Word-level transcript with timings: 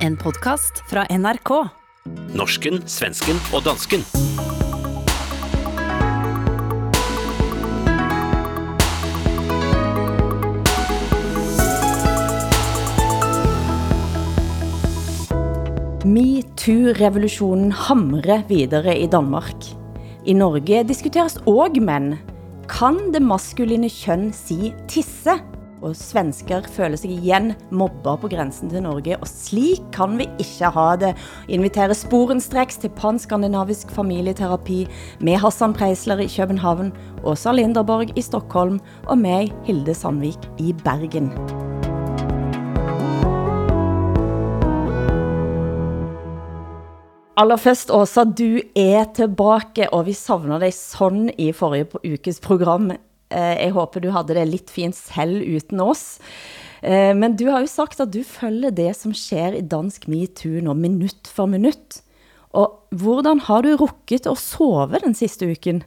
En 0.00 0.14
podcast 0.16 0.78
fra 0.88 1.02
NRK. 1.12 1.50
Norsken, 2.32 2.78
svensken 2.88 3.36
og 3.52 3.66
dansken. 3.66 4.00
Metoo-revolutionen 16.08 17.68
hamrer 17.76 18.46
videre 18.48 18.96
i 18.96 19.04
Danmark. 19.04 19.68
I 20.24 20.32
Norge 20.32 20.80
diskuteres 20.88 21.36
også 21.44 21.84
mænd. 21.84 22.14
Kan 22.72 23.10
det 23.12 23.20
maskuline 23.20 23.92
køn 23.92 24.30
si 24.32 24.72
tisse? 24.88 25.36
Og 25.80 25.94
svensker 25.96 26.66
føler 26.68 26.98
sig 27.00 27.10
igen 27.10 27.54
mobber 27.72 28.16
på 28.20 28.28
grænsen 28.28 28.68
til 28.68 28.82
Norge, 28.84 29.16
og 29.16 29.28
slik 29.28 29.80
kan 29.92 30.18
vi 30.18 30.26
ikke 30.38 30.68
ha 30.74 30.96
det. 31.00 31.14
Invitere 31.48 31.96
sporenstreks 31.96 32.76
til 32.82 32.92
panskandinavisk 32.96 33.90
familieterapi 33.96 34.84
med 35.20 35.40
Hassan 35.40 35.72
Preisler 35.72 36.20
i 36.20 36.28
København, 36.28 36.92
Åsa 37.24 37.52
Linderborg 37.52 38.12
i 38.12 38.22
Stockholm 38.22 38.80
og 39.08 39.18
mig, 39.18 39.48
Hilde 39.64 39.94
Sandvik 39.94 40.38
i 40.58 40.74
Bergen. 40.84 41.32
Allerførst, 47.40 47.90
Åsa, 47.90 48.24
du 48.24 48.58
er 48.76 49.04
tilbage, 49.16 49.88
og 49.94 50.06
vi 50.06 50.12
savner 50.12 50.58
dig 50.58 50.74
sådan 50.74 51.30
i 51.38 51.52
forrige 51.52 51.84
på 51.84 51.98
ukes 52.04 52.40
program. 52.40 52.90
Eh, 53.30 53.56
Jeg 53.64 53.70
håber 53.72 54.00
du 54.00 54.10
havde 54.10 54.34
det 54.34 54.48
lidt 54.48 54.70
fint 54.70 54.96
selv 54.96 55.42
uden 55.42 55.80
oss. 55.80 56.18
Eh, 56.82 57.14
Men 57.16 57.36
du 57.36 57.50
har 57.50 57.60
jo 57.60 57.66
sagt, 57.66 58.00
at 58.00 58.12
du 58.12 58.22
følger 58.22 58.70
det, 58.70 58.96
som 58.96 59.14
sker 59.14 59.52
i 59.54 59.60
dansk 59.60 60.08
MeToo 60.08 60.60
nå, 60.60 60.72
minut 60.74 61.28
for 61.28 61.46
minut. 61.46 62.02
Og 62.52 62.72
hvordan 62.90 63.40
har 63.40 63.62
du 63.62 63.76
rukket 63.76 64.26
at 64.26 64.38
sove 64.38 64.98
den 65.04 65.14
sidste 65.14 65.46
uken? 65.46 65.82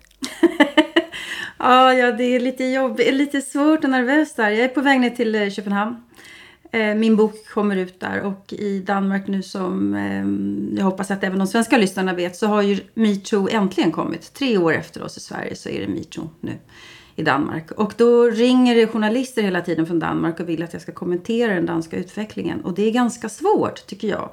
Ja, 1.59 1.89
ah, 1.89 1.91
ja, 1.94 2.11
det 2.11 2.23
är 2.35 2.39
lite 2.39 2.63
jobbigt, 2.63 3.13
lite 3.13 3.41
svårt 3.41 3.83
och 3.83 3.89
nervöst 3.89 4.38
där. 4.38 4.50
Jag 4.50 4.63
är 4.63 4.67
på 4.67 4.81
väg 4.81 5.00
ner 5.00 5.09
till 5.09 5.35
eh, 5.35 5.50
København. 5.50 5.52
Köpenhamn. 5.52 5.95
Eh, 6.72 6.95
Min 6.95 7.16
bok 7.16 7.33
kommer 7.53 7.75
ut 7.75 8.00
där 8.00 8.22
och 8.22 8.53
i 8.53 8.80
Danmark 8.80 9.28
nu 9.28 9.44
som 9.44 9.95
eh, 9.95 10.78
jag 10.80 10.85
hoppas 10.85 11.11
att 11.11 11.23
även 11.23 11.39
de 11.39 11.47
svenska 11.47 11.78
lyssnarna 11.78 12.13
vet 12.13 12.35
så 12.35 12.47
har 12.47 12.61
ju 12.61 12.80
metoo 12.94 13.47
äntligen 13.52 13.91
kommit. 13.91 14.33
Tre 14.33 14.57
år 14.57 14.73
efter 14.73 15.03
oss 15.03 15.17
i 15.17 15.19
Sverige 15.19 15.55
så 15.55 15.69
är 15.69 15.81
det 15.81 15.88
metoo 15.88 16.30
nu 16.41 16.57
i 17.16 17.23
Danmark. 17.23 17.72
Och 17.72 17.94
då 17.97 18.23
ringer 18.23 18.75
det 18.75 18.88
journalister 18.88 19.42
hela 19.42 19.61
tiden 19.61 19.86
från 19.86 20.00
Danmark 20.00 20.39
och 20.39 20.50
vill 20.50 20.64
att 20.64 20.73
jag 20.73 20.81
ska 20.81 20.92
kommentera 20.92 21.53
den 21.53 21.66
danska 21.66 21.97
utvecklingen. 21.97 22.61
Och 22.61 22.73
det 22.73 22.88
är 22.88 22.92
ganska 22.92 23.30
svårt 23.30 23.88
tycker 23.88 24.08
jag. 24.08 24.30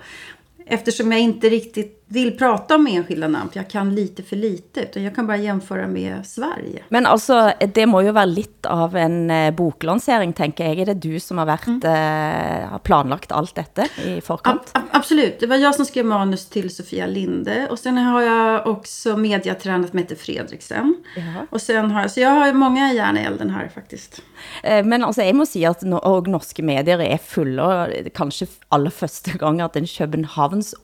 Eftersom 0.66 1.12
jag 1.12 1.20
inte 1.20 1.48
riktigt 1.48 1.99
vill 2.12 2.32
prata 2.38 2.74
om 2.74 2.86
enskilda 2.86 3.28
namn, 3.28 3.50
för 3.50 3.58
jag 3.60 3.68
kan 3.70 3.94
lite 3.94 4.22
för 4.22 4.36
lite, 4.36 4.80
utan 4.80 5.02
jag 5.02 5.14
kan 5.14 5.26
bara 5.26 5.36
jämföra 5.36 5.86
med 5.86 6.26
Sverige. 6.26 6.82
Men 6.88 7.06
altså, 7.06 7.52
det 7.74 7.86
må 7.86 8.00
jo 8.02 8.12
være 8.12 8.26
lidt 8.26 8.66
av 8.66 8.96
en 8.96 9.30
eh, 9.30 9.50
boklansering, 9.54 10.32
tænker 10.34 10.64
jeg. 10.64 10.80
Er 10.80 10.84
det 10.90 11.02
du 11.02 11.20
som 11.20 11.38
har, 11.38 11.46
været, 11.46 11.84
eh, 11.84 12.68
har 12.70 12.78
planlagt 12.84 13.32
alt 13.32 13.54
dette 13.54 13.86
i 14.04 14.20
ab- 14.20 14.88
absolut, 14.90 15.40
det 15.40 15.46
var 15.46 15.56
jag 15.56 15.74
som 15.74 15.84
skrev 15.84 16.04
manus 16.06 16.46
till 16.46 16.70
Sofia 16.70 17.06
Linde. 17.06 17.68
Och 17.70 17.78
sen 17.78 17.98
har 17.98 18.22
jag 18.22 18.66
också 18.66 19.16
mediatränat 19.16 19.92
Mette 19.92 20.16
Fredriksen. 20.16 20.94
Jaha. 21.16 21.46
Och 21.50 21.60
sen 21.62 21.90
har 21.90 22.00
jag, 22.00 22.10
så 22.10 22.20
jag 22.20 22.30
har 22.30 22.52
många 22.52 22.92
järn 22.92 23.16
i 23.16 23.20
elden 23.20 23.50
här 23.50 23.68
faktiskt. 23.74 24.22
Eh, 24.62 24.84
Men 24.84 25.04
altså, 25.04 25.22
jeg 25.22 25.34
må 25.36 25.46
sige, 25.46 25.68
at 25.68 25.82
no 25.82 25.98
og 26.02 26.28
norske 26.28 26.62
medier 26.62 26.98
er 27.00 27.18
fulle, 27.22 27.62
og 27.62 28.10
kanskje 28.14 28.46
aller 28.72 28.90
første 28.90 29.38
gang, 29.38 29.60
at 29.60 29.76
en 29.76 29.86
Københavns 29.86 30.74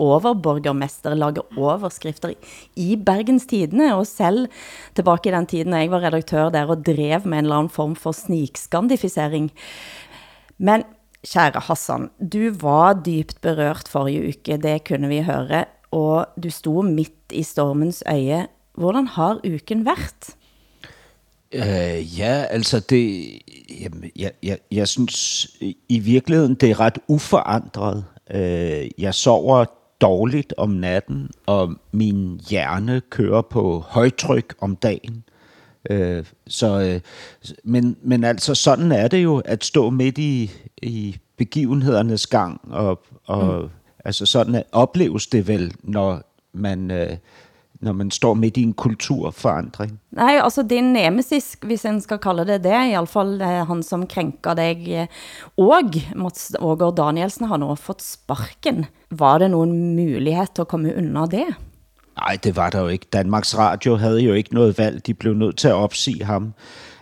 overborgermester 1.23 1.57
lager 1.57 1.75
overskrifter 1.77 2.31
i 2.77 2.97
Bergens 3.07 3.47
Tidene, 3.47 3.95
og 3.95 4.07
selv 4.07 4.49
tilbage 4.95 5.31
i 5.31 5.33
den 5.33 5.47
tiden, 5.47 5.73
jeg 5.73 5.91
var 5.91 6.01
redaktør 6.01 6.49
der 6.51 6.67
og 6.67 6.87
drev 6.87 7.21
med 7.25 7.39
en 7.39 7.45
eller 7.45 7.57
anden 7.57 7.71
form 7.71 7.97
for 7.97 8.13
snikskandifisering. 8.13 9.53
Men 10.59 10.83
kære 11.33 11.61
Hassan, 11.61 12.11
du 12.33 12.53
var 12.61 13.03
dybt 13.07 13.41
berørt 13.41 13.89
forrige 13.89 14.29
uke, 14.29 14.57
det 14.63 14.85
kunne 14.89 15.09
vi 15.09 15.23
høre, 15.23 15.65
og 15.91 16.27
du 16.43 16.51
stod 16.51 16.85
midt 16.85 17.33
i 17.33 17.43
stormens 17.43 18.03
øje. 18.07 18.47
Hvordan 18.75 19.07
har 19.07 19.41
uken 19.45 19.87
været? 19.87 20.37
Øh, 21.53 22.19
ja, 22.19 22.45
altså 22.51 22.81
det, 22.81 23.33
jamen, 23.81 24.11
jeg, 24.17 24.33
jeg, 24.43 24.59
jeg 24.71 24.89
synes 24.89 25.47
i 25.89 25.99
virkeligheden, 25.99 26.55
det 26.55 26.71
er 26.71 26.81
ret 26.81 26.99
uforandret. 27.09 28.05
Øh, 28.31 28.91
jeg 28.99 29.15
sover 29.15 29.65
dårligt 30.01 30.55
om 30.57 30.71
natten, 30.71 31.31
og 31.47 31.75
min 31.93 32.41
hjerne 32.51 33.03
kører 33.11 33.43
på 33.43 33.85
højtryk 33.89 34.55
om 34.61 34.77
dagen. 34.77 35.25
Øh, 35.91 36.25
så, 36.47 36.81
øh, 36.81 37.01
men, 37.65 37.97
men 38.03 38.25
altså 38.25 38.55
sådan 38.55 38.93
er 38.93 39.09
det 39.09 39.25
jo, 39.25 39.43
at 39.45 39.65
stå 39.65 39.91
midt 39.91 40.19
i, 40.19 40.51
i 40.83 41.17
begivenhedernes 41.37 42.27
gang, 42.27 42.61
og, 42.71 43.03
og 43.25 43.63
mm. 43.63 43.69
altså 44.05 44.27
sådan 44.27 44.63
opleves 44.73 45.27
det 45.27 45.49
vel, 45.49 45.75
når 45.83 46.23
man, 46.53 46.91
øh, 46.91 47.17
når 47.81 47.93
man 47.93 48.11
står 48.11 48.35
midt 48.35 48.57
i 48.57 48.63
en 48.63 48.73
kulturforandring. 48.73 50.01
Nej, 50.13 50.41
altså 50.43 50.63
din 50.63 50.93
nemesis, 50.93 51.57
hvis 51.63 51.85
en 51.85 52.01
skal 52.01 52.19
kalde 52.19 52.47
det 52.47 52.65
det, 52.65 52.71
i 52.91 52.97
alle 52.97 53.07
fall 53.07 53.43
han 53.43 53.83
som 53.83 54.07
krænker 54.07 54.55
dig, 54.55 54.87
eh, 54.89 55.07
og 55.57 55.93
Mats 56.17 56.53
Ågaard 56.59 56.97
Danielsen 56.97 57.47
har 57.47 57.57
nu 57.57 57.75
fået 57.75 58.03
sparken. 58.03 58.87
Var 59.11 59.39
det 59.39 59.51
nogen 59.51 59.97
mulighed 59.97 60.47
til 60.55 60.63
at 60.63 60.69
komme 60.69 60.95
under 60.97 61.27
det? 61.27 61.47
Nej, 62.17 62.39
det 62.45 62.57
var 62.57 62.71
der 62.71 62.81
jo 62.81 62.89
ikke. 62.89 63.07
Danmarks 63.13 63.59
Radio 63.59 63.97
havde 63.97 64.21
jo 64.21 64.33
ikke 64.33 64.55
noget 64.55 64.79
valg. 64.79 65.07
De 65.07 65.15
blev 65.15 65.35
nødt 65.35 65.57
til 65.57 65.69
at 65.69 65.75
opsige 65.75 66.25
ham. 66.25 66.55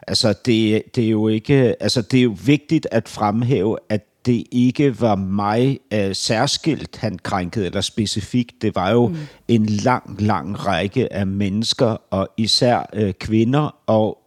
Altså, 0.06 0.34
det, 0.44 0.82
det 0.94 1.04
er 1.04 1.08
jo 1.08 1.28
ikke... 1.28 1.82
Altså, 1.82 2.02
det 2.02 2.18
er 2.18 2.22
jo 2.22 2.36
vigtigt 2.46 2.86
at 2.90 3.08
fremhæve, 3.08 3.78
at 3.88 4.00
det 4.26 4.44
ikke 4.50 5.00
var 5.00 5.14
mig 5.14 5.80
øh, 5.92 6.14
særskilt, 6.14 6.96
han 6.96 7.18
krænkede, 7.18 7.66
eller 7.66 7.80
specifikt. 7.80 8.62
Det 8.62 8.74
var 8.74 8.90
jo 8.90 9.08
mm. 9.08 9.16
en 9.48 9.66
lang, 9.66 10.22
lang 10.22 10.66
række 10.66 11.12
af 11.12 11.26
mennesker, 11.26 11.96
og 12.10 12.28
især 12.36 12.86
øh, 12.92 13.12
kvinder, 13.12 13.76
og 13.86 14.18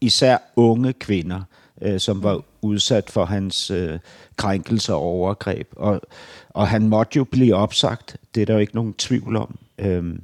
især 0.00 0.38
unge 0.56 0.92
kvinder, 0.92 1.40
øh, 1.82 2.00
som 2.00 2.22
var 2.22 2.40
udsat 2.62 3.10
for 3.10 3.24
hans 3.24 3.70
øh, 3.70 3.98
krænkelser 4.36 4.94
og 4.94 5.02
overgreb. 5.02 5.68
Og, 5.76 6.00
og 6.50 6.68
han 6.68 6.88
måtte 6.88 7.16
jo 7.16 7.24
blive 7.24 7.54
opsagt. 7.54 8.16
Det 8.34 8.42
er 8.42 8.46
der 8.46 8.54
jo 8.54 8.60
ikke 8.60 8.74
nogen 8.74 8.94
tvivl 8.94 9.36
om. 9.36 9.58
Øhm, 9.78 10.22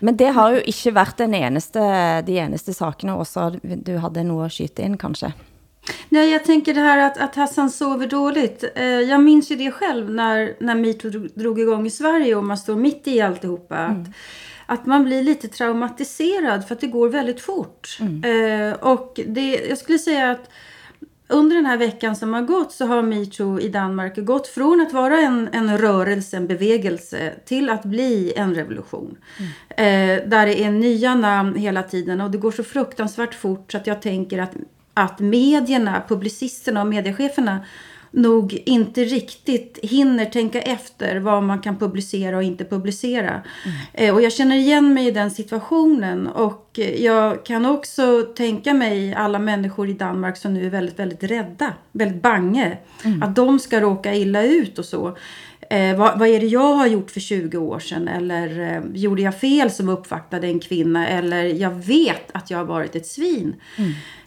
Men 0.00 0.18
det 0.18 0.34
har 0.34 0.50
jo 0.50 0.56
ikke 0.64 0.94
været 0.94 1.18
den 1.18 1.34
eneste, 1.34 1.78
de 2.26 2.38
eneste 2.38 2.72
sakene, 2.72 3.14
også 3.14 3.58
du 3.86 3.96
havde 3.96 4.24
noget 4.24 4.44
at 4.44 4.52
skyte 4.52 4.82
ind, 4.82 4.98
kanskje? 4.98 5.32
Nej, 6.08 6.30
jag 6.30 6.44
tänker 6.44 6.74
det 6.74 6.80
här 6.80 6.98
att, 6.98 7.18
att 7.18 7.34
Hassan 7.34 7.70
sover 7.70 8.06
dåligt. 8.06 8.64
Eh, 8.74 8.84
jag 8.84 9.22
minns 9.22 9.50
ju 9.50 9.56
det 9.56 9.70
själv 9.70 10.10
när, 10.10 10.54
när 10.60 10.74
metoo 10.74 11.10
drog, 11.10 11.30
drog 11.34 11.60
igång 11.60 11.86
i 11.86 11.90
Sverige 11.90 12.34
och 12.34 12.44
man 12.44 12.58
står 12.58 12.76
mitt 12.76 13.08
i 13.08 13.20
alltihopa. 13.20 13.76
Att, 13.76 14.08
att 14.66 14.86
man 14.86 15.04
blir 15.04 15.22
lite 15.22 15.48
traumatiserad 15.48 16.68
för 16.68 16.74
att 16.74 16.80
det 16.80 16.86
går 16.86 17.08
väldigt 17.08 17.40
fort. 17.40 17.98
Eh, 18.00 18.72
och 18.72 19.20
det, 19.26 19.66
jag 19.68 19.78
skulle 19.78 19.98
säga 19.98 20.30
att 20.30 20.50
under 21.30 21.56
den 21.56 21.66
här 21.66 21.76
veckan 21.76 22.16
som 22.16 22.32
har 22.34 22.42
gått 22.42 22.72
så 22.72 22.86
har 22.86 23.02
metoo 23.02 23.60
i 23.60 23.68
Danmark 23.68 24.16
gått 24.16 24.46
från 24.46 24.80
att 24.80 24.92
vara 24.92 25.20
en, 25.20 25.48
en 25.52 25.78
rörelse, 25.78 26.36
en 26.36 26.46
bevegelse 26.46 27.34
till 27.44 27.70
att 27.70 27.82
bli 27.82 28.32
en 28.36 28.54
revolution. 28.54 29.16
Eh, 29.68 30.28
där 30.28 30.46
det 30.46 30.64
är 30.64 30.70
nya 30.70 31.14
namn 31.14 31.54
hela 31.54 31.82
tiden 31.82 32.20
och 32.20 32.30
det 32.30 32.38
går 32.38 32.50
så 32.50 32.64
fruktansvärt 32.64 33.34
fort 33.34 33.72
så 33.72 33.78
att 33.78 33.86
jag 33.86 34.02
tänker 34.02 34.38
att, 34.38 34.52
att 35.02 35.18
medierna, 35.18 36.02
publicisterna 36.08 36.80
och 36.80 36.86
mediecheferna 36.86 37.60
nog 38.10 38.62
inte 38.66 39.04
riktigt 39.04 39.78
hinner 39.82 40.24
tänka 40.24 40.62
efter 40.62 41.16
vad 41.16 41.42
man 41.42 41.58
kan 41.60 41.76
publicera 41.78 42.36
och 42.36 42.42
inte 42.42 42.64
publicera. 42.64 43.42
Eh, 43.92 44.14
och 44.14 44.22
jag 44.22 44.32
känner 44.32 44.56
igen 44.56 44.94
mig 44.94 45.06
i 45.06 45.10
den 45.10 45.30
situationen 45.30 46.26
och 46.26 46.78
jag 46.98 47.44
kan 47.44 47.66
också 47.66 48.22
tänka 48.36 48.74
mig 48.74 49.14
alla 49.14 49.38
människor 49.38 49.88
i 49.88 49.92
Danmark 49.92 50.36
som 50.36 50.54
nu 50.54 50.66
är 50.66 50.70
väldigt, 50.70 50.98
väldigt 50.98 51.22
rädda, 51.22 51.72
väldigt 51.92 52.22
bange. 52.22 52.78
Att 53.22 53.36
de 53.36 53.58
ska 53.58 53.80
råka 53.80 54.14
illa 54.14 54.42
ut 54.42 54.78
och 54.78 54.84
så. 54.84 55.16
Eh, 55.70 55.96
vad, 55.96 56.18
vad 56.18 56.28
är 56.28 56.40
det 56.40 56.46
jag 56.46 56.74
har 56.74 56.86
gjort 56.86 57.10
för 57.10 57.20
20 57.20 57.58
år 57.58 57.78
sedan? 57.78 58.08
Eller 58.08 58.60
eh, 58.76 58.82
gjorde 58.94 59.22
jag 59.22 59.38
fel 59.40 59.70
som 59.70 59.88
uppvaktade 59.88 60.46
en 60.46 60.60
kvinna? 60.60 61.08
Eller 61.08 61.44
jag 61.44 61.70
vet 61.70 62.30
att 62.32 62.50
jag 62.50 62.58
har 62.58 62.64
varit 62.64 62.96
ett 62.96 63.06
svin. 63.06 63.54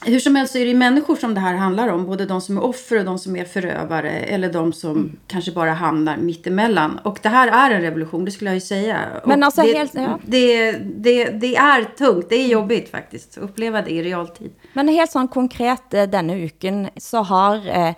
Hur 0.05 0.19
som 0.19 0.35
helst 0.35 0.53
så 0.53 0.59
är 0.59 0.65
det 0.65 0.73
människor 0.73 1.15
som 1.15 1.33
det 1.33 1.39
här 1.39 1.53
handlar 1.55 1.87
om. 1.87 2.05
Både 2.05 2.25
de 2.25 2.41
som 2.41 2.57
är 2.57 2.63
offer 2.63 2.99
och 2.99 3.05
de 3.05 3.19
som 3.19 3.35
är 3.35 3.45
förövare. 3.45 4.09
Eller 4.11 4.53
de 4.53 4.73
som 4.73 5.11
kanske 5.27 5.51
bara 5.51 5.73
hamnar 5.73 6.17
mittemellan. 6.17 6.97
Och 7.03 7.19
det 7.21 7.29
här 7.29 7.69
är 7.71 7.75
en 7.75 7.81
revolution, 7.81 8.25
det 8.25 8.31
skulle 8.31 8.49
jag 8.49 8.55
ju 8.55 8.61
säga. 8.61 8.97
Men 9.25 9.39
Och 9.39 9.45
alltså 9.45 9.61
det, 9.61 9.77
helt- 9.77 9.95
ja. 9.95 10.19
det, 10.25 10.71
det, 10.71 11.25
det 11.29 11.55
är 11.55 11.83
tungt, 11.97 12.29
det 12.29 12.35
är 12.35 12.47
jobbigt 12.47 12.89
faktiskt. 12.89 13.37
Att 13.37 13.43
uppleva 13.43 13.81
det 13.81 13.91
i 13.91 14.03
realtid. 14.03 14.51
Men 14.73 14.87
helt 14.87 15.11
sånn 15.11 15.27
konkret 15.27 15.93
eh, 15.93 16.03
denne 16.03 16.39
uken, 16.39 16.89
så 16.97 17.17
har 17.17 17.55
eh, 17.87 17.93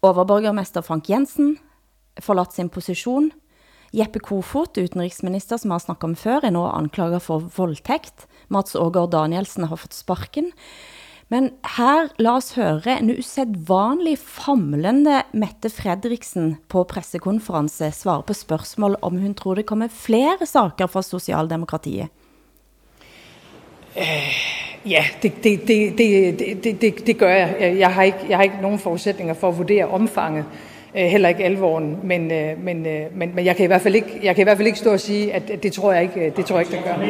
overborgermester 0.00 0.82
Frank 0.82 1.08
Jensen 1.08 1.56
forladt 2.20 2.54
sin 2.54 2.68
position. 2.68 3.30
Jeppe 3.92 4.18
Kofot, 4.24 4.78
utenriksminister, 4.78 5.56
som 5.60 5.70
har 5.70 5.82
snakket 5.84 6.04
om 6.04 6.14
før, 6.16 6.40
er 6.42 6.50
nu 6.50 6.64
anklaget 6.64 7.22
for 7.22 7.44
voldtægt. 7.56 8.26
Mats 8.48 8.74
Ågaard 8.74 9.10
Danielsen 9.12 9.64
har 9.68 9.76
fået 9.76 9.94
sparken. 9.94 10.52
Men 11.32 11.50
her, 11.76 12.08
lad 12.20 12.30
os 12.30 12.54
høre 12.54 12.98
en 13.00 13.10
usædvanlig 13.10 14.18
famlende 14.18 15.22
Mette 15.32 15.70
Fredriksen 15.70 16.58
på 16.68 16.82
pressekonference 16.84 17.88
svare 17.96 18.22
på 18.22 18.36
spørgsmål 18.36 18.96
om 19.02 19.16
hun 19.16 19.34
tror 19.34 19.54
det 19.54 19.66
kommer 19.66 19.88
flere 19.88 20.46
saker 20.46 20.86
fra 20.86 21.02
Socialdemokratiet. 21.02 22.08
Øh, 23.96 24.90
ja, 24.90 25.04
det, 25.22 25.44
det, 25.44 25.68
det, 25.68 25.98
det, 25.98 26.64
det, 26.64 26.80
det, 26.80 27.06
det 27.06 27.18
gør 27.18 27.30
jeg. 27.30 27.76
Jeg 27.78 27.94
har, 27.94 28.02
ikke, 28.02 28.26
jeg 28.28 28.38
har 28.38 28.42
ikke 28.42 28.60
nogen 28.62 28.78
forudsætninger 28.78 29.34
for 29.34 29.48
at 29.48 29.58
vurdere 29.58 29.88
omfanget, 29.88 30.44
heller 30.94 31.28
ikke 31.28 31.44
alvoren, 31.44 31.96
men, 32.02 32.28
men, 32.64 32.82
men, 33.14 33.34
men 33.34 33.44
jeg, 33.44 33.56
kan 33.56 33.64
i 33.64 33.66
hvert 33.66 33.82
fald 33.82 33.94
ikke, 33.94 34.20
jeg 34.22 34.34
kan 34.34 34.42
i 34.42 34.44
hvert 34.44 34.56
fald 34.56 34.66
ikke 34.66 34.78
stå 34.78 34.92
og 34.92 35.00
sige, 35.00 35.32
at 35.32 35.62
det 35.62 35.72
tror 35.72 35.92
jeg 35.92 36.02
ikke, 36.02 36.32
det 36.36 36.46
tror 36.46 36.58
jeg 36.58 36.66
ikke, 36.66 36.76
det 36.76 36.84
gør. 36.84 37.06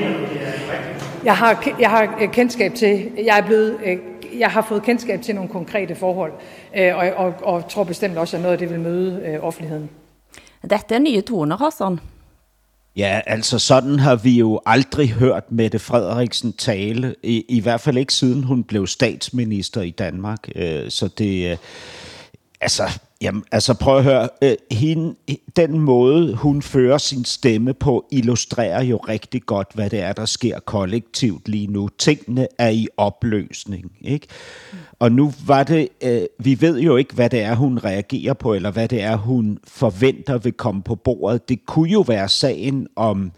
Jeg 1.25 1.37
har, 1.37 1.75
jeg 1.81 1.91
har 1.91 2.29
kendskab 2.33 2.75
til, 2.75 3.11
jeg 3.25 3.39
er 3.39 3.47
blevet, 3.47 3.77
jeg 4.39 4.49
har 4.49 4.67
fået 4.69 4.83
kendskab 4.83 5.23
til 5.23 5.35
nogle 5.35 5.51
konkrete 5.51 5.95
forhold, 5.95 6.33
og, 6.75 7.11
og, 7.17 7.35
og 7.43 7.69
tror 7.69 7.85
bestemt 7.85 8.19
også, 8.19 8.37
at 8.37 8.43
noget 8.43 8.53
af 8.53 8.59
det 8.59 8.71
vil 8.71 8.81
møde 8.81 9.39
offentligheden. 9.43 9.91
Dette 10.63 10.95
er 10.95 10.99
nye 10.99 11.21
toner, 11.21 11.57
Hassan. 11.57 12.01
Ja, 12.97 13.21
altså 13.27 13.59
sådan 13.59 13.99
har 13.99 14.17
vi 14.17 14.31
jo 14.31 14.61
aldrig 14.67 15.11
hørt 15.11 15.53
Mette 15.53 15.79
Frederiksen 15.79 16.53
tale, 16.53 17.15
i, 17.23 17.45
i 17.49 17.61
hvert 17.61 17.81
fald 17.81 17.97
ikke 17.97 18.15
siden 18.15 18.45
hun 18.45 18.65
blev 18.65 18.87
statsminister 18.87 19.83
i 19.83 19.91
Danmark. 19.91 20.49
Så 20.89 21.09
det, 21.19 21.59
altså, 22.63 23.01
jamen, 23.21 23.45
altså 23.53 23.75
prøv 23.75 23.99
at 23.99 24.05
høre, 24.05 24.29
øh, 24.43 24.57
hende, 24.71 25.15
den 25.57 25.81
måde 25.81 26.35
hun 26.35 26.63
fører 26.63 26.99
sin 26.99 27.25
stemme 27.25 27.75
på, 27.75 28.07
illustrerer 28.11 28.83
jo 28.83 28.97
rigtig 28.97 29.43
godt, 29.43 29.69
hvad 29.75 29.91
det 29.91 30.01
er, 30.01 30.13
der 30.13 30.25
sker 30.25 30.61
kollektivt 30.61 31.49
lige 31.49 31.67
nu. 31.67 31.89
Tingene 31.89 32.47
er 32.59 32.69
i 32.69 32.89
opløsning, 32.97 33.93
ikke? 34.01 34.27
Og 35.03 35.13
nu 35.13 35.33
var 35.47 35.63
det, 35.63 35.89
øh, 36.03 36.23
vi 36.39 36.61
ved 36.61 36.81
jo 36.81 36.97
ikke, 36.97 37.15
hvad 37.15 37.31
det 37.31 37.41
er, 37.41 37.55
hun 37.55 37.79
reagerer 37.79 38.35
på, 38.35 38.55
eller 38.55 38.71
hvad 38.71 38.89
det 38.89 39.03
er, 39.03 39.17
hun 39.17 39.59
forventer 39.65 40.39
vil 40.39 40.53
komme 40.53 40.83
på 40.83 40.95
bordet. 40.95 41.49
Det 41.49 41.67
kunne 41.67 41.91
jo 41.91 42.01
være 42.01 42.29
sagen 42.29 42.87
om 42.97 43.33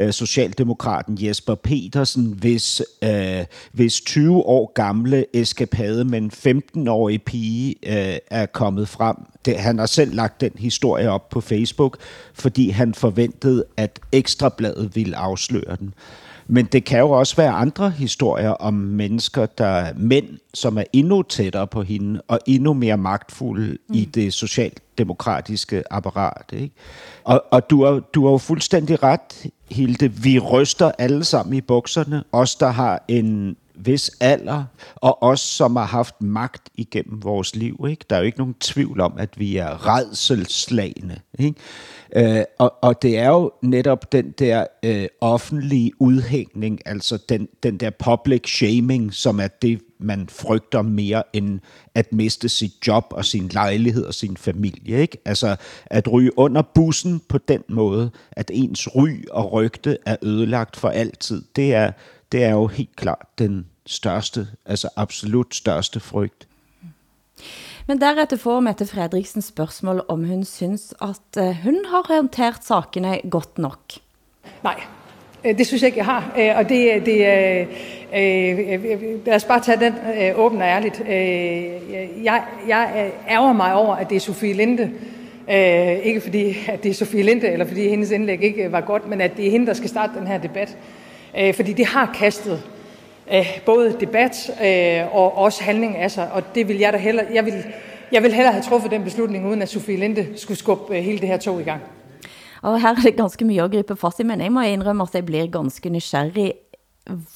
øh, 0.00 0.12
Socialdemokraten 0.12 1.18
Jesper 1.20 1.54
Petersen, 1.54 2.26
hvis, 2.26 2.82
øh, 3.02 3.44
hvis 3.72 4.00
20 4.00 4.36
år 4.36 4.72
gamle 4.74 5.36
eskapade 5.36 6.04
med 6.04 6.18
en 6.18 6.32
15-årig 6.34 7.22
pige 7.22 7.74
øh, 7.86 8.18
er 8.30 8.46
kommet 8.46 8.88
frem. 8.88 9.16
Det, 9.44 9.56
han 9.56 9.78
har 9.78 9.86
selv 9.86 10.14
lagt 10.14 10.40
den 10.40 10.52
historie 10.58 11.10
op 11.10 11.28
på 11.28 11.40
Facebook, 11.40 11.96
fordi 12.34 12.70
han 12.70 12.94
forventede, 12.94 13.64
at 13.76 14.00
Ekstrabladet 14.12 14.96
ville 14.96 15.16
afsløre 15.16 15.76
den. 15.76 15.94
Men 16.52 16.66
det 16.66 16.84
kan 16.84 16.98
jo 16.98 17.10
også 17.10 17.36
være 17.36 17.50
andre 17.50 17.90
historier 17.90 18.50
om 18.50 18.74
mennesker, 18.74 19.46
der 19.46 19.92
mænd, 19.96 20.26
som 20.54 20.78
er 20.78 20.84
endnu 20.92 21.22
tættere 21.22 21.66
på 21.66 21.82
hende 21.82 22.22
og 22.28 22.38
endnu 22.46 22.72
mere 22.72 22.96
magtfulde 22.96 23.78
mm. 23.88 23.94
i 23.94 24.04
det 24.04 24.34
socialdemokratiske 24.34 25.82
apparat. 25.90 26.44
Ikke? 26.52 26.74
Og, 27.24 27.44
og 27.50 27.70
du, 27.70 27.84
har, 27.84 28.00
du 28.00 28.24
har 28.24 28.30
jo 28.30 28.38
fuldstændig 28.38 29.02
ret, 29.02 29.46
Hilde. 29.70 30.08
Vi 30.08 30.38
ryster 30.38 30.92
alle 30.98 31.24
sammen 31.24 31.56
i 31.56 31.60
bukserne. 31.60 32.24
Os, 32.32 32.56
der 32.56 32.68
har 32.68 33.04
en 33.08 33.56
vis 33.74 34.10
alder, 34.20 34.64
og 34.94 35.22
os, 35.22 35.40
som 35.40 35.76
har 35.76 35.84
haft 35.84 36.22
magt 36.22 36.68
igennem 36.74 37.24
vores 37.24 37.56
liv. 37.56 37.86
Ikke? 37.88 38.04
Der 38.10 38.16
er 38.16 38.20
jo 38.20 38.26
ikke 38.26 38.38
nogen 38.38 38.54
tvivl 38.60 39.00
om, 39.00 39.14
at 39.18 39.38
vi 39.38 39.56
er 39.56 39.96
redselslagende. 39.96 41.20
Ikke? 41.38 41.60
Øh, 42.16 42.42
og, 42.58 42.74
og 42.82 43.02
det 43.02 43.18
er 43.18 43.28
jo 43.28 43.52
netop 43.62 44.12
den 44.12 44.30
der 44.30 44.66
øh, 44.82 45.06
offentlige 45.20 45.92
udhængning, 45.98 46.80
altså 46.86 47.18
den, 47.28 47.48
den 47.62 47.76
der 47.76 47.90
public 47.90 48.42
shaming, 48.46 49.14
som 49.14 49.40
er 49.40 49.48
det, 49.48 49.80
man 49.98 50.28
frygter 50.28 50.82
mere 50.82 51.22
end 51.32 51.60
at 51.94 52.12
miste 52.12 52.48
sit 52.48 52.72
job 52.86 53.04
og 53.10 53.24
sin 53.24 53.48
lejlighed 53.48 54.04
og 54.04 54.14
sin 54.14 54.36
familie. 54.36 55.00
Ikke? 55.00 55.18
Altså 55.24 55.56
at 55.86 56.12
ryge 56.12 56.38
under 56.38 56.62
bussen 56.62 57.22
på 57.28 57.38
den 57.38 57.62
måde, 57.68 58.10
at 58.32 58.50
ens 58.54 58.96
ry 58.96 59.08
og 59.30 59.52
rygte 59.52 59.98
er 60.06 60.16
ødelagt 60.22 60.76
for 60.76 60.88
altid, 60.88 61.42
det 61.56 61.74
er, 61.74 61.92
det 62.32 62.44
er 62.44 62.50
jo 62.50 62.66
helt 62.66 62.96
klart 62.96 63.26
den 63.38 63.66
største, 63.86 64.48
altså 64.66 64.88
absolut 64.96 65.54
største 65.54 66.00
frygt. 66.00 66.48
Mm. 66.82 66.88
Men 67.90 67.98
deretter 67.98 68.36
får 68.38 68.60
Mette 68.62 68.86
Fredriksen 68.86 69.42
spørgsmål 69.42 70.04
om 70.08 70.24
hun 70.24 70.44
synes, 70.44 70.94
at 71.02 71.38
eh, 71.42 71.56
hun 71.64 71.78
har 71.90 72.14
håndteret 72.14 72.64
sakene 72.64 73.18
godt 73.30 73.58
nok. 73.58 73.80
Nej, 74.62 74.80
øh, 75.44 75.58
det 75.58 75.66
synes 75.66 75.82
jeg 75.82 75.88
ikke, 75.88 75.98
jeg 75.98 76.04
har. 76.04 76.34
Øh, 76.38 76.56
og 76.56 76.68
det, 76.68 77.06
det, 77.06 77.18
øh, 77.26 77.66
øh, 78.14 79.26
lad 79.26 79.34
os 79.34 79.44
bare 79.44 79.60
tage 79.60 79.80
den 79.80 79.94
øh, 80.20 80.38
åbent 80.38 80.62
og 80.62 80.68
ærligt. 80.68 81.00
Øh, 81.00 82.24
jeg, 82.24 82.44
jeg 82.68 83.10
ærger 83.28 83.52
mig 83.52 83.74
over, 83.74 83.94
at 83.94 84.10
det 84.10 84.16
er 84.16 84.20
Sofie 84.20 84.54
Linde, 84.54 84.90
Øh, 85.50 85.98
ikke 85.98 86.20
fordi, 86.20 86.56
at 86.68 86.82
det 86.82 86.90
er 86.90 86.94
Sofie 86.94 87.22
Linde, 87.22 87.48
eller 87.48 87.66
fordi 87.66 87.88
hendes 87.88 88.10
indlæg 88.10 88.42
ikke 88.42 88.72
var 88.72 88.80
godt, 88.80 89.08
men 89.08 89.20
at 89.20 89.36
det 89.36 89.46
er 89.46 89.50
hende, 89.50 89.66
der 89.66 89.74
skal 89.74 89.88
starte 89.88 90.18
den 90.18 90.26
her 90.26 90.38
debat. 90.38 90.76
Øh, 91.38 91.54
fordi 91.54 91.72
det 91.72 91.86
har 91.86 92.16
kastet 92.18 92.62
både 93.66 93.96
debat 94.00 94.50
øh, 94.62 95.14
og 95.14 95.36
også 95.36 95.62
handling 95.62 95.96
af 95.96 96.10
sig, 96.10 96.32
og 96.32 96.54
det 96.54 96.68
vil 96.68 96.78
jeg 96.78 96.92
da 96.92 96.98
hellere, 96.98 97.26
jeg 97.32 97.44
vil, 97.44 97.64
jeg 98.12 98.22
vil 98.22 98.32
hellere 98.32 98.52
have 98.52 98.62
truffet 98.62 98.90
den 98.90 99.04
beslutning, 99.04 99.48
uden 99.48 99.62
at 99.62 99.68
Sofie 99.68 99.96
Linde 99.96 100.26
skulle 100.36 100.58
skubbe 100.58 100.96
øh, 100.96 101.02
hele 101.02 101.18
det 101.18 101.28
her 101.28 101.38
tog 101.38 101.60
i 101.60 101.64
gang. 101.64 101.82
Og 102.62 102.80
her 102.80 102.88
er 102.88 102.94
det 102.94 103.16
ganske 103.16 103.44
mye 103.44 103.62
at 103.62 103.70
gribe 103.70 103.96
fast 103.96 104.20
i, 104.20 104.22
men 104.22 104.40
jeg 104.40 104.52
må 104.52 104.60
indrømme, 104.60 105.02
at 105.02 105.14
jeg 105.14 105.26
bliver 105.26 105.46
ganske 105.46 105.90
nysgerrig. 105.90 106.52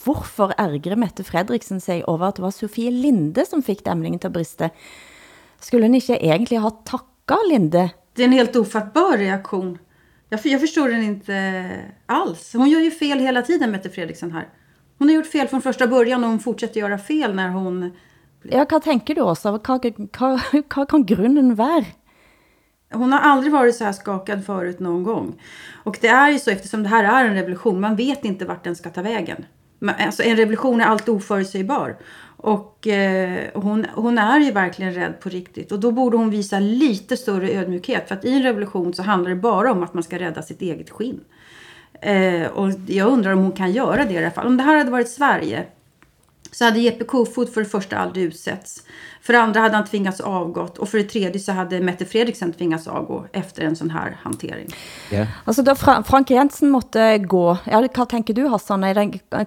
Hvorfor 0.05 0.53
ærger 0.59 0.97
Mette 0.97 1.25
Fredriksen 1.25 1.81
sig 1.81 2.09
over, 2.09 2.27
at 2.27 2.37
det 2.37 2.43
var 2.43 2.51
Sofie 2.51 2.91
Linde, 2.91 3.45
som 3.45 3.63
fik 3.63 3.87
dæmningen 3.87 4.19
til 4.19 4.29
at 4.29 4.33
briste? 4.33 4.71
Skulle 5.61 5.87
hun 5.87 5.95
ikke 5.95 6.15
egentlig 6.15 6.61
ha 6.61 6.71
takket 6.85 7.49
Linde? 7.51 7.91
Det 8.17 8.23
är 8.23 8.27
en 8.27 8.33
helt 8.33 8.57
ofattbar 8.57 9.19
reaktion. 9.19 9.79
Jag, 10.29 10.41
jag 10.45 10.61
förstår 10.61 10.89
den 10.89 11.03
inte 11.03 11.65
alls. 12.07 12.53
Hon 12.53 12.71
gör 12.71 12.81
ju 12.81 12.91
fel 12.91 13.19
hela 13.19 13.43
tiden, 13.43 13.71
Mette 13.71 13.91
Fredriksen 13.91 14.33
här. 14.33 14.49
Hon 14.99 15.09
har 15.09 15.15
gjort 15.15 15.27
fel 15.27 15.49
från 15.49 15.63
första 15.63 15.87
början 15.87 16.25
och 16.25 16.31
hon 16.31 16.41
fortsätter 16.41 16.81
göra 16.81 16.99
fel 16.99 17.35
när 17.35 17.49
hon... 17.49 17.93
Ja, 18.43 18.67
vad 18.71 18.83
tänker 18.83 19.15
du 19.15 19.21
också? 19.21 19.51
Vad, 19.51 19.63
kan 20.89 21.07
grunden 21.07 21.55
vara? 21.55 21.85
Hon 22.93 23.13
har 23.13 23.21
aldrig 23.21 23.53
varit 23.53 23.77
så 23.77 23.85
här 23.85 23.93
skakad 23.93 24.47
förut 24.47 24.81
någon 24.81 25.03
gång. 25.03 25.43
Och 25.85 25.99
det 26.01 26.09
är 26.09 26.31
ju 26.31 26.39
så 26.39 26.51
eftersom 26.51 26.83
det 26.83 26.89
här 26.89 27.05
är 27.05 27.29
en 27.29 27.35
revolution. 27.35 27.81
Man 27.81 27.97
vet 27.97 28.25
inte 28.25 28.45
vart 28.45 28.65
den 28.65 28.77
ska 28.77 28.91
ta 28.91 29.03
vägen. 29.03 29.45
Alltså 29.99 30.23
en 30.23 30.37
revolution 30.37 30.81
är 30.81 30.85
alltid 30.85 31.15
oförutsägbar. 31.15 31.97
Och 32.37 32.87
eh, 32.87 33.51
hon, 33.55 33.87
hon 33.95 34.19
är 34.19 34.41
ju 34.41 34.53
verkligen 34.53 34.95
rädd 34.95 35.21
på 35.21 35.29
riktigt. 35.29 35.73
Och 35.73 35.81
då 35.81 35.91
borde 35.91 36.17
hon 36.17 36.31
visa 36.31 36.59
lite 36.59 37.17
större 37.17 37.51
ödmjukhet. 37.51 38.09
För 38.09 38.15
att 38.15 38.25
i 38.25 38.33
en 38.33 38.43
revolution 38.43 38.95
så 38.95 39.03
handlar 39.03 39.31
det 39.31 39.37
bara 39.37 39.73
om 39.73 39.83
att 39.83 39.95
man 39.95 40.03
ska 40.03 40.19
rädda 40.19 40.43
sitt 40.43 40.63
eget 40.63 40.91
skinn. 40.91 41.21
Eh, 42.01 42.47
och 42.47 42.71
jag 42.87 43.09
undrar 43.09 43.33
om 43.33 43.39
hon 43.39 43.53
kan 43.53 43.73
göra 43.73 44.05
det 44.05 44.15
i 44.15 44.19
alla 44.19 44.31
fall. 44.31 44.47
Om 44.47 44.57
det 44.57 44.63
här 44.63 44.79
hade 44.79 44.91
varit 44.91 45.09
Sverige 45.09 45.67
så 46.55 46.65
hade 46.65 46.79
Jeppe 46.79 47.05
Kofod 47.05 47.49
för 47.55 47.61
det 47.61 47.69
första 47.69 47.97
aldrig 47.97 48.25
utsetts. 48.25 48.83
För 49.21 49.33
det 49.33 49.41
andra 49.41 49.61
hade 49.61 49.77
han 49.77 49.85
tvingats 49.85 50.21
avgått. 50.21 50.79
Och 50.79 50.89
för 50.89 50.99
det 50.99 51.05
tredje 51.05 51.41
så 51.41 51.53
hade 51.53 51.81
Mette 51.81 52.05
Fredriksen 52.05 52.53
tvingats 52.53 52.87
avgå 52.87 53.25
efter 53.33 53.63
en 53.63 53.77
sån 53.77 53.91
här 53.91 54.19
hantering. 54.23 54.69
Ja. 55.11 55.27
Altså 55.45 55.63
da 55.63 55.75
Fra 55.75 56.03
Frank 56.03 56.31
Jensen 56.31 56.71
måtte 56.71 57.19
gå, 57.19 57.57
ja, 57.65 57.81
hvad 57.81 58.09
tænker 58.09 58.35
du 58.35 58.47
Hassan, 58.49 58.81
hvad 58.81 58.97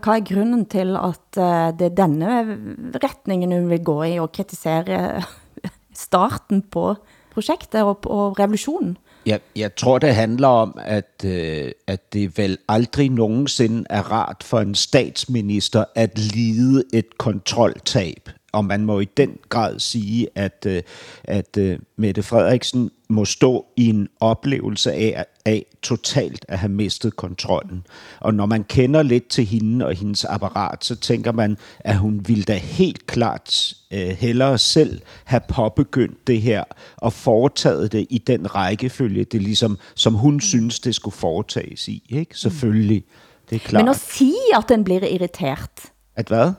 er 0.06 0.20
grunden 0.20 0.66
til 0.66 0.98
at 0.98 1.38
uh, 1.38 1.78
det 1.78 1.86
er 1.86 1.96
denne 1.96 2.58
retningen 3.04 3.52
hun 3.52 3.70
vil 3.70 3.84
gå 3.84 4.04
i 4.06 4.20
og 4.20 4.32
kritisere 4.32 5.24
starten 5.94 6.62
på 6.62 6.96
projektet 7.34 7.84
og, 7.84 8.06
og 8.06 8.40
revolutionen? 8.40 8.98
Jeg, 9.28 9.40
jeg 9.56 9.76
tror, 9.76 10.00
det 10.00 10.16
handler 10.16 10.48
om, 10.48 10.78
at, 10.82 11.26
øh, 11.26 11.72
at 11.88 12.14
det 12.14 12.38
vel 12.38 12.58
aldrig 12.68 13.10
nogensinde 13.10 13.84
er 13.90 14.02
rart 14.02 14.44
for 14.44 14.60
en 14.60 14.76
statsminister 14.76 15.86
at 15.96 16.20
lide 16.20 16.84
et 16.94 17.18
kontroltab. 17.18 18.30
Og 18.54 18.66
man 18.66 18.86
må 18.86 19.00
i 19.00 19.06
den 19.06 19.38
grad 19.50 19.80
sige, 19.80 20.28
at, 20.36 20.66
øh, 20.68 20.82
at 21.24 21.58
øh, 21.58 21.80
Mette 21.98 22.24
Frederiksen 22.24 22.92
må 23.10 23.26
stå 23.26 23.66
i 23.76 23.90
en 23.90 24.08
oplevelse 24.20 24.94
af, 24.94 25.26
af 25.46 25.66
totalt 25.82 26.46
at 26.48 26.60
have 26.60 26.72
mistet 26.72 27.16
kontrollen. 27.16 27.86
Og 28.20 28.34
når 28.34 28.46
man 28.46 28.64
kender 28.64 29.04
lidt 29.04 29.28
til 29.28 29.46
hende 29.46 29.86
og 29.86 29.94
hendes 29.94 30.26
apparat, 30.26 30.86
så 30.86 30.96
tænker 30.96 31.32
man, 31.32 31.58
at 31.80 31.98
hun 31.98 32.28
ville 32.28 32.44
da 32.44 32.58
helt 32.58 33.08
klart 33.08 33.74
øh, 33.94 34.08
hellere 34.08 34.58
selv 34.58 35.02
have 35.24 35.42
påbegyndt 35.48 36.28
det 36.28 36.42
her 36.42 36.64
og 36.98 37.14
foretaget 37.14 37.92
det 37.92 38.08
i 38.10 38.18
den 38.18 38.56
rækkefølge, 38.56 39.24
det 39.24 39.42
ligesom, 39.42 39.78
som 39.96 40.14
hun 40.14 40.42
synes, 40.42 40.80
det 40.80 40.96
skulle 40.96 41.16
foretages 41.16 41.88
i. 41.88 42.04
Ikke? 42.10 42.38
Selvfølgelig, 42.38 43.04
det 43.50 43.56
er 43.56 43.60
klart. 43.60 43.84
Men 43.84 43.90
at 43.90 44.00
sige, 44.00 44.58
at 44.58 44.64
den 44.70 44.84
bliver 44.84 45.08
irriteret. 45.08 45.92
At 46.16 46.28
hvad? 46.28 46.52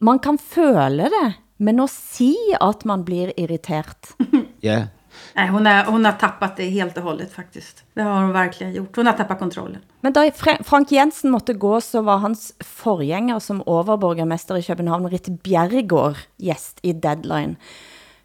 Man 0.00 0.18
kan 0.18 0.38
føle 0.38 1.10
det, 1.10 1.32
men 1.58 1.80
at 1.80 1.90
sige, 1.90 2.56
at 2.60 2.84
man 2.84 3.04
bliver 3.04 3.32
irriteret. 3.36 4.14
ja, 4.62 4.86
Nej, 5.34 5.48
hon, 5.48 5.66
är, 5.66 5.84
hon 5.84 6.04
har 6.04 6.12
tappat 6.12 6.56
det 6.56 6.64
helt 6.64 6.96
och 6.96 7.02
hållet 7.02 7.32
faktiskt. 7.32 7.84
Det 7.94 8.02
har 8.02 8.20
hon 8.20 8.32
verkligen 8.32 8.72
gjort. 8.72 8.96
Hon 8.96 9.06
har 9.06 9.12
tappat 9.12 9.38
kontrollen. 9.38 9.80
Men 10.00 10.12
da 10.12 10.30
Frank 10.64 10.92
Jensen 10.92 11.30
måtte 11.30 11.54
gå, 11.54 11.80
så 11.80 12.02
var 12.02 12.18
hans 12.18 12.52
forgænger 12.64 13.38
som 13.38 13.62
overborgermester 13.66 14.56
i 14.56 14.62
København, 14.62 15.08
Ritt 15.10 15.42
Bjerregård, 15.42 16.16
gæst 16.38 16.80
i 16.82 16.92
Deadline. 16.92 17.56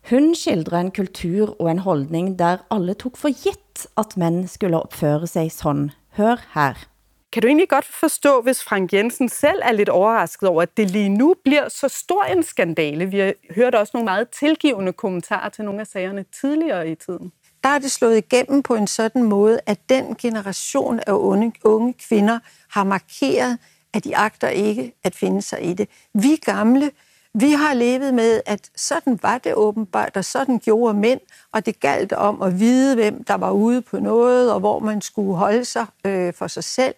Hun 0.10 0.34
skildrer 0.36 0.80
en 0.80 0.92
kultur 0.92 1.56
og 1.62 1.72
en 1.72 1.80
holdning, 1.80 2.40
der 2.40 2.66
alle 2.72 2.94
tog 2.94 3.18
for 3.18 3.30
gitt 3.30 3.88
at 3.98 4.18
mænd 4.18 4.48
skulle 4.48 4.80
opføre 4.80 5.28
sig 5.28 5.52
sådan. 5.52 5.92
Hør 6.18 6.36
her. 6.54 6.93
Kan 7.34 7.42
du 7.42 7.48
egentlig 7.48 7.70
godt 7.70 7.86
forstå, 7.86 8.42
hvis 8.42 8.64
Frank 8.64 8.94
Jensen 8.94 9.30
selv 9.30 9.60
er 9.64 9.72
lidt 9.72 9.90
overrasket 9.90 10.50
over, 10.50 10.62
at 10.62 10.78
det 10.78 10.92
lige 10.92 11.10
nu 11.10 11.36
bliver 11.44 11.70
så 11.70 11.88
stor 11.88 12.24
en 12.24 12.44
skandale? 12.44 13.06
Vi 13.06 13.20
har 13.20 13.34
hørt 13.56 13.76
også 13.76 13.92
nogle 13.94 14.06
meget 14.06 14.30
tilgivende 14.30 14.94
kommentarer 14.94 15.50
til 15.50 15.66
nogle 15.66 15.82
af 15.82 15.88
sagerne 15.88 16.26
tidligere 16.42 16.90
i 16.90 16.96
tiden. 16.96 17.32
Der 17.64 17.70
er 17.70 17.80
det 17.80 17.92
slået 17.92 18.18
igennem 18.18 18.64
på 18.64 18.76
en 18.76 18.88
sådan 18.88 19.24
måde, 19.24 19.60
at 19.66 19.90
den 19.90 20.16
generation 20.16 21.00
af 21.08 21.12
unge, 21.12 21.54
unge 21.64 21.94
kvinder 22.08 22.40
har 22.70 22.84
markeret, 22.84 23.58
at 23.94 24.04
de 24.04 24.18
agter 24.18 24.48
ikke 24.48 24.94
at 25.04 25.16
finde 25.16 25.42
sig 25.42 25.66
i 25.66 25.74
det. 25.74 25.90
Vi 26.14 26.36
gamle, 26.36 26.92
vi 27.34 27.52
har 27.52 27.74
levet 27.74 28.14
med, 28.14 28.42
at 28.46 28.70
sådan 28.76 29.20
var 29.22 29.38
det 29.38 29.54
åbenbart, 29.54 30.18
og 30.18 30.26
sådan 30.26 30.60
gjorde 30.60 30.94
mænd, 30.94 31.20
og 31.52 31.66
det 31.66 31.80
galt 31.80 32.14
om 32.14 32.42
at 32.42 32.60
vide, 32.60 32.96
hvem 32.96 33.24
der 33.24 33.34
var 33.34 33.52
ude 33.52 33.82
på 33.82 34.00
noget, 34.00 34.54
og 34.54 34.60
hvor 34.60 34.80
man 34.80 35.02
skulle 35.02 35.36
holde 35.36 35.66
sig 35.66 35.86
øh, 36.06 36.34
for 36.34 36.48
sig 36.48 36.64
selv. 36.64 36.96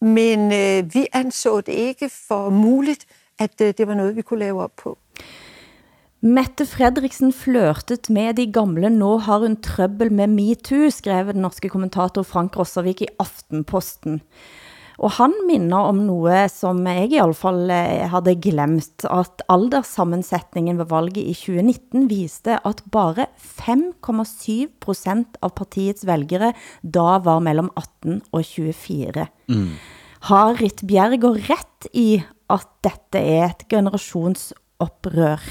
Men 0.00 0.52
øh, 0.52 0.94
vi 0.94 1.06
anså 1.12 1.60
det 1.60 1.72
ikke 1.72 2.10
for 2.28 2.50
muligt, 2.50 3.06
at 3.38 3.60
øh, 3.60 3.74
det 3.78 3.86
var 3.86 3.94
noget, 3.94 4.16
vi 4.16 4.22
kunne 4.22 4.40
lave 4.40 4.62
op 4.62 4.76
på. 4.76 4.98
Mette 6.20 6.66
Fredriksen 6.66 7.32
flørtet 7.32 8.10
med 8.10 8.34
de 8.34 8.52
gamle, 8.52 8.90
nå 8.90 9.18
har 9.18 9.38
hun 9.38 9.56
trøbbel 9.62 10.12
med 10.12 10.26
MeToo, 10.26 10.90
skrev 10.90 11.32
den 11.32 11.42
norske 11.42 11.68
kommentator 11.68 12.22
Frank 12.22 12.56
Rossavik 12.56 13.02
i 13.02 13.06
Aftenposten. 13.18 14.22
Og 14.96 15.12
han 15.18 15.34
minder 15.48 15.76
om 15.90 15.98
noget, 16.08 16.50
som 16.52 16.80
jeg 16.88 17.12
i 17.12 17.18
alle 17.20 17.36
fall 17.36 17.70
eh, 17.70 18.06
havde 18.10 18.36
glemt, 18.40 19.04
at 19.04 19.42
alderssammensætningen 19.52 20.78
ved 20.80 20.88
valget 20.90 21.20
i 21.20 21.34
2019 21.34 22.08
viste, 22.10 22.56
at 22.66 22.82
bare 22.92 23.26
5,7 23.36 24.70
procent 24.80 25.36
av 25.42 25.52
partiets 25.56 26.06
vælgere 26.08 26.54
da 26.82 27.18
var 27.24 27.42
mellem 27.44 27.70
18 27.76 28.22
og 28.32 28.44
24. 28.44 29.26
Mm. 29.48 29.76
Har 30.26 30.56
Ritt 30.60 30.82
Bjergård 30.88 31.44
ret 31.50 31.90
i, 31.92 32.22
at 32.50 32.66
dette 32.84 33.20
er 33.20 33.50
et 33.50 33.68
generationsoprør? 33.68 35.42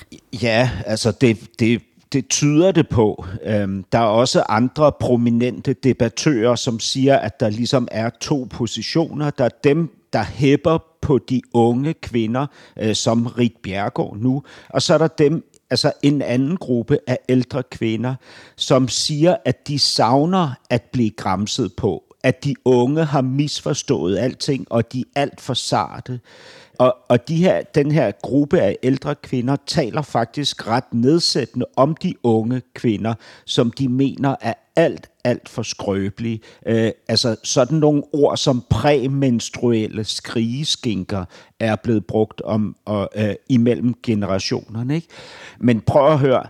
Ja, 0.42 0.70
altså 0.86 1.12
det, 1.12 1.38
det 1.60 1.84
det 2.16 2.28
tyder 2.28 2.72
det 2.72 2.90
på. 2.90 3.26
Øhm, 3.44 3.86
der 3.92 4.00
er 4.00 4.04
også 4.04 4.44
andre 4.50 4.92
prominente 5.00 5.74
debattører, 5.74 6.56
som 6.56 6.80
siger, 6.80 7.18
at 7.18 7.40
der 7.40 7.50
ligesom 7.50 7.88
er 7.92 8.10
to 8.10 8.48
positioner. 8.50 9.30
Der 9.30 9.46
er 9.46 9.50
dem, 9.64 9.90
der 10.14 10.24
hæpper 10.24 10.78
på 11.02 11.18
de 11.18 11.42
unge 11.54 11.94
kvinder, 11.94 12.48
øh, 12.80 12.96
som 12.96 13.26
Rit 13.28 13.54
Bjergård 13.64 14.18
nu, 14.18 14.44
og 14.70 14.82
så 14.82 14.94
er 14.94 14.98
der 14.98 15.08
dem, 15.08 15.52
altså 15.70 15.92
en 16.02 16.22
anden 16.22 16.58
gruppe 16.58 16.98
af 17.08 17.18
ældre 17.30 17.64
kvinder, 17.64 18.16
som 18.56 18.88
siger, 18.88 19.36
at 19.46 19.68
de 19.68 19.80
savner 19.80 20.52
at 20.70 20.84
blive 20.94 21.10
græmset 21.10 21.74
på, 21.78 22.04
at 22.24 22.44
de 22.44 22.56
unge 22.66 23.06
har 23.06 23.22
misforstået 23.22 24.18
alting, 24.18 24.68
og 24.70 24.94
de 24.94 25.00
er 25.00 25.22
alt 25.22 25.42
for 25.42 25.54
sarte. 25.54 26.20
Og, 26.80 26.98
og 27.10 27.28
de 27.28 27.38
her, 27.38 27.62
den 27.62 27.92
her 27.92 28.12
gruppe 28.22 28.62
af 28.62 28.78
ældre 28.84 29.16
kvinder 29.16 29.56
taler 29.68 30.02
faktisk 30.02 30.68
ret 30.68 30.94
nedsættende 30.94 31.66
om 31.76 31.96
de 31.96 32.14
unge 32.24 32.62
kvinder, 32.74 33.14
som 33.46 33.72
de 33.72 33.90
mener 33.90 34.36
er 34.42 34.54
alt, 34.76 35.10
alt 35.24 35.50
for 35.50 35.64
skrøbelige. 35.64 36.40
Øh, 36.66 36.92
altså 37.08 37.36
sådan 37.44 37.78
nogle 37.78 38.04
ord 38.14 38.38
som 38.38 38.64
præmenstruelle 38.70 40.04
skrigeskinker 40.04 41.26
er 41.60 41.76
blevet 41.76 42.06
brugt 42.06 42.42
om 42.42 42.76
og, 42.86 43.10
øh, 43.16 43.34
imellem 43.50 43.94
generationerne. 44.04 44.96
Ikke? 44.96 45.08
Men 45.60 45.82
prøv 45.82 46.12
at 46.12 46.20
høre, 46.20 46.44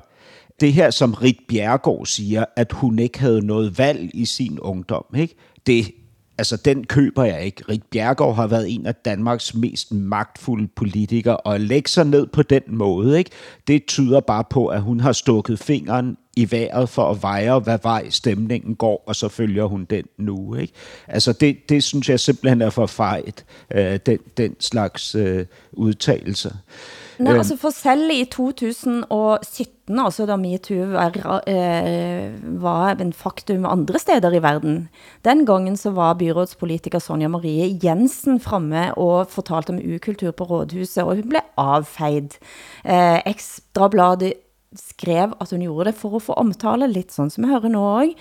det 0.60 0.74
her 0.74 0.90
som 0.90 1.14
Rit 1.14 1.40
Bjergård 1.48 2.06
siger, 2.06 2.46
at 2.56 2.72
hun 2.72 3.00
ikke 3.00 3.20
havde 3.20 3.46
noget 3.46 3.78
valg 3.78 4.10
i 4.14 4.26
sin 4.26 4.60
ungdom, 4.60 5.06
ikke? 5.16 5.36
det 5.68 5.92
altså 6.38 6.58
den 6.58 6.84
køber 6.84 7.24
jeg 7.24 7.46
ikke. 7.46 7.64
Rik 7.70 7.84
Bjergård 7.92 8.36
har 8.36 8.48
været 8.48 8.74
en 8.74 8.86
af 8.86 8.96
Danmarks 8.96 9.54
mest 9.54 9.92
magtfulde 9.92 10.68
politikere, 10.68 11.38
og 11.38 11.56
at 11.56 11.62
lægge 11.62 11.90
sig 11.90 12.06
ned 12.06 12.28
på 12.28 12.44
den 12.44 12.62
måde, 12.68 13.18
ikke? 13.18 13.32
det 13.68 13.86
tyder 13.86 14.20
bare 14.20 14.44
på, 14.50 14.68
at 14.68 14.82
hun 14.82 15.00
har 15.00 15.12
stukket 15.12 15.60
fingeren 15.60 16.18
i 16.38 16.52
vejret 16.52 16.90
for 16.90 17.12
at 17.12 17.22
veje, 17.22 17.60
hvad 17.60 17.80
vej 17.84 18.10
stemningen 18.10 18.76
går, 18.76 19.04
og 19.08 19.16
så 19.16 19.30
følger 19.30 19.66
hun 19.66 19.86
den 19.86 20.06
nu. 20.18 20.56
Ikke? 20.56 20.74
Altså 21.08 21.34
det, 21.34 21.70
det 21.70 21.84
synes 21.84 22.10
jeg 22.10 22.20
simpelthen 22.20 22.62
er 22.62 22.70
for 22.70 22.86
fejt, 22.86 23.46
øh, 23.74 24.00
den, 24.06 24.20
den 24.38 24.56
slags 24.60 25.16
øh, 25.16 25.46
udtalelser. 25.72 26.52
Øh, 26.52 27.05
øhm. 27.20 27.38
altså 27.38 27.56
for 27.58 27.70
selv 27.70 28.12
i 28.12 28.26
2017, 28.26 30.00
altså 30.00 30.26
da 30.26 30.36
MeToo 30.36 30.88
var, 30.92 31.14
øh, 31.48 32.62
var 32.62 32.96
en 33.00 33.14
faktum 33.14 33.66
andre 33.66 34.00
steder 34.00 34.34
i 34.34 34.42
verden, 34.44 34.90
den 35.26 35.46
gangen 35.46 35.78
så 35.78 35.92
var 35.96 36.14
byrådspolitiker 36.14 37.00
Sonja 37.00 37.28
Marie 37.28 37.80
Jensen 37.84 38.40
fremme 38.40 38.94
og 38.98 39.28
fortalte 39.28 39.76
om 39.76 39.80
ukultur 39.96 40.32
på 40.32 40.44
rådhuset, 40.44 41.04
og 41.04 41.16
hun 41.16 41.30
blev 41.30 41.46
avfeid. 41.58 42.40
Eh, 42.86 43.22
Ekstrabladet 43.26 44.34
skrev 44.76 45.36
at 45.40 45.52
hun 45.52 45.64
gjorde 45.64 45.92
det 45.92 45.96
for 46.00 46.16
at 46.16 46.22
få 46.22 46.34
omtale, 46.34 46.88
lidt 46.92 47.14
sådan 47.14 47.30
som 47.30 47.44
jeg 47.44 47.56
hører 47.56 47.72
nu 47.72 47.80
også. 47.80 48.14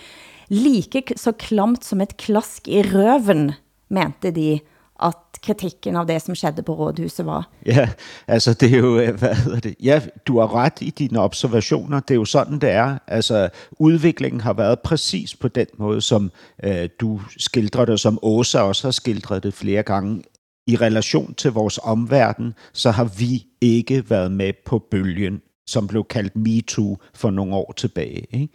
Like 0.53 1.17
så 1.17 1.33
klamt 1.33 1.85
som 1.85 2.01
et 2.05 2.17
klask 2.17 2.69
i 2.69 2.83
røven, 2.83 3.55
mente 3.89 4.31
de, 4.31 4.61
at 5.01 5.24
kritikken 5.45 5.97
av 5.97 6.07
det, 6.09 6.23
som 6.23 6.35
skedde 6.35 6.63
på 6.63 6.75
rådhuset 6.75 7.27
var. 7.27 7.49
Ja, 7.67 7.89
altså 8.29 8.55
det 8.55 8.73
er 8.73 8.79
jo, 8.79 8.99
øh, 8.99 9.19
hvad 9.19 9.35
hedder 9.35 9.61
det? 9.61 9.75
Ja, 9.83 10.01
du 10.27 10.39
har 10.39 10.55
ret 10.55 10.81
i 10.81 10.91
dine 10.91 11.21
observationer. 11.21 12.01
Det 12.01 12.11
er 12.11 12.19
jo 12.19 12.25
sådan, 12.25 12.59
det 12.59 12.71
er. 12.71 12.99
Altså 13.07 13.49
udviklingen 13.79 14.41
har 14.41 14.53
været 14.53 14.81
præcis 14.81 15.37
på 15.37 15.49
den 15.49 15.67
måde, 15.79 16.01
som 16.01 16.31
øh, 16.65 16.89
du 17.01 17.21
skildrer 17.39 17.85
det, 17.85 18.01
som 18.01 18.19
Åsa 18.23 18.61
også 18.61 18.87
har 18.87 18.93
skildret 18.93 19.43
det 19.43 19.55
flere 19.55 19.83
gange. 19.83 20.23
I 20.67 20.77
relation 20.77 21.35
til 21.35 21.53
vores 21.53 21.81
omverden, 21.83 22.55
så 22.73 22.91
har 22.91 23.05
vi 23.05 23.47
ikke 23.61 24.11
været 24.11 24.33
med 24.33 24.53
på 24.67 24.79
bølgen 24.91 25.41
som 25.67 25.87
blev 25.87 26.05
kaldt 26.05 26.37
MeToo 26.37 26.99
for 27.15 27.31
nogle 27.31 27.55
år 27.55 27.75
tilbage. 27.77 28.27
Ikke? 28.33 28.49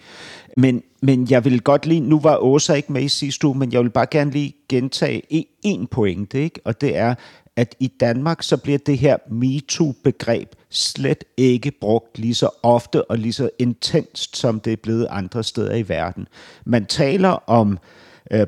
Men, 0.57 0.83
men 1.01 1.27
jeg 1.29 1.45
vil 1.45 1.61
godt 1.61 1.85
lige, 1.85 1.99
nu 1.99 2.19
var 2.19 2.37
Åsa 2.37 2.73
ikke 2.73 2.91
med 2.91 3.03
i 3.03 3.09
sidste 3.09 3.47
uge, 3.47 3.57
men 3.57 3.73
jeg 3.73 3.81
vil 3.83 3.89
bare 3.89 4.07
gerne 4.11 4.31
lige 4.31 4.53
gentage 4.69 5.45
en 5.61 5.87
pointe, 5.87 6.43
ikke? 6.43 6.59
og 6.65 6.81
det 6.81 6.97
er, 6.97 7.15
at 7.55 7.75
i 7.79 7.87
Danmark 7.87 8.43
så 8.43 8.57
bliver 8.57 8.77
det 8.77 8.97
her 8.97 9.17
MeToo-begreb 9.31 10.49
slet 10.69 11.23
ikke 11.37 11.71
brugt 11.71 12.19
lige 12.19 12.35
så 12.35 12.49
ofte 12.63 13.11
og 13.11 13.17
lige 13.17 13.33
så 13.33 13.49
intenst, 13.59 14.37
som 14.37 14.59
det 14.59 14.73
er 14.73 14.77
blevet 14.83 15.07
andre 15.09 15.43
steder 15.43 15.75
i 15.75 15.89
verden. 15.89 16.27
Man 16.65 16.85
taler 16.85 17.49
om 17.49 17.71
øh, 17.71 17.77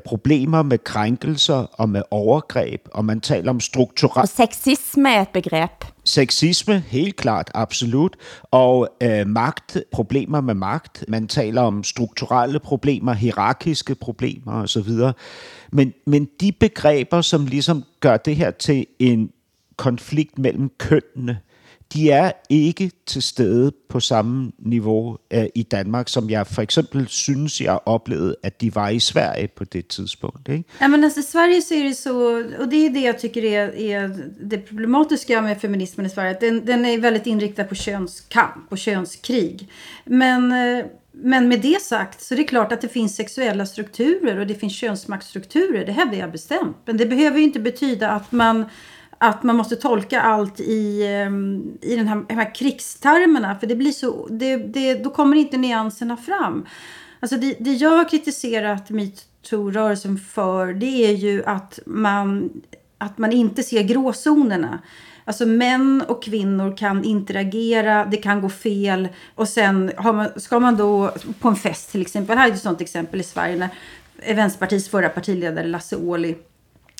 problemer 0.04 0.62
med 0.62 0.78
krænkelser 0.78 1.54
og 1.54 1.88
med 1.88 2.02
overgreb, 2.10 2.80
og 2.94 3.04
man 3.04 3.20
taler 3.20 3.50
om 3.50 3.60
strukturelt... 3.60 4.22
Og 4.22 4.28
sexisme 4.28 5.14
er 5.14 5.22
et 5.22 5.28
begreb. 5.28 5.70
Sexisme, 6.04 6.78
helt 6.78 7.16
klart, 7.16 7.50
absolut. 7.54 8.16
Og 8.42 8.88
øh, 9.02 9.26
magt, 9.26 9.78
problemer 9.92 10.40
med 10.40 10.54
magt. 10.54 11.04
Man 11.08 11.28
taler 11.28 11.62
om 11.62 11.84
strukturelle 11.84 12.60
problemer, 12.60 13.12
hierarkiske 13.12 13.94
problemer 13.94 14.52
osv. 14.52 14.90
Men, 15.72 15.92
men 16.06 16.28
de 16.40 16.52
begreber, 16.52 17.20
som 17.20 17.46
ligesom 17.46 17.84
gør 18.00 18.16
det 18.16 18.36
her 18.36 18.50
til 18.50 18.86
en 18.98 19.30
konflikt 19.76 20.38
mellem 20.38 20.70
kønnene, 20.78 21.38
de 21.94 22.10
er 22.10 22.32
ikke 22.48 22.90
til 23.06 23.22
stede 23.22 23.72
på 23.88 24.00
samme 24.00 24.52
niveau 24.58 25.18
øh, 25.30 25.44
i 25.54 25.62
Danmark, 25.62 26.08
som 26.08 26.30
jeg 26.30 26.46
for 26.46 26.62
eksempel 26.62 27.08
synes, 27.08 27.60
jeg 27.60 27.78
oplevede, 27.86 28.36
at 28.42 28.60
de 28.60 28.74
var 28.74 28.88
i 28.88 28.98
Sverige 28.98 29.48
på 29.48 29.64
det 29.64 29.86
tidspunkt. 29.86 30.48
Ikke? 30.48 30.64
Ja, 30.80 30.88
men 30.88 31.04
alltså, 31.04 31.20
i 31.20 31.22
Sverige 31.22 31.62
så 31.62 31.74
är 31.74 31.82
det 31.82 31.94
så, 31.96 32.44
och 32.58 32.68
det 32.68 32.86
är 32.86 32.90
det 32.90 33.00
jag 33.00 33.18
tycker 33.18 33.44
är, 33.44 33.70
er 33.76 34.08
det 34.50 34.58
problematiska 34.58 35.40
med 35.40 35.56
feminismen 35.60 36.06
i 36.06 36.08
Sverige, 36.08 36.30
att 36.30 36.40
den, 36.40 36.66
den 36.66 36.84
är 36.84 36.98
väldigt 36.98 37.26
inriktad 37.26 37.64
på 37.64 37.74
könskamp 37.74 38.72
och 38.72 38.78
könskrig. 38.78 39.68
Men 40.04 40.52
eh, 40.52 40.84
men 41.14 41.48
med 41.48 41.60
det 41.60 41.82
sagt 41.82 42.22
så 42.22 42.34
är 42.34 42.36
det 42.36 42.44
klart 42.44 42.72
att 42.72 42.80
det 42.80 42.88
finns 42.88 43.16
sexuella 43.16 43.66
strukturer 43.66 44.38
och 44.38 44.46
det 44.46 44.54
finns 44.54 44.76
könsmaktstrukturer. 44.76 45.86
Det 45.86 45.92
hävdar 45.92 46.18
jag 46.18 46.32
bestämt. 46.32 46.76
Men 46.84 46.96
det 46.96 47.06
behöver 47.06 47.38
ju 47.38 47.44
inte 47.44 47.60
betyda 47.60 48.08
att 48.08 48.32
man 48.32 48.64
att 49.22 49.42
man 49.42 49.56
måste 49.56 49.76
tolka 49.76 50.20
allt 50.20 50.60
i, 50.60 51.06
ehm, 51.06 51.78
i 51.80 51.96
den 51.96 52.08
här, 52.08 52.24
de 52.28 52.34
här 52.34 52.54
krigstermerna. 52.54 53.58
För 53.58 53.66
det 53.66 53.76
blir 53.76 53.92
så, 53.92 54.26
det, 54.30 54.56
det, 54.56 54.94
då 54.94 55.10
kommer 55.10 55.36
inte 55.36 55.56
nyanserna 55.56 56.16
fram. 56.16 56.66
Alltså 57.20 57.36
det, 57.36 57.56
det 57.60 57.72
jag 57.72 57.90
har 57.90 58.08
kritiserat 58.08 58.90
metoo-rörelsen 58.90 60.18
för 60.18 60.72
det 60.72 61.06
är 61.06 61.12
ju 61.12 61.44
att 61.44 61.78
man, 61.86 62.50
att 62.98 63.18
man 63.18 63.32
inte 63.32 63.62
ser 63.62 63.82
gråzonerna. 63.82 64.78
Alltså 65.24 65.46
män 65.46 66.04
och 66.08 66.22
kvinnor 66.22 66.76
kan 66.76 67.04
interagera, 67.04 68.04
det 68.04 68.16
kan 68.16 68.40
gå 68.40 68.48
fel 68.48 69.08
och 69.34 69.48
sen 69.48 69.92
har 69.96 70.12
man, 70.12 70.28
ska 70.36 70.60
man 70.60 70.76
då 70.76 71.12
på 71.40 71.48
en 71.48 71.56
fest 71.56 71.92
till 71.92 72.02
exempel, 72.02 72.38
här 72.38 72.48
är 72.48 72.52
ett 72.52 72.62
sånt 72.62 72.80
exempel 72.80 73.20
i 73.20 73.24
Sverige 73.24 73.56
när 73.56 74.34
Vänsterpartiets 74.34 74.88
förra 74.88 75.08
partiledare 75.08 75.66
Lasse 75.66 75.96
Åhli 75.96 76.36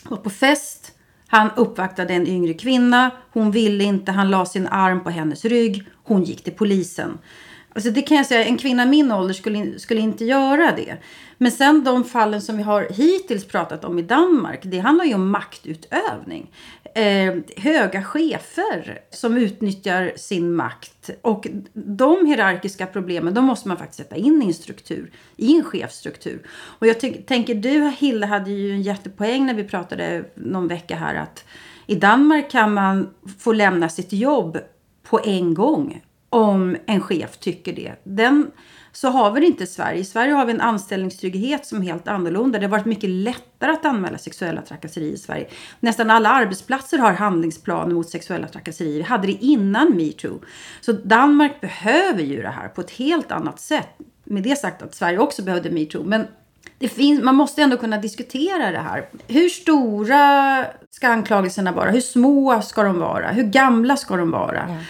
var 0.04 0.16
på 0.16 0.30
fest. 0.30 0.92
Han 1.34 1.50
uppvaktade 1.56 2.14
en 2.14 2.26
yngre 2.26 2.54
kvinna. 2.54 3.10
Hon 3.32 3.50
ville 3.50 3.84
inte. 3.84 4.12
Han 4.12 4.30
la 4.30 4.46
sin 4.46 4.66
arm 4.66 5.04
på 5.04 5.10
hennes 5.10 5.44
rygg. 5.44 5.86
Hon 6.04 6.24
gick 6.24 6.44
till 6.44 6.52
polisen. 6.52 7.18
Alltså 7.74 7.90
det 7.90 8.02
kan 8.02 8.16
jag 8.16 8.26
säga, 8.26 8.44
en 8.44 8.58
kvinna 8.58 8.86
min 8.86 9.12
ålder 9.12 9.34
skulle, 9.34 9.78
skulle 9.78 10.00
inte 10.00 10.24
göra 10.24 10.72
det. 10.76 10.96
Men 11.38 11.52
sen 11.52 11.84
de 11.84 12.04
fallen 12.04 12.40
som 12.42 12.56
vi 12.56 12.62
har 12.62 12.86
hittills 12.90 13.44
pratat 13.44 13.84
om 13.84 13.98
i 13.98 14.02
Danmark, 14.02 14.60
det 14.62 14.78
handlar 14.78 15.04
ju 15.04 15.14
om 15.14 15.30
maktutövning. 15.30 16.50
Eh, 16.94 17.34
höga 17.56 18.02
chefer 18.02 19.00
som 19.10 19.36
utnyttjar 19.36 20.12
sin 20.16 20.54
makt. 20.54 21.10
Och 21.22 21.46
de 21.72 22.26
hierarkiska 22.26 22.86
problemen, 22.86 23.34
de 23.34 23.44
måste 23.44 23.68
man 23.68 23.76
faktiskt 23.76 23.98
sätta 23.98 24.16
in 24.16 24.42
i 24.42 24.46
en 24.46 24.54
struktur, 24.54 25.10
i 25.36 25.56
en 25.56 25.64
chefsstruktur. 25.64 26.46
Och 26.50 26.86
jag 26.86 27.00
tänker, 27.26 27.54
du 27.54 27.92
Hilde 27.98 28.26
hade 28.26 28.50
ju 28.50 28.72
en 28.72 28.82
jättepoäng 28.82 29.46
när 29.46 29.54
vi 29.54 29.64
pratade 29.64 30.24
någon 30.34 30.68
vecka 30.68 30.96
här 30.96 31.14
att 31.14 31.44
i 31.86 31.94
Danmark 31.94 32.50
kan 32.50 32.74
man 32.74 33.14
få 33.38 33.52
lämna 33.52 33.88
sitt 33.88 34.12
jobb 34.12 34.58
på 35.02 35.20
en 35.24 35.54
gång 35.54 36.02
om 36.28 36.76
en 36.86 37.00
chef 37.00 37.36
tycker 37.38 37.72
det. 37.72 37.92
Den, 38.04 38.50
så 38.92 39.08
har 39.08 39.30
vi 39.30 39.40
det 39.40 39.46
inte 39.46 39.64
i 39.64 39.66
Sverige. 39.66 40.00
I 40.00 40.04
Sverige 40.04 40.32
har 40.32 40.46
vi 40.46 40.52
en 40.52 40.60
anställningstrygghet 40.60 41.66
som 41.66 41.80
är 41.80 41.82
helt 41.82 42.08
annorlunda. 42.08 42.58
Det 42.58 42.66
har 42.66 42.70
varit 42.70 42.84
mycket 42.84 43.10
lättare 43.10 43.70
att 43.70 43.84
anmäla 43.84 44.18
sexuella 44.18 44.62
trakasserier 44.62 45.12
i 45.12 45.18
Sverige. 45.18 45.48
Nästan 45.80 46.10
alla 46.10 46.28
arbetsplatser 46.28 46.98
har 46.98 47.12
handlingsplaner 47.12 47.94
mot 47.94 48.10
sexuella 48.10 48.48
trakasserier. 48.48 48.96
Vi 48.96 49.02
hade 49.02 49.26
det 49.26 49.44
innan 49.44 49.96
metoo. 49.96 50.40
Så 50.80 50.92
Danmark 50.92 51.60
behöver 51.60 52.22
ju 52.22 52.42
det 52.42 52.48
här 52.48 52.68
på 52.68 52.80
ett 52.80 52.90
helt 52.90 53.32
annat 53.32 53.60
sätt. 53.60 53.88
Med 54.24 54.42
det 54.42 54.56
sagt 54.56 54.82
att 54.82 54.94
Sverige 54.94 55.18
också 55.18 55.42
behövde 55.42 55.70
metoo. 55.70 56.04
Men 56.04 56.26
det 56.78 56.88
finns, 56.88 57.22
man 57.22 57.34
måste 57.34 57.62
ändå 57.62 57.76
kunna 57.76 57.98
diskutera 57.98 58.70
det 58.70 58.78
här. 58.78 59.08
Hur 59.28 59.48
stora 59.48 60.64
ska 60.90 61.08
anklagelserna 61.08 61.72
vara? 61.72 61.90
Hur 61.90 62.00
små 62.00 62.62
ska 62.62 62.82
de 62.82 62.98
vara? 62.98 63.28
Hur 63.28 63.44
gamla 63.44 63.96
ska 63.96 64.16
de 64.16 64.30
vara? 64.30 64.62
Mm. 64.62 64.82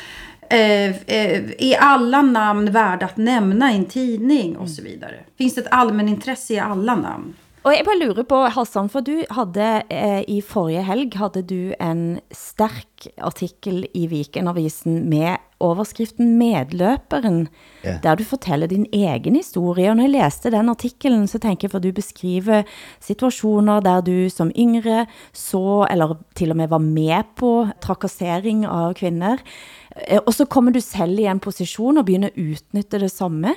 Eh, 0.52 0.90
eh, 1.06 1.50
är 1.58 1.76
alla 1.80 2.22
namn 2.22 2.72
värda 2.72 3.06
att 3.06 3.16
nämna 3.16 3.72
i 3.72 3.76
en 3.76 3.84
tidning 3.84 4.56
och 4.56 4.68
så 4.70 4.82
vidare? 4.82 5.14
Finns 5.38 5.54
det 5.54 5.60
ett 5.60 5.72
allmänintresse 5.72 6.54
i 6.54 6.58
alla 6.58 6.94
namn? 6.94 7.34
Og 7.62 7.70
jeg 7.70 7.84
bare 7.86 8.00
lurer 8.00 8.24
på, 8.26 8.40
Hassan, 8.50 8.88
for 8.90 9.04
du 9.06 9.20
havde 9.30 9.66
eh, 9.86 10.24
i 10.26 10.40
forrige 10.42 10.82
helg, 10.82 11.14
havde 11.14 11.42
du 11.46 11.60
en 11.78 12.18
stærk 12.34 13.06
artikel 13.22 13.84
i 13.94 14.08
Vikenavisen 14.10 15.04
med 15.10 15.38
overskriften 15.62 16.40
Medløperen, 16.40 17.46
ja. 17.84 18.00
der 18.02 18.18
du 18.18 18.24
fortæller 18.26 18.66
din 18.66 18.86
egen 18.92 19.36
historie. 19.36 19.90
Og 19.90 19.96
når 19.96 20.08
jeg 20.08 20.10
læste 20.10 20.50
den 20.50 20.68
artiklen, 20.68 21.26
så 21.26 21.38
tænker 21.38 21.68
jeg, 21.68 21.70
for 21.70 21.78
du 21.78 21.92
beskriver 21.92 22.62
situationer, 23.00 23.80
der 23.80 24.00
du 24.00 24.28
som 24.28 24.50
yngre 24.58 25.06
så, 25.32 25.86
eller 25.90 26.18
til 26.34 26.50
og 26.50 26.56
med 26.56 26.68
var 26.68 26.82
med 26.82 27.22
på 27.36 27.68
trakassering 27.80 28.66
av 28.66 28.94
kvinder, 28.94 29.38
Eh, 29.38 29.81
Eh, 29.96 30.20
og 30.26 30.34
så 30.34 30.44
kommer 30.44 30.72
du 30.72 30.80
selv 30.80 31.18
i 31.18 31.28
en 31.28 31.40
position 31.40 31.98
og 31.98 32.06
begynder 32.06 32.28
at 32.32 32.38
utnytte 32.40 33.00
det 33.00 33.10
samme. 33.10 33.54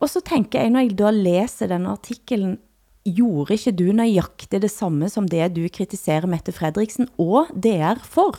Og 0.00 0.10
så 0.10 0.20
tænker 0.20 0.60
jeg, 0.60 0.70
når 0.70 0.80
jeg 0.80 0.98
da 0.98 1.10
læser 1.10 1.66
den 1.66 1.86
artiklen, 1.86 2.58
gjorde 3.04 3.54
ikke 3.54 3.72
du 3.72 3.92
nøjagtigt 3.92 4.62
det 4.62 4.70
samme 4.70 5.08
som 5.08 5.28
det 5.28 5.56
du 5.56 5.66
kritiserer 5.72 6.26
Mette 6.26 6.52
Fredriksen 6.52 7.08
og 7.18 7.46
DR 7.54 8.00
for? 8.04 8.36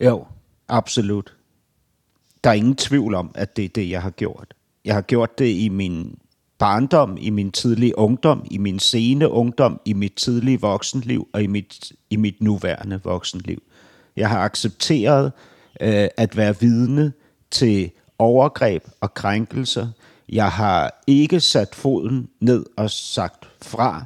Jo, 0.00 0.24
absolut. 0.68 1.34
Der 2.44 2.50
er 2.50 2.54
ingen 2.54 2.76
tvivl 2.76 3.14
om, 3.14 3.30
at 3.34 3.56
det 3.56 3.64
er 3.64 3.68
det, 3.68 3.90
jeg 3.90 4.02
har 4.02 4.10
gjort. 4.10 4.54
Jeg 4.84 4.94
har 4.94 5.02
gjort 5.02 5.38
det 5.38 5.48
i 5.48 5.68
min 5.68 6.18
barndom, 6.58 7.16
i 7.20 7.30
min 7.30 7.52
tidlige 7.52 7.98
ungdom, 7.98 8.44
i 8.50 8.58
min 8.58 8.78
sene 8.78 9.30
ungdom, 9.30 9.80
i 9.84 9.92
mit 9.92 10.12
tidlige 10.16 10.60
voksenliv 10.60 11.28
og 11.32 11.42
i 11.42 11.46
mit, 11.46 11.92
i 12.10 12.16
mit 12.16 12.40
nuværende 12.40 13.00
voksenliv. 13.04 13.62
Jeg 14.16 14.28
har 14.28 14.38
accepteret, 14.38 15.32
øh, 15.80 16.08
at 16.16 16.36
være 16.36 16.60
vidne 16.60 17.12
til 17.50 17.90
overgreb 18.18 18.84
og 19.00 19.14
krænkelser. 19.14 19.88
Jeg 20.28 20.50
har 20.50 21.02
ikke 21.06 21.40
sat 21.40 21.74
foden 21.74 22.28
ned 22.40 22.66
og 22.76 22.90
sagt 22.90 23.48
fra. 23.62 24.04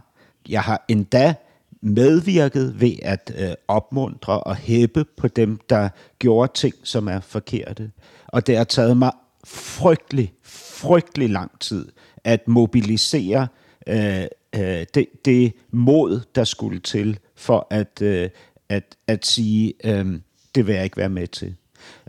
Jeg 0.48 0.62
har 0.62 0.84
endda 0.88 1.34
medvirket 1.80 2.80
ved 2.80 2.92
at 3.02 3.32
øh, 3.38 3.52
opmuntre 3.68 4.40
og 4.40 4.56
hæppe 4.56 5.04
på 5.16 5.28
dem, 5.28 5.60
der 5.68 5.88
gjorde 6.18 6.52
ting, 6.54 6.74
som 6.82 7.08
er 7.08 7.20
forkerte. 7.20 7.90
Og 8.28 8.46
det 8.46 8.56
har 8.56 8.64
taget 8.64 8.96
mig 8.96 9.12
frygtelig, 9.44 10.32
frygtelig 10.42 11.30
lang 11.30 11.60
tid 11.60 11.88
at 12.24 12.48
mobilisere 12.48 13.48
øh, 13.86 14.24
øh, 14.56 14.86
det, 14.94 15.06
det 15.24 15.52
mod, 15.70 16.20
der 16.34 16.44
skulle 16.44 16.80
til 16.80 17.18
for 17.34 17.66
at, 17.70 18.02
øh, 18.02 18.30
at, 18.68 18.96
at 19.06 19.26
sige, 19.26 19.74
øh, 19.84 20.20
det 20.54 20.66
vil 20.66 20.74
jeg 20.74 20.84
ikke 20.84 20.96
være 20.96 21.08
med 21.08 21.26
til. 21.26 21.54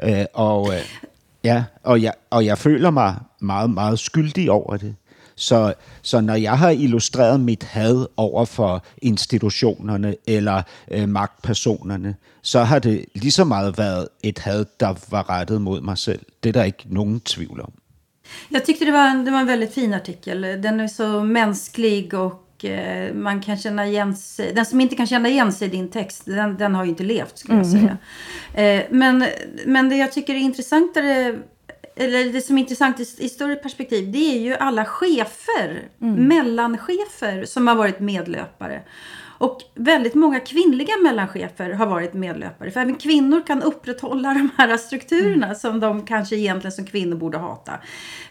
Øh, 0.04 0.26
og, 0.34 0.74
øh, 0.74 0.82
ja, 1.44 1.64
og, 1.84 2.02
jeg, 2.02 2.14
og 2.30 2.46
jeg 2.46 2.58
føler 2.58 2.90
mig 2.92 3.16
meget, 3.40 3.70
meget 3.70 4.00
skyldig 4.00 4.52
over 4.52 4.78
det. 4.78 4.96
Så, 5.36 5.74
så 6.02 6.22
når 6.22 6.36
jeg 6.36 6.58
har 6.60 6.70
illustreret 6.70 7.40
mit 7.40 7.64
had 7.64 8.06
over 8.18 8.46
for 8.46 8.84
institutionerne 9.02 10.16
eller 10.28 10.62
øh, 10.92 11.10
magtpersonerne, 11.10 12.16
så 12.42 12.64
har 12.64 12.80
det 12.80 13.06
lige 13.16 13.32
så 13.32 13.44
meget 13.44 13.78
været 13.78 14.08
et 14.24 14.40
had, 14.40 14.66
der 14.80 14.94
var 15.10 15.30
rettet 15.30 15.62
mod 15.62 15.82
mig 15.82 15.98
selv. 15.98 16.20
Det 16.44 16.50
er 16.50 16.54
der 16.54 16.64
ikke 16.64 16.84
nogen 16.86 17.20
tvivl 17.20 17.62
om. 17.62 17.74
Jag 18.52 18.64
tyckte 18.64 18.86
det 18.86 18.94
var, 18.94 19.12
en, 19.12 19.26
det 19.26 19.32
var 19.32 19.40
en 19.40 19.48
väldigt 19.48 19.74
fin 19.74 19.94
artikel. 19.94 20.42
Den 20.42 20.80
är 20.80 20.88
så 20.88 21.24
mänsklig 21.24 22.14
och 22.14 22.43
man 23.14 23.42
kan 23.42 23.58
känna 23.58 23.88
igen 23.88 24.16
sig. 24.16 24.54
Den 24.54 24.66
som 24.66 24.82
inte 24.82 24.96
kan 24.96 25.08
känna 25.08 25.30
igen 25.30 25.54
sig 25.54 25.68
i 25.68 25.72
din 25.72 25.90
text, 25.90 26.26
den, 26.26 26.58
den 26.58 26.76
har 26.76 26.84
ju 26.84 26.90
inte 26.90 27.04
levt 27.04 27.38
skulle 27.38 27.58
jag 27.58 27.66
mm. 27.66 27.80
säga. 27.80 27.98
Eh, 28.54 28.86
men, 28.90 29.26
men 29.66 29.90
det 29.90 29.96
jag 29.96 30.12
tycker 30.12 30.36
är 30.36 30.40
intressantare 30.40 31.36
eller 31.96 32.34
det 32.34 32.42
som 32.42 32.58
är 32.58 32.62
intressant 32.62 33.00
i, 33.00 33.06
i 33.18 33.30
större 33.30 33.56
perspektiv, 33.56 34.12
det 34.12 34.36
är 34.36 34.40
ju 34.40 34.56
alla 34.56 34.86
chefer, 34.86 35.82
mm. 36.02 36.28
mellanchefer 36.28 37.46
som 37.46 37.68
har 37.68 37.76
varit 37.76 38.00
medlöpare. 38.00 38.82
Och 39.38 39.62
väldigt 39.76 40.16
många 40.16 40.40
kvinnliga 40.40 40.94
mellanchefer 41.04 41.72
har 41.72 41.86
varit 41.86 42.14
medlöpare. 42.14 42.72
För 42.72 42.80
även 42.80 42.96
kvinnor 42.96 43.42
kan 43.48 43.64
upprätthålla 43.64 44.34
de 44.34 44.50
här 44.58 44.78
strukturerna 44.78 45.46
mm. 45.46 45.56
som 45.56 45.80
de 45.80 46.06
kanske 46.06 46.36
egentligen 46.36 46.72
som 46.72 46.86
kvinnor 46.86 47.16
borde 47.16 47.38
hata. 47.38 47.74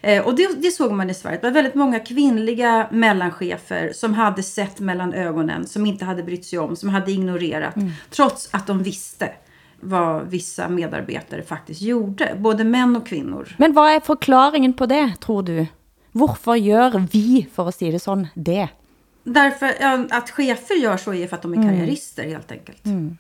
Eh, 0.01 0.27
och 0.27 0.35
det, 0.35 0.49
det, 0.63 0.71
såg 0.71 0.93
man 0.93 1.11
i 1.11 1.15
Sverige. 1.15 1.39
Det 1.39 1.47
var 1.47 1.55
väldigt 1.55 1.75
många 1.75 1.99
kvinnliga 1.99 2.89
mellanchefer 2.91 3.93
som 3.95 4.15
hade 4.15 4.43
sett 4.43 4.81
mellan 4.81 5.15
ögonen, 5.15 5.67
som 5.67 5.87
inte 5.87 6.05
hade 6.05 6.23
brytt 6.23 6.45
sig 6.45 6.59
om, 6.59 6.77
som 6.77 6.89
hade 6.89 7.11
ignorerat. 7.11 7.77
Mm. 7.77 7.91
Trots 8.11 8.49
att 8.53 8.67
de 8.67 8.83
visste 8.83 9.31
vad 9.81 10.31
vissa 10.31 10.69
medarbetare 10.69 11.43
faktiskt 11.43 11.83
gjorde. 11.83 12.37
Både 12.39 12.65
män 12.65 12.97
och 12.97 13.07
kvinnor. 13.07 13.49
Men 13.59 13.73
vad 13.73 13.91
är 13.91 14.01
förklaringen 14.01 14.73
på 14.73 14.87
det, 14.87 15.13
tror 15.21 15.43
du? 15.43 15.67
Varför 16.13 16.55
gör 16.55 17.09
vi, 17.13 17.47
för 17.55 17.69
att 17.69 17.75
säga 17.75 17.93
det 17.93 17.99
sån, 17.99 18.27
det? 18.35 18.69
Därför 19.25 19.75
att 20.11 20.31
chefer 20.31 20.75
gör 20.75 20.97
så 20.97 21.15
är 21.15 21.27
för 21.27 21.37
att 21.37 21.43
de 21.43 21.53
är 21.53 21.57
mm. 21.57 21.69
karriärister 21.69 22.23
mm. 22.23 22.35
helt 22.35 22.53
enkelt. 22.53 22.87
Mm. 22.87 23.19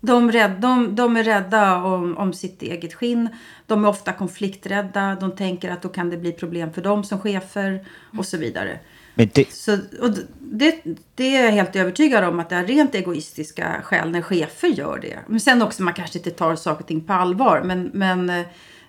De, 0.00 0.32
rädd, 0.32 0.50
de, 0.60 0.94
de 0.96 1.16
är 1.16 1.24
rädda 1.24 1.82
om, 1.82 2.16
om 2.16 2.32
sitt 2.32 2.62
eget 2.62 2.94
skinn. 2.94 3.28
De 3.66 3.84
är 3.84 3.88
ofta 3.88 4.12
konflikträdda. 4.12 5.16
De 5.20 5.36
tänker 5.36 5.70
att 5.70 5.82
då 5.82 5.88
kan 5.88 6.10
det 6.10 6.16
bli 6.16 6.32
problem 6.32 6.72
för 6.72 6.82
dem 6.82 7.04
som 7.04 7.20
chefer 7.20 7.86
och 8.18 8.26
så 8.26 8.36
vidare. 8.36 8.78
Men 9.14 9.30
det... 9.34 9.52
Så, 9.52 9.78
och 10.00 10.10
det, 10.38 10.82
det 11.14 11.36
är 11.36 11.44
jag 11.44 11.52
helt 11.52 11.76
övertygad 11.76 12.24
om 12.24 12.40
att 12.40 12.48
det 12.48 12.56
är 12.56 12.64
rent 12.64 12.94
egoistiska 12.94 13.80
skäl 13.84 14.10
när 14.10 14.22
chefer 14.22 14.68
gör 14.68 14.98
det. 14.98 15.18
Men 15.26 15.40
sen 15.40 15.62
också 15.62 15.82
man 15.82 15.94
kanske 15.94 16.18
inte 16.18 16.30
tar 16.30 16.56
saker 16.56 16.82
och 16.82 16.88
ting 16.88 17.00
på 17.00 17.12
allvar. 17.12 17.62
Men, 17.64 17.90
men, 17.94 18.44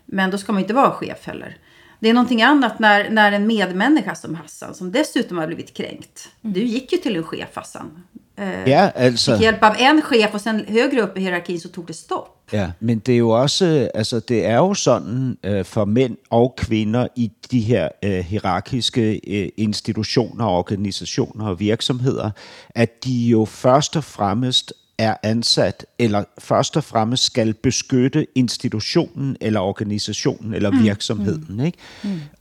men 0.05 0.31
då 0.31 0.37
ska 0.37 0.53
man 0.53 0.61
inte 0.61 0.73
vara 0.73 0.91
chef 0.91 1.27
heller. 1.27 1.57
Det 1.99 2.09
är 2.09 2.13
någonting 2.13 2.41
annat 2.41 2.79
när, 2.79 3.09
när 3.09 3.31
en 3.31 3.47
medmänniska 3.47 4.15
som 4.15 4.35
Hassan, 4.35 4.75
som 4.75 4.91
dessutom 4.91 5.37
har 5.37 5.47
blivit 5.47 5.73
kränkt. 5.73 6.29
Mm. 6.43 6.53
Du 6.53 6.63
gick 6.63 6.91
ju 6.91 6.97
till 6.97 7.15
en 7.15 7.23
chef 7.23 7.49
Hassan. 7.53 8.03
Eh, 8.37 8.69
ja, 8.69 8.91
altså... 8.95 9.31
Fick 9.31 9.41
hjälp 9.41 9.63
av 9.63 9.75
en 9.79 10.01
chef 10.01 10.33
og 10.33 10.41
sen 10.41 10.65
højere 10.69 11.01
upp 11.01 11.17
i 11.17 11.21
hierarkin 11.21 11.59
så 11.59 11.69
tog 11.69 11.87
det 11.87 11.95
stopp. 11.95 12.33
Ja, 12.53 12.71
men 12.79 12.99
det 12.99 13.13
er 13.13 13.17
jo 13.17 13.29
også, 13.29 13.89
altså 13.93 14.19
det 14.19 14.45
er 14.45 14.55
jo 14.55 14.73
sådan 14.73 15.37
øh, 15.43 15.65
for 15.65 15.85
mænd 15.85 16.17
og 16.29 16.55
kvinder 16.57 17.07
i 17.15 17.31
de 17.51 17.59
her 17.59 17.89
øh, 18.03 18.19
hierarkiske 18.19 19.19
øh, 19.27 19.49
institutioner, 19.57 20.45
organisationer 20.45 21.47
og 21.47 21.59
virksomheder, 21.59 22.31
at 22.69 23.03
de 23.03 23.27
jo 23.27 23.45
først 23.45 23.95
og 23.95 24.03
fremmest 24.03 24.73
er 24.97 25.15
ansat, 25.23 25.85
eller 25.99 26.23
først 26.37 26.77
og 26.77 26.83
fremmest 26.83 27.23
skal 27.23 27.53
beskytte 27.53 28.27
institutionen, 28.35 29.37
eller 29.41 29.59
organisationen, 29.59 30.53
eller 30.53 30.71
Mm. 30.71 30.83
virksomheden. 30.83 31.59
Ikke? 31.59 31.77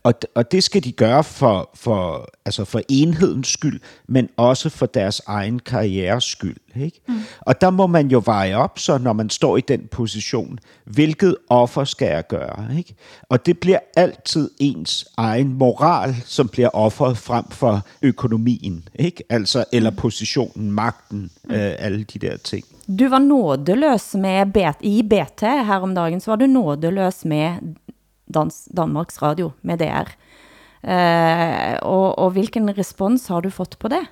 Og, 0.02 0.14
og 0.34 0.52
det 0.52 0.64
skal 0.64 0.84
de 0.84 0.92
gøre 0.92 1.24
for, 1.24 1.70
for, 1.74 2.28
altså 2.44 2.64
for 2.64 2.80
enhedens 2.88 3.48
skyld, 3.48 3.80
men 4.08 4.28
også 4.36 4.68
for 4.68 4.86
deres 4.86 5.22
egen 5.26 5.58
karrieres 5.58 6.24
skyld. 6.24 6.56
Ikke? 6.80 7.00
Og 7.40 7.60
der 7.60 7.70
må 7.70 7.86
man 7.86 8.08
jo 8.08 8.22
veje 8.24 8.54
op, 8.54 8.78
så 8.78 8.98
når 8.98 9.12
man 9.12 9.30
står 9.30 9.56
i 9.56 9.60
den 9.60 9.86
position, 9.90 10.58
hvilket 10.84 11.36
offer 11.48 11.84
skal 11.84 12.08
jeg 12.08 12.26
gøre? 12.26 12.76
Ikke? 12.78 12.94
Og 13.28 13.46
det 13.46 13.58
bliver 13.58 13.78
altid 13.96 14.50
ens 14.58 15.06
egen 15.16 15.52
moral, 15.52 16.16
som 16.24 16.48
bliver 16.48 16.68
offeret 16.68 17.18
frem 17.18 17.44
for 17.50 17.86
økonomien, 18.02 18.88
ikke? 18.94 19.22
Altså, 19.30 19.64
eller 19.72 19.90
positionen, 19.90 20.72
magten, 20.72 21.30
øh, 21.50 21.72
alle 21.78 22.04
de 22.04 22.18
der 22.18 22.36
ting. 22.46 22.64
Du 22.86 23.08
var 23.10 23.18
nådeløs 23.22 24.14
med 24.14 24.52
BT, 24.54 24.84
i 24.86 25.02
BT 25.02 25.42
her 25.42 25.80
om 25.82 25.94
dagen, 25.94 26.20
så 26.20 26.30
var 26.30 26.36
du 26.40 26.46
nådeløs 26.46 27.24
med 27.24 27.74
Dans, 28.34 28.68
Danmarks 28.76 29.22
Radio, 29.22 29.50
med 29.62 29.78
DR. 29.82 30.08
Eh, 30.86 31.78
og, 31.82 32.18
og 32.18 32.30
hvilken 32.30 32.78
respons 32.78 33.26
har 33.26 33.40
du 33.40 33.50
fået 33.50 33.76
på 33.80 33.88
det? 33.88 34.06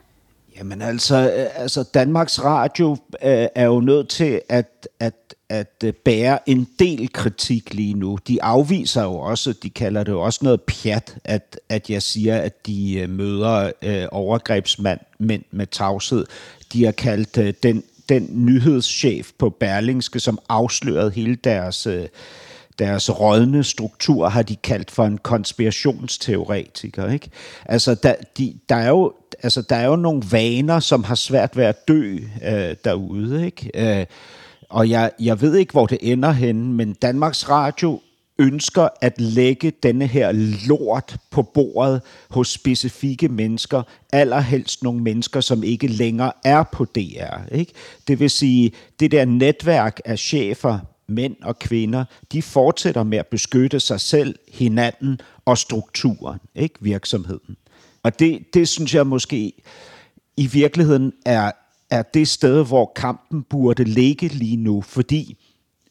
Jamen 0.59 0.83
altså, 0.83 1.17
øh, 1.17 1.63
altså 1.63 1.83
Danmarks 1.83 2.45
Radio 2.45 2.91
øh, 3.23 3.47
er 3.55 3.67
jo 3.67 3.81
nødt 3.81 4.09
til 4.09 4.41
at, 4.49 4.89
at, 5.01 5.35
at 5.51 5.85
bære 6.05 6.49
en 6.49 6.69
del 6.79 7.13
kritik 7.13 7.75
lige 7.75 7.95
nu. 7.95 8.19
De 8.29 8.43
afviser 8.43 9.03
jo 9.03 9.15
også, 9.15 9.53
de 9.63 9.71
kalder 9.71 10.05
det 10.05 10.13
jo 10.13 10.21
også 10.21 10.41
noget 10.43 10.63
pjat, 10.63 11.19
at, 11.25 11.61
at 11.69 11.91
jeg 11.91 12.03
siger, 12.03 12.37
at 12.37 12.67
de 12.67 13.07
møder 13.09 13.73
øh, 13.83 14.07
overgrebsmænd 14.13 15.01
mænd 15.19 15.43
med 15.51 15.67
tavshed. 15.67 16.27
De 16.73 16.85
har 16.85 16.93
kaldt 16.93 17.39
øh, 17.39 17.55
den, 17.63 17.83
den 18.09 18.29
nyhedschef 18.33 19.31
på 19.39 19.51
Berlingske, 19.51 20.21
som 20.21 20.39
afslørede 20.49 21.11
hele 21.11 21.35
deres... 21.35 21.87
Øh, 21.87 22.07
deres 22.79 23.21
rådne 23.21 23.65
struktur 23.65 24.29
har 24.29 24.43
de 24.43 24.57
kaldt 24.57 24.91
for 24.91 25.05
en 25.05 25.19
konspirationsteoretiker. 25.19 27.11
Ikke? 27.11 27.31
Altså, 27.65 27.95
der, 27.95 28.15
de, 28.39 28.55
der, 28.69 28.77
er 28.77 28.89
jo, 28.89 29.13
altså, 29.43 29.63
der 29.63 29.77
er 29.77 29.87
jo 29.87 29.97
nogle 29.97 30.23
vaner, 30.31 30.81
som 30.81 31.05
har 31.05 31.15
svært 31.15 31.57
ved 31.57 31.65
at 31.65 31.89
dø 31.89 32.19
øh, 32.47 32.77
derude. 32.85 33.47
Ikke? 33.47 33.99
Øh, 34.01 34.07
og 34.69 34.91
jeg, 34.91 35.11
jeg 35.21 35.41
ved 35.41 35.57
ikke, 35.57 35.73
hvor 35.73 35.87
det 35.87 35.99
ender 36.01 36.33
henne, 36.33 36.73
men 36.73 36.93
Danmarks 36.93 37.49
Radio 37.49 38.01
ønsker 38.39 38.89
at 39.01 39.21
lægge 39.21 39.73
denne 39.83 40.07
her 40.07 40.33
lort 40.69 41.17
på 41.31 41.43
bordet 41.43 42.03
hos 42.31 42.49
specifikke 42.49 43.29
mennesker, 43.29 43.83
allerhelst 44.13 44.83
nogle 44.83 45.03
mennesker, 45.03 45.41
som 45.41 45.63
ikke 45.63 45.87
længere 45.87 46.33
er 46.45 46.63
på 46.63 46.85
DR. 46.85 47.55
Ikke? 47.55 47.73
Det 48.09 48.21
vil 48.21 48.31
sige, 48.31 48.73
det 49.01 49.11
der 49.11 49.25
netværk 49.25 50.01
af 50.05 50.19
chefer, 50.19 50.79
mænd 51.07 51.37
og 51.43 51.59
kvinder, 51.59 52.05
de 52.33 52.43
fortsætter 52.43 53.03
med 53.03 53.19
at 53.19 53.27
beskytte 53.27 53.81
sig 53.81 54.01
selv, 54.01 54.39
hinanden 54.53 55.21
og 55.45 55.59
strukturen, 55.59 56.39
ikke 56.55 56.75
virksomheden. 56.81 57.57
Og 58.03 58.19
det, 58.19 58.55
det 58.55 58.69
synes 58.69 58.95
jeg 58.95 59.07
måske 59.07 59.53
i 60.37 60.47
virkeligheden 60.47 61.13
er, 61.27 61.53
er 61.91 62.03
det 62.03 62.29
sted, 62.29 62.67
hvor 62.67 62.93
kampen 62.97 63.43
burde 63.43 63.85
ligge 63.85 64.29
lige 64.29 64.57
nu, 64.57 64.81
fordi 64.81 65.37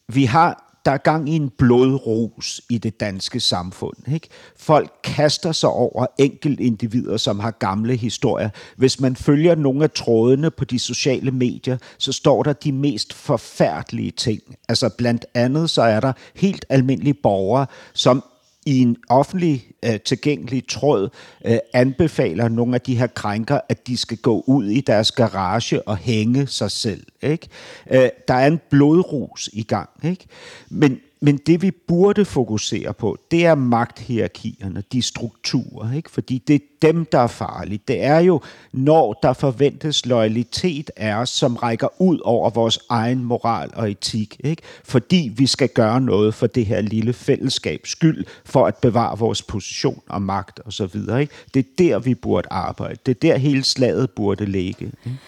vi 0.07 0.25
har 0.25 0.62
der 0.85 0.91
er 0.91 0.97
gang 0.97 1.29
i 1.29 1.35
en 1.35 1.49
blodrus 1.49 2.61
i 2.69 2.77
det 2.77 2.99
danske 2.99 3.39
samfund. 3.39 4.13
Ikke? 4.13 4.27
Folk 4.57 4.91
kaster 5.03 5.51
sig 5.51 5.69
over 5.69 6.05
enkeltindivider, 6.17 7.17
som 7.17 7.39
har 7.39 7.51
gamle 7.51 7.95
historier. 7.95 8.49
Hvis 8.77 8.99
man 8.99 9.15
følger 9.15 9.55
nogle 9.55 9.83
af 9.83 9.91
trådene 9.91 10.51
på 10.51 10.65
de 10.65 10.79
sociale 10.79 11.31
medier, 11.31 11.77
så 11.97 12.13
står 12.13 12.43
der 12.43 12.53
de 12.53 12.71
mest 12.71 13.13
forfærdelige 13.13 14.11
ting. 14.11 14.41
Altså 14.69 14.89
blandt 14.97 15.25
andet 15.33 15.69
så 15.69 15.81
er 15.81 15.99
der 15.99 16.13
helt 16.35 16.65
almindelige 16.69 17.13
borgere, 17.13 17.65
som 17.93 18.23
i 18.65 18.79
en 18.79 18.97
offentlig 19.09 19.67
øh, 19.85 19.99
tilgængelig 19.99 20.67
tråd 20.67 21.09
øh, 21.45 21.57
anbefaler 21.73 22.47
nogle 22.47 22.75
af 22.75 22.81
de 22.81 22.95
her 22.95 23.07
krænker, 23.07 23.59
at 23.69 23.87
de 23.87 23.97
skal 23.97 24.17
gå 24.17 24.43
ud 24.47 24.65
i 24.65 24.81
deres 24.81 25.11
garage 25.11 25.87
og 25.87 25.97
hænge 25.97 26.47
sig 26.47 26.71
selv. 26.71 27.05
Ikke? 27.21 27.47
Øh, 27.91 28.09
der 28.27 28.33
er 28.33 28.47
en 28.47 28.59
blodrus 28.69 29.49
i 29.53 29.63
gang. 29.63 29.89
Ikke? 30.03 30.25
Men, 30.69 30.99
men 31.25 31.37
det 31.37 31.61
vi 31.61 31.71
burde 31.71 32.25
fokusere 32.25 32.93
på, 32.93 33.17
det 33.31 33.45
er 33.45 33.55
magthierarkierne, 33.55 34.83
de 34.91 35.01
strukturer, 35.01 35.93
ikke? 35.93 36.11
fordi 36.11 36.37
det 36.37 36.55
er 36.55 36.59
dem, 36.81 37.05
der 37.05 37.19
er 37.19 37.27
farlige. 37.27 37.79
Det 37.87 38.03
er 38.03 38.19
jo, 38.19 38.41
når 38.71 39.19
der 39.23 39.33
forventes 39.33 40.05
loyalitet 40.05 40.91
af 40.97 41.15
os, 41.15 41.29
som 41.29 41.55
rækker 41.55 42.01
ud 42.01 42.19
over 42.23 42.49
vores 42.49 42.79
egen 42.89 43.23
moral 43.23 43.69
og 43.73 43.91
etik, 43.91 44.41
ikke? 44.43 44.61
fordi 44.83 45.31
vi 45.35 45.45
skal 45.45 45.69
gøre 45.69 46.01
noget 46.01 46.33
for 46.33 46.47
det 46.47 46.65
her 46.65 46.81
lille 46.81 47.13
fællesskabs 47.13 47.89
skyld, 47.89 48.25
for 48.45 48.65
at 48.65 48.75
bevare 48.75 49.17
vores 49.17 49.41
position 49.41 50.01
og 50.09 50.21
magt 50.21 50.59
osv. 50.65 50.95
Ikke? 51.19 51.33
Det 51.53 51.59
er 51.59 51.69
der, 51.77 51.99
vi 51.99 52.15
burde 52.15 52.47
arbejde. 52.51 52.99
Det 53.05 53.11
er 53.11 53.19
der, 53.19 53.37
hele 53.37 53.63
slaget 53.63 54.11
burde 54.11 54.45
ligge. 54.45 54.85
Ikke? 54.85 55.19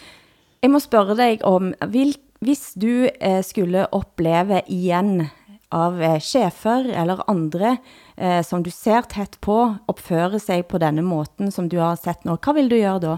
Jeg 0.61 0.71
må 0.71 0.79
spørge 0.79 1.17
dig 1.17 1.45
om, 1.45 1.73
vil, 1.87 2.15
hvis 2.39 2.73
du 2.81 3.09
eh, 3.21 3.43
skulle 3.43 3.93
opleve 3.93 4.61
igen 4.67 5.29
av 5.75 6.01
eh, 6.01 6.19
chefer 6.23 6.87
eller 6.95 7.23
andre, 7.29 7.77
eh, 8.17 8.41
som 8.43 8.63
du 8.63 8.71
ser 8.71 9.01
tæt 9.11 9.37
på, 9.41 9.75
opfører 9.87 10.39
sig 10.39 10.65
på 10.65 10.79
denne 10.81 11.03
måten, 11.05 11.51
som 11.51 11.69
du 11.69 11.77
har 11.77 11.95
sett 11.95 12.25
nu. 12.25 12.37
hvad 12.43 12.53
vil 12.53 12.71
du 12.71 12.75
gøre 12.75 12.99
da? 12.99 13.17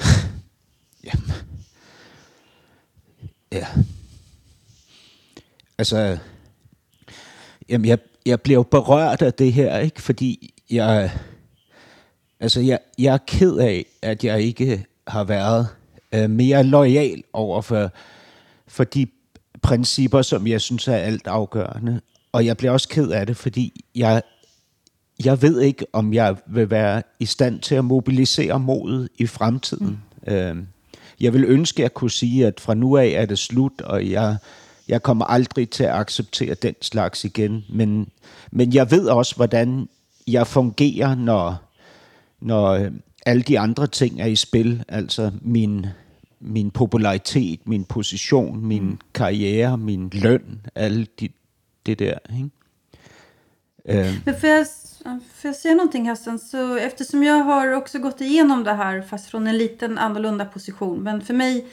Ja. 3.52 3.66
Altså, 5.78 6.18
jamen 7.68 7.88
jeg, 7.88 7.98
jeg 8.26 8.40
bliver 8.40 8.58
jo 8.58 8.62
berørt 8.62 9.22
af 9.22 9.34
det 9.34 9.52
her, 9.52 9.78
ikke? 9.78 10.02
Fordi 10.02 10.54
jeg, 10.70 11.10
altså 12.40 12.60
jeg, 12.60 12.78
jeg 12.98 13.14
er 13.14 13.18
ked 13.26 13.56
af, 13.56 13.86
at 14.02 14.24
jeg 14.24 14.42
ikke 14.42 14.86
har 15.08 15.24
været 15.24 15.68
øh, 16.12 16.30
mere 16.30 16.62
lojal 16.62 17.22
over 17.32 17.62
for, 17.62 17.90
for 18.68 18.84
de 18.84 19.06
principper, 19.62 20.22
som 20.22 20.46
jeg 20.46 20.60
synes 20.60 20.88
er 20.88 20.94
alt 20.94 21.26
afgørende. 21.26 22.00
Og 22.32 22.46
jeg 22.46 22.56
bliver 22.56 22.72
også 22.72 22.88
ked 22.88 23.10
af 23.10 23.26
det, 23.26 23.36
fordi 23.36 23.84
jeg, 23.94 24.22
jeg 25.24 25.42
ved 25.42 25.60
ikke, 25.60 25.86
om 25.92 26.14
jeg 26.14 26.36
vil 26.46 26.70
være 26.70 27.02
i 27.18 27.26
stand 27.26 27.60
til 27.60 27.74
at 27.74 27.84
mobilisere 27.84 28.60
modet 28.60 29.08
i 29.18 29.26
fremtiden. 29.26 30.00
Mm. 30.26 30.32
Øh, 30.32 30.56
jeg 31.20 31.32
vil 31.32 31.44
ønske, 31.44 31.80
at 31.80 31.82
jeg 31.82 31.94
kunne 31.94 32.10
sige, 32.10 32.46
at 32.46 32.60
fra 32.60 32.74
nu 32.74 32.96
af 32.96 33.06
er 33.06 33.26
det 33.26 33.38
slut, 33.38 33.80
og 33.80 34.10
jeg, 34.10 34.36
jeg 34.88 35.02
kommer 35.02 35.24
aldrig 35.24 35.70
til 35.70 35.84
at 35.84 35.94
acceptere 35.94 36.54
den 36.54 36.74
slags 36.82 37.24
igen. 37.24 37.64
Men, 37.68 38.08
men 38.50 38.74
jeg 38.74 38.90
ved 38.90 39.08
også, 39.08 39.36
hvordan 39.36 39.88
jeg 40.26 40.46
fungerer, 40.46 41.14
når, 41.14 41.56
når 42.40 42.66
øh, 42.66 42.90
alle 43.26 43.42
de 43.42 43.58
andre 43.58 43.86
ting 43.86 44.20
er 44.20 44.26
i 44.26 44.36
spil. 44.36 44.84
Altså 44.88 45.30
min, 45.40 45.86
min 46.40 46.70
popularitet, 46.70 47.66
min 47.66 47.84
position, 47.84 48.68
min 48.68 48.82
mm. 48.82 48.98
karriere, 49.12 49.76
min 49.76 50.10
løn, 50.12 50.66
alle 50.74 51.06
de, 51.20 51.28
det 51.86 51.98
der. 51.98 52.18
Ikke? 52.30 52.50
Øh, 53.84 54.14
Men 54.24 54.34
får 54.40 54.48
jag, 54.48 54.66
får 55.34 55.48
jag 55.48 55.56
säga 55.56 55.74
någonting 55.74 56.08
Hassan? 56.08 56.38
Så 56.38 56.76
eftersom 56.76 57.22
jag 57.22 57.44
har 57.44 57.72
också 57.72 57.98
gått 57.98 58.20
igenom 58.20 58.64
det 58.64 58.72
här 58.72 59.02
fast 59.02 59.30
från 59.30 59.46
en 59.46 59.58
liten 59.58 59.98
annorlunda 59.98 60.44
position. 60.44 61.02
Men 61.02 61.20
för 61.20 61.34
mig, 61.34 61.66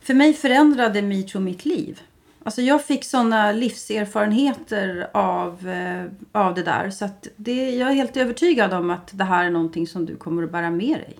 för 0.00 0.14
mig 0.14 0.34
förändrade 0.34 1.02
metoo 1.02 1.40
mitt 1.40 1.64
liv. 1.64 2.00
Alltså 2.44 2.62
jag 2.62 2.84
fick 2.84 3.04
sådana 3.04 3.52
livserfarenheter 3.52 5.10
av, 5.12 5.68
eh, 5.68 6.04
av 6.32 6.54
det 6.54 6.62
där. 6.62 6.90
Så 6.90 7.04
att 7.04 7.28
det, 7.36 7.70
jag 7.70 7.90
är 7.90 7.94
helt 7.94 8.16
övertygad 8.16 8.72
om 8.72 8.90
att 8.90 9.10
det 9.12 9.24
här 9.24 9.44
är 9.44 9.50
någonting 9.50 9.86
som 9.86 10.06
du 10.06 10.16
kommer 10.16 10.42
att 10.42 10.52
bära 10.52 10.70
med 10.70 10.98
dig. 10.98 11.16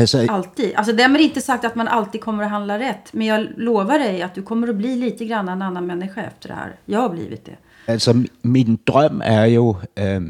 Altså, 0.00 0.26
Alltid. 0.28 0.72
Alltså 0.76 0.92
därmed 0.92 1.20
inte 1.20 1.40
sagt 1.40 1.64
att 1.64 1.74
man 1.76 1.88
alltid 1.88 2.20
kommer 2.20 2.44
att 2.44 2.50
handla 2.50 2.78
rätt. 2.78 3.12
Men 3.12 3.26
jag 3.26 3.46
lovar 3.56 3.98
dig 3.98 4.22
att 4.22 4.34
du 4.34 4.42
kommer 4.42 4.68
att 4.68 4.76
bli 4.76 4.96
lite 4.96 5.24
grann 5.24 5.48
en 5.48 5.62
annan 5.62 5.86
människa 5.86 6.20
efter 6.22 6.48
det 6.48 6.54
här. 6.54 6.76
Jeg 6.86 6.98
har 7.00 7.08
blivit 7.08 7.44
det. 7.46 7.56
Altså, 7.86 8.12
mi- 8.12 8.28
min 8.42 8.78
drøm 8.86 9.22
er 9.24 9.44
jo, 9.44 9.76
øh, 9.98 10.20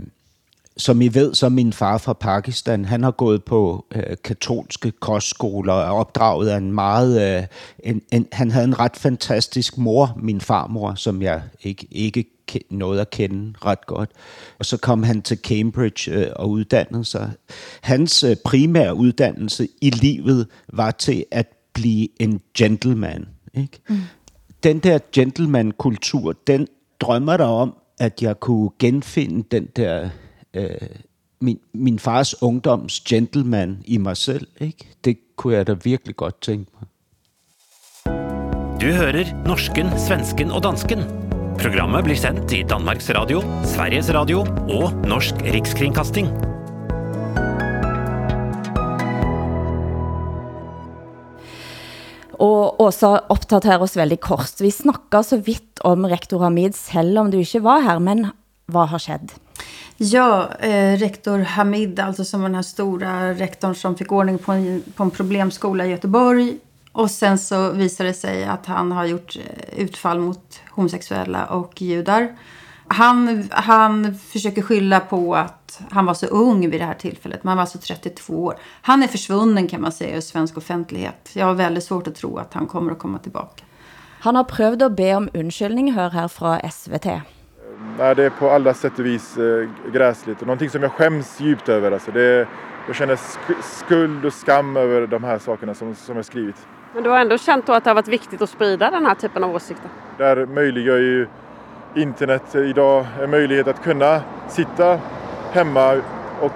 som 0.76 1.02
I 1.02 1.08
ved, 1.08 1.34
så 1.34 1.48
min 1.48 1.72
far 1.72 1.98
fra 1.98 2.12
Pakistan, 2.12 2.84
han 2.84 3.02
har 3.02 3.10
gået 3.10 3.44
på 3.44 3.84
øh, 3.94 4.16
katolske 4.24 4.90
kostskoler 4.90 5.72
og 5.72 5.96
opdraget 5.98 6.48
af 6.48 6.56
en 6.56 6.72
meget... 6.72 7.38
Øh, 7.38 7.46
en, 7.78 8.02
en, 8.12 8.26
han 8.32 8.50
havde 8.50 8.64
en 8.64 8.78
ret 8.78 8.96
fantastisk 8.96 9.78
mor, 9.78 10.14
min 10.22 10.40
farmor, 10.40 10.94
som 10.94 11.22
jeg 11.22 11.42
ikke, 11.62 11.86
ikke 11.90 12.24
nåede 12.70 13.00
at 13.00 13.10
kende 13.10 13.54
ret 13.64 13.86
godt. 13.86 14.10
Og 14.58 14.66
så 14.66 14.76
kom 14.76 15.02
han 15.02 15.22
til 15.22 15.38
Cambridge 15.38 16.12
øh, 16.12 16.26
og 16.36 16.50
uddannede 16.50 17.04
sig. 17.04 17.32
Hans 17.80 18.24
øh, 18.24 18.36
primære 18.44 18.94
uddannelse 18.94 19.68
i 19.80 19.90
livet 19.90 20.46
var 20.68 20.90
til 20.90 21.24
at 21.30 21.46
blive 21.72 22.08
en 22.20 22.40
gentleman. 22.58 23.28
Ikke? 23.54 23.80
Mm. 23.88 23.96
Den 24.62 24.78
der 24.78 24.98
gentleman-kultur, 25.12 26.32
den 26.46 26.66
drømmer 27.00 27.36
der 27.36 27.44
om, 27.44 27.76
at 27.98 28.22
jeg 28.22 28.40
kunne 28.40 28.70
genfinde 28.78 29.44
den 29.50 29.68
der 29.76 30.08
øh, 30.54 30.70
min, 31.40 31.58
min 31.74 31.98
fars 31.98 32.42
ungdoms 32.42 33.00
gentleman 33.00 33.82
i 33.84 33.98
mig 33.98 34.16
selv. 34.16 34.46
Ikke? 34.60 34.88
Det 35.04 35.18
kunne 35.36 35.54
jeg 35.54 35.66
da 35.66 35.76
virkelig 35.84 36.16
godt 36.16 36.40
tænke 36.40 36.70
mig. 36.74 36.88
Du 38.80 38.86
hører 38.86 39.44
norsken, 39.46 39.86
svensken 39.98 40.50
og 40.50 40.62
dansken. 40.62 41.29
Programmet 41.60 42.06
blir 42.06 42.16
sendt 42.16 42.52
i 42.56 42.62
Danmarks 42.64 43.10
Radio, 43.12 43.42
Sveriges 43.68 44.06
Radio 44.16 44.46
og 44.72 44.94
Norsk 45.04 45.42
Rikskringkasting. 45.44 46.30
Og 52.40 52.80
Åsa 52.80 53.10
oppdaterer 53.28 53.84
oss 53.84 53.98
veldig 54.00 54.16
kort. 54.24 54.56
Vi 54.64 54.72
snakket 54.72 55.28
så 55.28 55.36
vidt 55.36 55.84
om 55.84 56.08
rektor 56.08 56.40
Hamid, 56.46 56.78
selv 56.80 57.20
om 57.20 57.28
du 57.28 57.36
ikke 57.42 57.60
var 57.68 57.84
her, 57.84 58.00
men 58.00 58.30
hvad 58.72 58.88
har 58.94 59.04
skett? 59.04 59.36
Ja, 60.00 60.48
eh, 60.64 60.96
rektor 60.96 61.44
Hamid, 61.44 62.00
alltså 62.00 62.24
som 62.24 62.40
var 62.40 62.48
den 62.48 62.56
här 62.56 62.62
stora 62.62 63.34
rektorn 63.34 63.74
som 63.74 63.96
fick 63.96 64.12
ordning 64.12 64.38
på 64.38 64.52
en, 64.52 64.82
på 64.96 65.02
en 65.02 65.10
problemskola 65.10 65.84
i 65.84 65.90
Göteborg. 65.90 66.56
Och 66.92 67.10
sen 67.10 67.38
så 67.38 67.70
visade 67.70 68.08
det 68.08 68.14
sig 68.14 68.44
att 68.44 68.66
han 68.66 68.92
har 68.92 69.04
gjort 69.04 69.36
eh, 69.36 69.78
utfall 69.84 70.18
mot 70.20 70.60
homosexuella 70.70 71.46
och 71.46 71.82
judar. 71.82 72.36
Han, 72.88 73.48
han 73.50 74.14
försöker 74.14 74.62
skylla 74.62 75.00
på 75.00 75.34
att 75.36 75.80
han 75.90 76.06
var 76.06 76.14
så 76.14 76.26
ung 76.26 76.70
vid 76.70 76.80
det 76.80 76.84
här 76.84 76.94
tillfället. 76.94 77.44
Man 77.44 77.56
var 77.56 77.60
alltså 77.60 77.78
32 77.78 78.44
år. 78.44 78.54
Han 78.82 79.02
är 79.02 79.06
försvunnen 79.06 79.68
kan 79.68 79.80
man 79.80 79.92
säga 79.92 80.16
i 80.16 80.22
svensk 80.22 80.56
offentlighet. 80.56 81.30
Jag 81.32 81.46
har 81.46 81.54
väldigt 81.54 81.84
svårt 81.84 82.06
att 82.06 82.14
tro 82.14 82.36
att 82.38 82.54
han 82.54 82.66
kommer 82.66 82.92
att 82.92 82.98
komma 82.98 83.18
tillbaka. 83.18 83.64
Han 84.20 84.36
har 84.36 84.44
prøvd 84.44 84.82
at 84.82 84.96
be 84.96 85.14
om 85.14 85.28
undskyldning, 85.34 85.92
hør 85.92 86.10
her 86.10 86.28
fra 86.28 86.70
SVT. 86.70 87.06
Nej, 87.98 88.14
det 88.14 88.24
är 88.24 88.30
på 88.30 88.50
alla 88.50 88.74
sätt 88.74 88.98
och 88.98 89.06
vis 89.06 89.36
eh, 89.36 89.68
gräsligt 89.92 90.40
och 90.40 90.46
någonting 90.46 90.70
som 90.70 90.82
jag 90.82 90.92
skäms 90.92 91.40
djupt 91.40 91.68
över. 91.68 91.92
Alltså 91.92 92.10
det, 92.12 92.48
jag 92.86 92.96
känner 92.96 93.16
sk- 93.16 93.62
skuld 93.62 94.24
och 94.24 94.32
skam 94.32 94.76
över 94.76 95.06
de 95.06 95.24
här 95.24 95.38
sakerna 95.38 95.74
som, 95.74 95.94
som 95.94 96.16
jag 96.16 96.24
skrivit. 96.24 96.56
Men 96.94 97.02
du 97.02 97.10
har 97.10 97.18
ändå 97.18 97.38
känt 97.38 97.66
då 97.66 97.72
att 97.72 97.84
det 97.84 97.90
har 97.90 97.94
varit 97.94 98.08
viktigt 98.08 98.42
att 98.42 98.50
sprida 98.50 98.90
den 98.90 99.06
här 99.06 99.14
typen 99.14 99.44
av 99.44 99.54
åsikter? 99.54 99.90
Där 100.18 100.46
möjliggör 100.46 100.98
ju 100.98 101.26
internet 101.94 102.54
idag 102.54 103.06
en 103.20 103.30
möjlighet 103.30 103.68
att 103.68 103.82
kunna 103.82 104.22
sitta 104.48 105.00
hemma 105.52 106.02
och, 106.40 106.52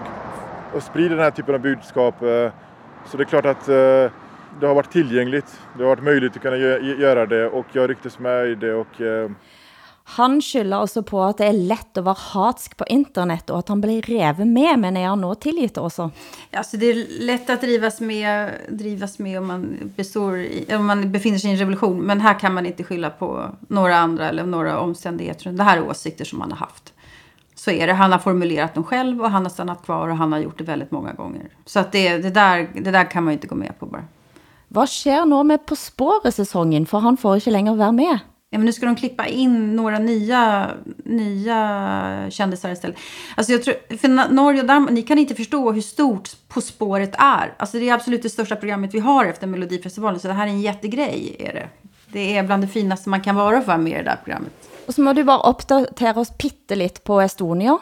och 0.72 0.82
sprida 0.82 1.14
den 1.14 1.24
här 1.24 1.30
typen 1.30 1.54
av 1.54 1.60
budskap. 1.60 2.22
Eh, 2.22 2.50
så 3.06 3.16
det 3.16 3.22
är 3.22 3.24
klart 3.24 3.46
att 3.46 3.68
eh, 3.68 4.10
det 4.60 4.66
har 4.66 4.74
varit 4.74 4.90
tillgängligt. 4.90 5.60
Det 5.76 5.82
har 5.82 5.88
varit 5.88 6.04
möjligt 6.04 6.36
att 6.36 6.42
kunna 6.42 6.56
göra 6.56 7.26
det 7.26 7.46
och 7.46 7.66
jag 7.72 7.90
rycktes 7.90 8.18
med 8.18 8.48
i 8.48 8.54
det 8.54 8.74
och 8.74 9.00
eh, 9.00 9.30
han 10.06 10.42
skylder 10.42 10.84
også 10.84 11.00
på 11.02 11.22
at 11.24 11.38
det 11.40 11.46
er 11.48 11.56
lett 11.56 11.96
at 11.98 12.04
være 12.04 12.20
hatsk 12.34 12.76
på 12.76 12.84
internet, 12.92 13.48
og 13.48 13.62
at 13.62 13.70
han 13.72 13.80
blir 13.80 14.04
revet 14.04 14.46
med, 14.46 14.76
men 14.82 14.98
er 15.00 15.08
han 15.08 15.22
nå 15.24 15.32
tilgitt 15.40 15.78
også? 15.80 16.10
Alltså 16.52 16.76
det 16.76 16.86
är 16.86 17.20
lätt 17.20 17.50
att 17.50 17.60
drivas 17.60 18.00
med, 18.00 18.52
drivas 18.68 19.18
med 19.18 19.38
om, 19.38 19.46
man 19.46 19.92
består 19.96 20.38
i, 20.38 20.66
om 20.74 20.86
man 20.86 21.12
befinner 21.12 21.38
sig 21.38 21.50
i 21.50 21.52
en 21.52 21.58
revolution. 21.58 22.00
Men 22.00 22.20
här 22.20 22.38
kan 22.38 22.54
man 22.54 22.66
inte 22.66 22.84
skylla 22.84 23.10
på 23.10 23.50
några 23.68 23.96
andra 23.96 24.28
eller 24.28 24.44
några 24.44 24.78
omständigheter. 24.78 25.52
Det 25.52 25.62
här 25.62 25.76
är 25.76 25.88
åsikter 25.88 26.24
som 26.24 26.38
man 26.38 26.52
har 26.52 26.58
haft. 26.58 26.92
Så 27.54 27.70
är 27.70 27.86
det. 27.86 27.92
Han 27.92 28.12
har 28.12 28.18
formulerat 28.18 28.74
dem 28.74 28.84
själv 28.84 29.22
och 29.22 29.30
han 29.30 29.42
har 29.42 29.50
stannat 29.50 29.84
kvar 29.84 30.08
och 30.08 30.16
han 30.16 30.32
har 30.32 30.38
gjort 30.38 30.58
det 30.58 30.64
väldigt 30.64 30.90
många 30.90 31.12
gånger. 31.12 31.48
Så 31.64 31.80
att 31.80 31.92
det, 31.92 32.18
det, 32.18 32.30
där, 32.30 32.68
det 32.74 32.90
där 32.90 33.10
kan 33.10 33.24
man 33.24 33.32
ju 33.32 33.34
inte 33.34 33.46
gå 33.46 33.54
med 33.54 33.78
på 33.78 33.86
bara. 33.86 34.04
Hvad 34.68 34.88
sker 34.88 35.24
nå 35.24 35.42
med 35.42 35.66
På 35.66 35.76
spåret-säsongen, 35.76 36.86
for 36.86 36.98
han 36.98 37.16
får 37.16 37.36
ikke 37.36 37.50
længere 37.50 37.78
være 37.78 37.92
med? 37.92 38.18
Ja, 38.54 38.58
men 38.58 38.66
nu 38.66 38.72
ska 38.72 38.86
de 38.86 38.96
klippa 38.96 39.26
in 39.26 39.76
några 39.76 39.98
nya, 39.98 40.70
nya 41.04 42.30
kändisar 42.30 42.70
istället. 42.70 42.96
Alltså 43.36 43.52
jag 43.52 43.62
tror, 43.62 43.96
för 43.96 44.32
Norge 44.32 44.60
och 44.60 44.66
Danmark, 44.66 44.92
ni 44.92 45.02
kan 45.02 45.18
inte 45.18 45.34
förstå 45.34 45.72
hur 45.72 45.80
stort 45.80 46.30
På 46.48 46.60
spåret 46.60 47.14
är. 47.18 47.54
Alltså 47.56 47.78
det 47.78 47.88
är 47.88 47.94
absolut 47.94 48.22
det 48.22 48.30
största 48.30 48.56
programmet 48.56 48.94
vi 48.94 48.98
har 48.98 49.24
efter 49.24 49.46
Melodifestivalen. 49.46 50.20
Så 50.20 50.28
det 50.28 50.34
här 50.34 50.46
är 50.46 50.50
en 50.50 50.60
jättegrej. 50.60 51.36
Är 51.38 51.52
det. 51.52 51.68
det 52.12 52.36
är 52.36 52.42
bland 52.42 52.62
det 52.62 52.68
finaste 52.68 53.08
man 53.08 53.20
kan 53.20 53.34
vara 53.34 53.62
för 53.62 53.76
med 53.76 53.92
i 53.92 53.96
det 53.96 54.02
där 54.02 54.18
programmet. 54.24 54.52
Och 54.86 54.94
så 54.94 55.00
må 55.00 55.12
du 55.12 55.24
bara 55.24 55.50
uppdatera 55.50 56.20
oss 56.20 56.30
pitteligt 56.30 57.04
på 57.04 57.20
Estonia. 57.20 57.78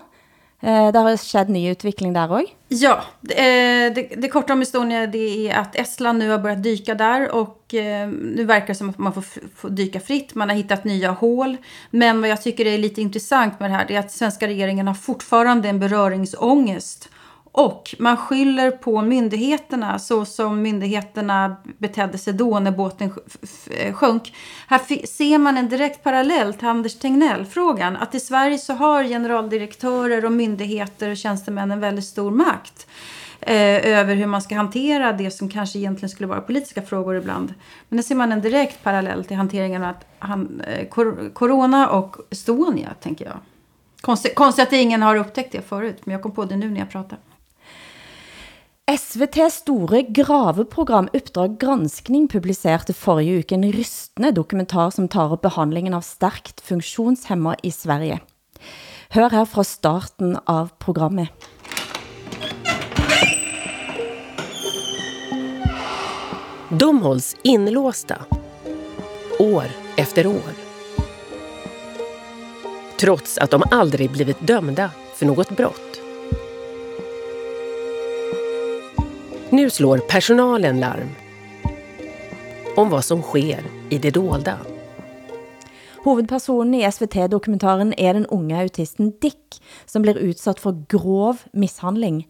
Eh, 0.62 0.94
har 0.94 1.16
skjedd 1.18 1.48
ny 1.50 1.64
utvikling 1.72 2.12
der 2.14 2.30
også. 2.30 2.52
Ja, 2.68 2.92
det, 3.20 3.34
eh, 3.34 3.94
det, 3.94 4.02
det 4.22 4.28
korta 4.30 4.52
om 4.52 4.62
Estonia 4.62 5.06
det 5.06 5.48
är 5.48 5.58
att 5.58 5.76
Estland 5.76 6.18
nu 6.18 6.30
har 6.30 6.38
börjat 6.38 6.62
dyka 6.62 6.94
där 6.94 7.30
och 7.34 7.74
eh, 7.74 8.08
nu 8.08 8.44
verkar 8.44 8.66
det 8.66 8.74
som 8.74 8.90
att 8.90 8.98
man 8.98 9.12
får, 9.12 9.24
får 9.56 9.70
dyka 9.70 10.00
fritt. 10.00 10.34
Man 10.34 10.48
har 10.48 10.56
hittat 10.56 10.84
nya 10.84 11.10
hål. 11.10 11.56
Men 11.90 12.20
vad 12.20 12.30
jag 12.30 12.42
tycker 12.42 12.66
är 12.66 12.78
lite 12.78 13.02
intressant 13.02 13.60
med 13.60 13.70
det 13.70 13.74
här 13.74 13.84
det 13.88 13.94
är 13.94 14.00
att 14.00 14.12
svenska 14.12 14.46
regeringen 14.46 14.86
har 14.86 14.94
fortfarande 14.94 15.68
en 15.68 15.78
beröringsångest. 15.78 17.08
Och 17.52 17.94
man 17.98 18.16
skyller 18.16 18.70
på 18.70 19.02
myndigheterna 19.02 19.98
så 19.98 20.24
som 20.24 20.62
myndigheterna 20.62 21.56
betedde 21.78 22.18
sig 22.18 22.32
då 22.32 22.58
när 22.58 22.70
båten 22.70 23.12
eh, 23.70 23.94
sjönk. 23.94 24.34
Här 24.68 25.06
ser 25.06 25.38
man 25.38 25.56
en 25.56 25.68
direkt 25.68 26.02
parallell 26.02 26.54
till 26.54 26.68
Anders 26.68 26.98
Tegnell-frågan. 26.98 27.96
Att 27.96 28.14
i 28.14 28.20
Sverige 28.20 28.58
så 28.58 28.72
har 28.72 29.04
generaldirektörer 29.04 30.24
och 30.24 30.32
myndigheter 30.32 31.10
och 31.10 31.16
tjänstemän 31.16 31.70
en 31.70 31.80
väldigt 31.80 32.04
stor 32.04 32.30
makt 32.30 32.86
eh, 33.40 33.86
över 33.98 34.14
hur 34.14 34.26
man 34.26 34.42
ska 34.42 34.54
hantera 34.54 35.12
det 35.12 35.30
som 35.30 35.48
kanske 35.48 35.78
egentligen 35.78 36.10
skulle 36.10 36.26
vara 36.26 36.40
politiska 36.40 36.82
frågor 36.82 37.16
ibland. 37.16 37.54
Men 37.88 37.96
där 37.96 38.02
ser 38.02 38.14
man 38.14 38.32
en 38.32 38.40
direkt 38.40 38.82
parallell 38.82 39.24
till 39.24 39.36
hanteringen 39.36 39.84
av 39.84 39.94
han, 40.18 40.60
eh, 40.60 40.88
kor- 40.88 41.30
corona 41.34 41.88
och 41.88 42.16
Estonia, 42.30 42.94
tänker 43.00 43.24
jag. 43.24 43.36
Konstigt, 44.00 44.34
konstigt 44.34 44.66
att 44.66 44.72
ingen 44.72 45.02
har 45.02 45.16
upptäckt 45.16 45.52
det 45.52 45.62
förut, 45.68 46.00
men 46.04 46.12
jag 46.12 46.22
kom 46.22 46.32
på 46.32 46.44
det 46.44 46.56
nu 46.56 46.70
när 46.70 46.80
jag 46.80 46.90
pratar. 46.90 47.18
SVT's 48.90 49.54
store 49.54 50.02
graveprogram 50.02 51.08
Uppdrag 51.12 51.58
Granskning 51.60 52.28
publicerede 52.28 52.92
forrige 52.92 53.38
uke 53.38 53.54
en 53.54 53.72
rystende 53.72 54.32
dokumentar 54.34 54.90
som 54.90 55.06
tar 55.08 55.30
op 55.30 55.44
behandlingen 55.46 55.94
av 55.94 56.02
stærkt 56.02 56.58
funktionshemmer 56.66 57.62
i 57.62 57.70
Sverige. 57.70 58.18
Hør 59.14 59.30
her 59.30 59.46
fra 59.46 59.62
starten 59.62 60.34
av 60.50 60.72
programmet. 60.82 61.30
De 66.70 66.90
hålls 67.06 67.36
inlåsta. 67.44 68.18
År 69.38 69.70
efter 69.96 70.26
år. 70.26 70.52
Trots 72.98 73.38
att 73.38 73.50
de 73.50 73.62
aldrig 73.70 74.10
blivit 74.10 74.46
dömda 74.46 74.90
för 75.14 75.26
något 75.26 75.56
brott. 75.56 75.91
Nu 79.52 79.70
slår 79.70 79.98
personalen 79.98 80.80
larm 80.80 81.10
om 82.76 82.90
vad 82.90 83.04
som 83.04 83.22
sker 83.22 83.60
i 83.90 83.98
det 83.98 84.14
dolda. 84.16 84.54
Hovedpersonen 86.06 86.78
i 86.78 86.86
SVT-dokumentaren 86.88 87.92
er 88.00 88.16
den 88.16 88.24
unge 88.32 88.56
autisten 88.56 89.10
Dick, 89.20 89.58
som 89.84 90.06
blir 90.06 90.16
udsat 90.16 90.62
for 90.62 90.80
grov 90.88 91.44
mishandling. 91.52 92.22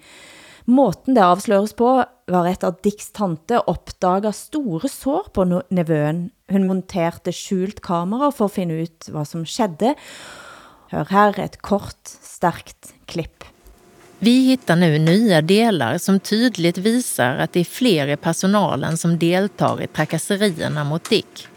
Måten 0.66 1.14
det 1.14 1.22
afsløres 1.22 1.76
på 1.78 1.92
var 2.02 2.50
etter 2.50 2.74
at 2.74 2.82
Dicks 2.82 3.12
tante 3.14 3.62
opdager 3.70 4.34
store 4.34 4.90
sår 4.90 5.30
på 5.30 5.46
nevøen. 5.46 6.24
Hun 6.50 6.66
monterte 6.66 7.30
skjult 7.30 7.84
kamera 7.86 8.32
for 8.34 8.50
at 8.50 8.58
finde 8.58 8.82
ut 8.82 9.12
hvad 9.14 9.30
som 9.30 9.46
skedde. 9.46 9.94
Hør 10.90 11.06
her 11.14 11.38
et 11.46 11.62
kort, 11.62 12.02
stærkt 12.02 12.96
klipp. 13.06 13.51
Vi 14.24 14.30
hittar 14.30 14.76
nu 14.76 14.98
nya 14.98 15.42
delar 15.42 15.98
som 15.98 16.20
tydligt 16.20 16.78
visar 16.78 17.36
att 17.36 17.52
det 17.52 17.60
är 17.60 17.64
fler 17.64 18.06
i 18.08 18.16
personalen 18.16 18.96
som 18.96 19.18
deltar 19.18 19.82
i 19.82 19.86
trakasserierna 19.86 20.84
mot 20.84 21.10
Dick. 21.10 21.48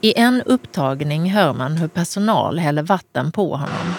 I 0.00 0.18
en 0.18 0.42
upptagning 0.42 1.30
hör 1.30 1.52
man 1.52 1.76
hur 1.76 1.88
personal 1.88 2.58
häller 2.58 2.82
vatten 2.82 3.32
på 3.32 3.56
honom. 3.56 3.94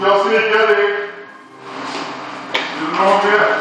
Jag 0.00 0.26
svika 0.26 0.66
dig? 0.66 1.10
Vill 2.78 2.90
du 2.90 2.96
ha 2.96 3.24
mer? 3.24 3.55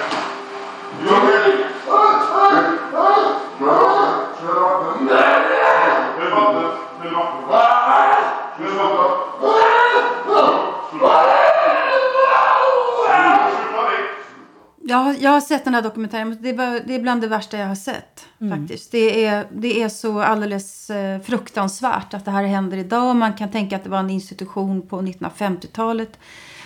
Ja, 14.88 15.14
jag 15.20 15.32
har 15.32 15.42
sett 15.42 15.64
den 15.64 15.74
här 15.74 15.82
dokumentären. 15.82 16.30
men 16.30 16.42
Det, 16.42 16.54
var, 16.54 16.82
det 16.88 16.96
är 16.96 17.00
bland 17.00 17.22
det 17.22 17.28
värsta 17.28 17.58
jag 17.58 17.68
har 17.68 17.76
sett. 17.76 18.26
faktiskt. 18.52 18.92
Det 18.92 19.26
är, 19.26 19.48
det 19.54 19.82
är 19.82 19.90
så 19.90 20.22
alldeles 20.22 20.90
eh, 20.90 21.22
fruktansvärt 21.22 22.14
att 22.14 22.26
det 22.26 22.32
här 22.32 22.44
händer 22.44 22.78
idag. 22.78 23.16
Man 23.16 23.34
kan 23.34 23.52
tänka 23.52 23.76
att 23.76 23.84
det 23.84 23.90
var 23.90 24.00
en 24.00 24.10
institution 24.10 24.88
på 24.88 25.02
1950-talet. 25.02 26.20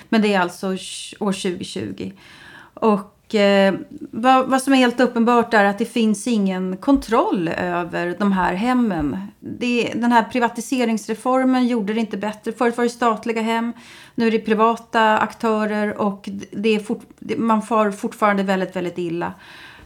Men 0.09 0.21
det 0.21 0.33
är 0.33 0.39
alltså 0.39 0.67
år 1.19 1.31
2020. 1.41 2.11
Och 2.73 2.89
Och 2.89 3.18
eh, 3.35 3.73
vad, 4.11 4.47
vad, 4.47 4.61
som 4.61 4.73
är 4.73 4.77
helt 4.77 4.99
uppenbart 4.99 5.53
är 5.53 5.63
att 5.63 5.77
det 5.77 5.85
finns 5.85 6.27
ingen 6.27 6.77
kontroll 6.77 7.47
över 7.47 8.15
de 8.19 8.31
här 8.31 8.53
hemmen. 8.53 9.17
Det, 9.39 9.93
den 9.95 10.11
här 10.11 10.23
privatiseringsreformen 10.23 11.67
gjorde 11.67 11.93
det 11.93 11.99
inte 11.99 12.17
bättre. 12.17 12.51
Förut 12.51 12.77
var 12.77 12.83
det 12.83 12.89
statliga 12.89 13.41
hem, 13.41 13.73
nu 14.15 14.27
är 14.27 14.31
det 14.31 14.39
privata 14.39 15.17
aktörer 15.17 16.01
och 16.01 16.29
det 16.51 16.75
är 16.75 16.79
fort, 16.79 17.03
man 17.37 17.61
får 17.61 17.91
fortfarande 17.91 18.43
väldigt, 18.43 18.75
väldigt 18.75 18.97
illa. 18.97 19.33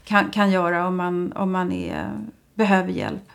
Kan, 0.06 0.30
kan 0.30 0.52
göra 0.52 0.88
om 0.88 0.96
man, 0.96 1.34
om 1.36 1.52
man 1.52 1.72
är, 1.72 2.12
behöver 2.54 2.90
hjälp. 2.90 3.33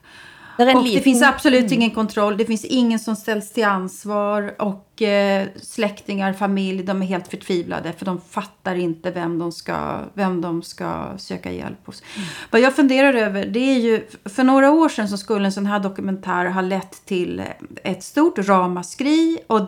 Det, 0.65 0.75
och 0.75 0.85
det 0.85 1.01
finns 1.01 1.23
absolut 1.23 1.61
mm. 1.61 1.73
ingen 1.73 1.91
kontroll. 1.91 2.37
Det 2.37 2.45
finns 2.45 2.65
ingen 2.65 2.99
som 2.99 3.17
ställs 3.17 3.53
till 3.53 3.65
ansvar. 3.65 4.55
Och 4.59 5.03
eh, 5.03 5.47
släktingar, 5.63 6.33
familj, 6.33 6.83
de 6.83 7.03
är 7.03 7.07
helt 7.07 7.29
förtvivlade. 7.29 7.93
För 7.93 8.05
de 8.07 8.21
fattar 8.21 8.75
inte 8.75 9.11
vem 9.11 9.39
de 9.39 9.53
ska, 9.53 9.99
vem 10.15 10.41
de 10.41 10.63
ska 10.63 11.05
söka 11.19 11.53
hjälp 11.53 11.87
hos. 11.87 12.03
Mm. 12.17 12.29
Vad 12.51 12.61
jag 12.61 12.77
funderar 12.77 13.15
över, 13.15 13.47
det 13.47 13.61
är 13.61 13.79
ju... 13.79 14.07
För 14.25 14.45
några 14.45 14.71
år 14.71 14.89
sedan 14.89 15.09
så 15.09 15.17
skulle 15.17 15.45
en 15.45 15.53
sån 15.53 15.67
här 15.67 15.81
dokumentär 15.81 16.45
ha 16.45 16.61
lett 16.61 17.07
till 17.07 17.43
ett 17.83 18.03
stort 18.03 18.39
ramaskri. 18.39 19.39
Och 19.47 19.61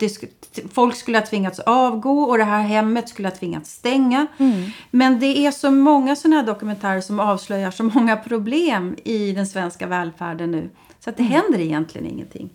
folk 0.72 0.96
skulle 0.96 1.18
ha 1.18 1.26
tvingats 1.26 1.59
avgå 1.59 2.22
och 2.22 2.38
det 2.38 2.44
här 2.44 2.62
hemmet 2.62 3.09
skulle 3.09 3.29
ha 3.29 3.37
tvingats 3.37 3.70
stänga. 3.72 4.26
Mm. 4.38 4.70
Men 4.90 5.20
det 5.20 5.46
är 5.46 5.50
så 5.50 5.70
många 5.70 6.16
sådana 6.16 6.37
här 6.37 6.46
dokumentärer 6.46 7.00
som 7.00 7.20
avslöjar 7.20 7.70
så 7.70 7.85
många 7.85 8.16
problem 8.16 8.96
i 9.05 9.33
den 9.33 9.46
svenska 9.46 9.87
välfärden 9.87 10.50
nu. 10.50 10.70
Så 11.01 11.11
att 11.11 11.17
det 11.17 11.23
mm. 11.23 11.33
händer 11.33 11.59
egentligen 11.59 12.07
ingenting. 12.07 12.51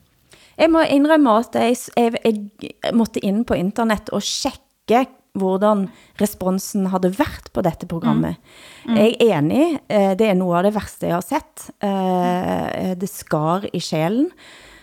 Jeg 0.56 0.72
må 0.72 0.86
indrømme 0.88 1.40
at 1.40 1.56
jeg, 1.56 1.78
jeg, 1.98 2.14
jeg 2.62 2.96
måtte 2.96 3.20
inn 3.20 3.44
på 3.46 3.58
internet 3.60 4.10
og 4.16 4.24
sjekke 4.24 5.06
hvordan 5.36 5.88
responsen 6.22 6.88
havde 6.94 7.12
været 7.18 7.50
på 7.54 7.64
dette 7.66 7.88
programmet. 7.92 8.38
Mm. 8.86 8.92
Mm. 8.92 8.98
Jeg 8.98 9.16
er 9.20 9.40
enig, 9.40 9.80
eh, 9.90 10.14
det 10.16 10.30
er 10.30 10.34
noget 10.34 10.58
af 10.58 10.64
det 10.64 10.76
værste 10.76 11.08
jeg 11.08 11.16
har 11.16 11.26
sett. 11.26 11.70
Eh, 11.84 12.96
det 13.02 13.10
skar 13.10 13.68
i 13.74 13.80
sjælen. 13.80 14.30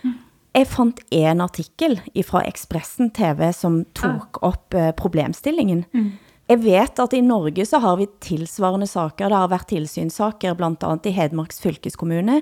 Mm. 0.03 0.13
Jeg 0.53 0.67
fandt 0.67 0.99
en 1.11 1.41
artikel 1.41 2.01
fra 2.25 2.43
Expressen 2.47 3.09
TV 3.11 3.51
som 3.53 3.85
tog 3.95 4.27
op 4.41 4.73
eh, 4.73 4.91
problemstillingen. 4.93 5.85
Mm. 5.93 6.11
Jeg 6.53 6.59
vet 6.61 6.99
at 7.01 7.13
i 7.17 7.21
Norge 7.25 7.63
så 7.65 7.79
har 7.81 7.95
vi 7.97 8.05
tilsvarende 8.21 8.85
saker. 8.85 9.31
Der 9.31 9.41
har 9.41 9.49
været 9.49 9.71
tilsynssaker 9.71 10.53
blandt 10.59 10.83
andet 10.85 11.07
i 11.09 11.13
Hedmarks 11.15 11.57
fylkeskommune, 11.63 12.41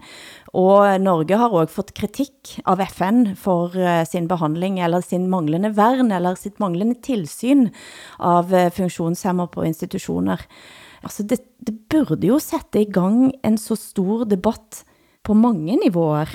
og 0.51 0.99
Norge 0.99 1.37
har 1.39 1.53
også 1.55 1.77
fått 1.77 1.93
kritik 1.95 2.57
av 2.67 2.83
FN 2.91 3.37
for 3.39 3.77
eh, 3.79 4.03
sin 4.09 4.27
behandling 4.27 4.81
eller 4.83 5.05
sin 5.05 5.29
manglende 5.31 5.71
værn, 5.77 6.11
eller 6.11 6.35
sitt 6.35 6.59
manglende 6.59 6.99
tilsyn 6.99 7.69
av 8.19 8.51
eh, 8.51 8.67
funktionshemmer 8.75 9.47
på 9.53 9.63
institutioner. 9.69 10.43
Altså 11.05 11.23
det, 11.23 11.39
det 11.63 11.77
burde 11.87 12.27
jo 12.27 12.41
sætte 12.43 12.83
i 12.83 12.91
gang 12.91 13.29
en 13.47 13.55
så 13.61 13.79
stor 13.79 14.25
debatt 14.27 14.83
på 15.23 15.37
mange 15.37 15.79
niveauer. 15.79 16.27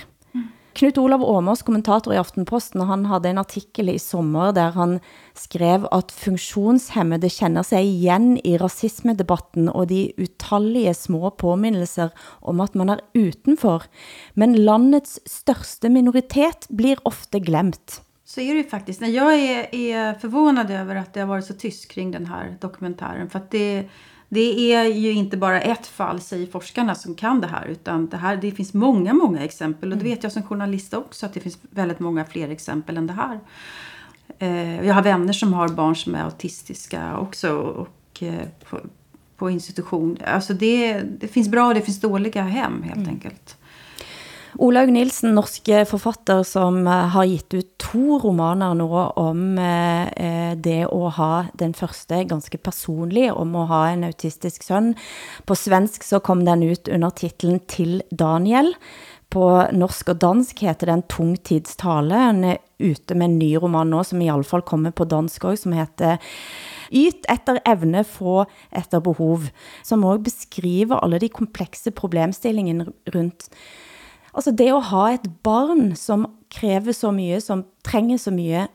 Knut 0.76 0.98
Olav 1.00 1.22
Åmås, 1.24 1.62
kommentator 1.64 2.12
i 2.12 2.18
Aftenposten, 2.20 2.82
han 2.84 3.06
havde 3.08 3.30
en 3.30 3.38
artikel 3.40 3.88
i 3.88 3.96
sommer, 3.96 4.50
der 4.52 4.74
han 4.74 4.98
skrev, 5.32 5.86
at 5.88 6.12
funktionshemmede 6.12 7.30
kender 7.32 7.64
sig 7.64 7.86
igen 7.88 8.34
i 8.44 8.58
rasismedebatten 8.60 9.70
og 9.72 9.88
de 9.88 10.10
utallige 10.20 10.92
små 10.94 11.30
påminnelser 11.40 12.12
om, 12.42 12.60
at 12.60 12.76
man 12.76 12.92
er 12.92 13.00
utenfor. 13.16 13.86
Men 14.34 14.52
landets 14.68 15.16
største 15.24 15.88
minoritet 15.88 16.68
blir 16.68 17.00
ofte 17.08 17.40
glemt. 17.40 18.02
Så 18.26 18.40
är 18.40 18.52
det 18.52 18.60
ju 18.60 18.68
faktiskt. 18.68 19.00
Jag 19.00 19.34
är, 19.34 19.74
är 19.74 20.14
förvånad 20.14 20.70
över 20.70 20.96
att 20.96 21.14
det 21.14 21.20
har 21.20 21.26
varit 21.26 21.46
så 21.46 21.54
tyst 21.54 21.88
kring 21.88 22.10
den 22.10 22.26
här 22.26 22.56
dokumentären. 22.60 23.30
För 23.30 23.38
att 23.38 23.50
det 23.50 23.88
det 24.28 24.72
är 24.72 24.84
ju 24.84 25.12
inte 25.12 25.36
bara 25.36 25.60
ett 25.60 25.86
fall, 25.86 26.20
säger 26.20 26.46
forskarna, 26.46 26.94
som 26.94 27.14
kan 27.14 27.40
det 27.40 27.46
här. 27.46 27.66
Utan 27.66 28.06
det, 28.06 28.16
här, 28.16 28.36
det 28.36 28.50
finns 28.50 28.74
många, 28.74 29.12
många 29.12 29.44
exempel. 29.44 29.92
Och 29.92 29.98
det 29.98 30.04
mm. 30.04 30.14
vet 30.14 30.22
jag 30.22 30.32
som 30.32 30.42
journalist 30.42 30.94
också, 30.94 31.26
att 31.26 31.34
det 31.34 31.40
finns 31.40 31.58
väldigt 31.70 31.98
många 31.98 32.24
fler 32.24 32.48
exempel 32.48 32.96
än 32.96 33.06
det 33.06 33.12
här. 33.12 33.40
Eh, 34.38 34.86
jag 34.86 34.94
har 34.94 35.02
vänner 35.02 35.32
som 35.32 35.52
har 35.52 35.68
barn 35.68 35.96
som 35.96 36.14
är 36.14 36.22
autistiska 36.22 37.18
också. 37.18 37.56
Och 37.56 38.22
eh, 38.22 38.48
på, 38.70 38.80
på 39.36 39.50
institution. 39.50 40.18
Alltså 40.24 40.54
det, 40.54 41.00
det 41.00 41.28
finns 41.28 41.48
bra 41.48 41.68
och 41.68 41.74
det 41.74 41.82
finns 41.82 42.00
dåliga 42.00 42.42
hem 42.42 42.82
helt 42.82 42.96
mm. 42.96 43.08
enkelt. 43.08 43.56
Olaug 44.62 44.88
Nilsen, 44.88 45.34
norske 45.36 45.82
forfatter, 45.88 46.40
som 46.48 46.78
eh, 46.88 47.08
har 47.12 47.26
gitt 47.28 47.54
ut 47.54 47.68
to 47.82 48.18
romaner 48.22 48.76
nu 48.78 48.86
om 48.88 49.58
eh, 49.60 50.06
eh, 50.16 50.54
det 50.56 50.86
å 50.88 51.10
ha 51.12 51.32
den 51.60 51.74
første 51.76 52.22
ganske 52.30 52.60
personlig, 52.64 53.28
om 53.32 53.52
å 53.58 53.66
ha 53.68 53.82
en 53.90 54.06
autistisk 54.08 54.64
søn. 54.64 54.94
På 55.44 55.58
svensk 55.58 56.06
så 56.06 56.22
kom 56.24 56.46
den 56.48 56.64
ut 56.64 56.88
under 56.88 57.12
titlen 57.12 57.60
Til 57.68 58.00
Daniel. 58.10 58.72
På 59.28 59.44
norsk 59.74 60.14
og 60.14 60.20
dansk 60.22 60.62
heter 60.64 60.92
den 60.92 61.04
Tung 61.10 61.34
tids 61.36 61.76
tale. 61.76 62.16
Han 62.30 62.44
er 62.54 62.62
ute 62.80 63.16
med 63.16 63.28
en 63.28 63.38
ny 63.42 63.52
roman 63.60 63.90
nå, 63.92 64.04
som 64.08 64.22
i 64.22 64.30
alle 64.32 64.46
fall 64.46 64.64
kommer 64.64 64.94
på 64.96 65.08
dansk 65.10 65.50
også, 65.50 65.66
som 65.66 65.76
heter 65.76 66.16
Yt 66.94 67.26
etter 67.28 67.58
evne, 67.66 68.04
få 68.06 68.44
etter 68.70 69.02
behov, 69.02 69.48
som 69.84 70.04
også 70.06 70.28
beskriver 70.28 71.02
alle 71.02 71.18
de 71.18 71.28
komplekse 71.34 71.90
problemstillingene 71.90 72.86
rundt 73.10 73.50
Altså 74.37 74.53
det 74.53 74.68
at 74.68 74.88
ha 74.90 75.07
et 75.14 75.29
barn, 75.42 75.94
som 75.96 76.27
kræver 76.53 76.92
så 76.92 77.11
mye, 77.11 77.40
som 77.40 77.64
trænger 77.85 78.20
så 78.20 78.31
mye, 78.31 78.66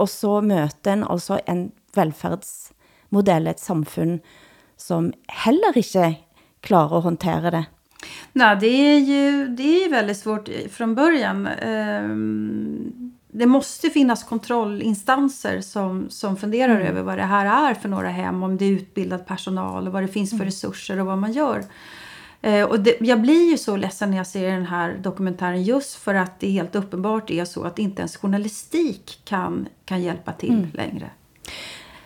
og 0.00 0.08
så 0.08 0.40
møter 0.40 0.96
en 0.96 1.04
altså 1.04 1.38
en 1.48 1.66
velfærdsmodell, 1.94 3.46
et 3.46 3.60
samfund, 3.60 4.20
som 4.76 5.12
heller 5.44 5.76
ikke 5.76 6.16
klarer 6.62 6.96
at 6.96 7.02
håndtere 7.02 7.50
det. 7.50 7.64
Nej, 8.32 8.56
det 8.56 8.66
är 8.66 8.98
ju 8.98 9.48
det 9.48 9.84
är 9.84 9.90
väldigt 9.90 10.16
svårt 10.16 10.48
från 10.70 10.94
början. 10.94 11.46
Ehm, 11.46 13.12
det 13.32 13.46
måste 13.46 13.90
finnas 13.90 14.24
kontrollinstanser 14.24 15.60
som, 15.60 16.10
som 16.10 16.36
funderar 16.36 16.74
mm. 16.74 16.86
över 16.86 17.02
vad 17.02 17.18
det 17.18 17.24
här 17.24 17.70
är 17.70 17.74
för 17.74 17.88
några 17.88 18.08
hem, 18.08 18.42
om 18.42 18.56
det 18.56 18.64
är 18.64 18.70
utbildad 18.70 19.26
personal 19.26 19.86
och 19.86 19.92
vad 19.92 20.02
det 20.02 20.08
finns 20.08 20.30
för 20.30 20.36
mm. 20.36 20.46
resurser 20.46 21.00
och 21.00 21.06
vad 21.06 21.18
man 21.18 21.32
gör. 21.32 21.64
Eh, 22.42 22.64
och 22.64 22.80
det, 22.80 22.96
jag 23.00 23.20
blir 23.20 23.50
ju 23.50 23.58
så 23.58 23.76
ledsen 23.76 24.10
när 24.10 24.16
jag 24.16 24.26
ser 24.26 24.52
den 24.52 24.66
här 24.66 24.98
dokumentären 25.02 25.62
just 25.62 25.94
för 25.94 26.14
att 26.14 26.40
det 26.40 26.50
helt 26.50 26.74
uppenbart 26.74 27.30
är 27.30 27.44
så 27.44 27.64
att 27.64 27.78
inte 27.78 28.00
ens 28.00 28.16
journalistik 28.16 29.20
kan, 29.24 29.68
kan 29.84 30.02
hjälpa 30.02 30.32
till 30.32 30.50
mm. 30.52 30.70
längre. 30.72 31.10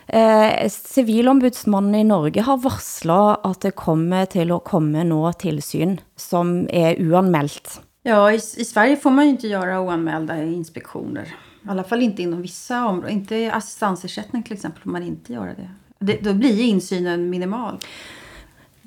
Eh, 0.07 0.69
Civilombudsmannen 0.69 1.95
i 1.95 2.03
Norge 2.03 2.41
har 2.41 2.57
varslat 2.57 3.45
att 3.45 3.61
det 3.61 3.71
kommer 3.71 4.25
till 4.25 4.51
att 4.51 4.63
komma 4.63 5.03
nå 5.03 5.33
tillsyn 5.33 6.01
som 6.15 6.67
är 6.69 7.11
oanmält. 7.11 7.81
Ja, 8.03 8.31
i, 8.31 8.35
i 8.35 8.65
Sverige 8.65 8.97
får 8.97 9.11
man 9.11 9.25
ju 9.25 9.31
inte 9.31 9.47
göra 9.47 9.81
oanmälda 9.81 10.43
inspektioner. 10.43 11.35
I 11.65 11.69
alla 11.69 11.83
fall 11.83 12.01
inte 12.01 12.21
inom 12.21 12.41
vissa 12.41 12.85
områden. 12.87 13.11
Inte 13.11 13.51
assistansersättning 13.53 14.43
till 14.43 14.53
exempel 14.53 14.81
får 14.81 14.89
man 14.89 15.03
inte 15.03 15.33
göra 15.33 15.53
det. 15.53 15.69
det 15.99 16.21
då 16.21 16.33
blir 16.33 16.61
insynen 16.61 17.29
minimal. 17.29 17.79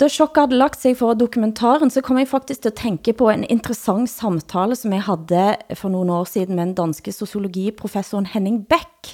Da 0.00 0.06
chokket 0.08 0.40
hadde 0.40 0.56
lagt 0.56 0.80
sig 0.80 0.94
for 0.96 1.12
dokumentaren, 1.12 1.90
så 1.92 2.00
kom 2.00 2.18
jeg 2.18 2.28
faktisk 2.28 2.62
til 2.62 2.70
at 2.70 2.78
tænke 2.80 3.12
på 3.12 3.26
en 3.28 3.42
interessant 3.52 4.08
samtale, 4.08 4.76
som 4.76 4.94
jeg 4.96 5.02
havde 5.04 5.56
for 5.76 5.92
nogle 5.92 6.12
år 6.12 6.24
siden 6.24 6.56
med 6.56 6.62
en 6.64 6.74
danske 6.74 7.12
sociologiprofessoren 7.12 8.26
Henning 8.26 8.62
Beck, 8.68 9.12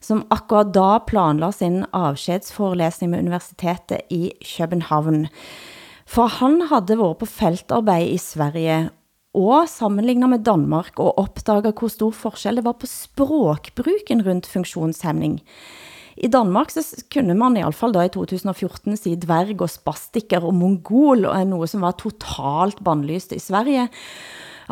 som 0.00 0.24
akkurat 0.30 0.72
da 0.72 1.02
planlade 1.04 1.52
sin 1.52 1.84
avskedsforelæsning 1.92 3.10
med 3.10 3.18
Universitetet 3.18 4.08
i 4.10 4.32
København. 4.56 5.26
For 6.06 6.26
han 6.26 6.62
havde 6.70 6.98
været 6.98 7.18
på 7.18 7.26
feltarbejde 7.26 8.08
i 8.08 8.16
Sverige, 8.16 8.88
og 9.34 9.68
sammenlignet 9.68 10.30
med 10.30 10.44
Danmark, 10.44 10.96
og 10.96 11.18
opdaget 11.18 11.74
hvor 11.78 11.88
stor 11.88 12.10
forskel 12.10 12.56
det 12.56 12.64
var 12.64 12.72
på 12.72 12.86
språkbruken 12.86 14.24
rundt 14.26 14.46
funktionshemning. 14.46 15.42
I 16.16 16.28
Danmark 16.28 16.70
så 16.70 17.04
kunne 17.12 17.34
man 17.34 17.56
i 17.56 17.64
alle 17.64 17.76
fall 17.76 17.94
da 17.94 18.04
i 18.06 18.12
2014 18.12 18.96
sige 18.96 19.16
dværg 19.16 19.62
og 19.62 19.70
spastiker 19.70 20.44
og 20.44 20.54
mongol, 20.54 21.24
og 21.24 21.46
noget 21.46 21.70
som 21.70 21.80
var 21.80 21.96
totalt 21.96 22.84
bandlyst 22.84 23.32
i 23.32 23.38
Sverige. 23.38 23.88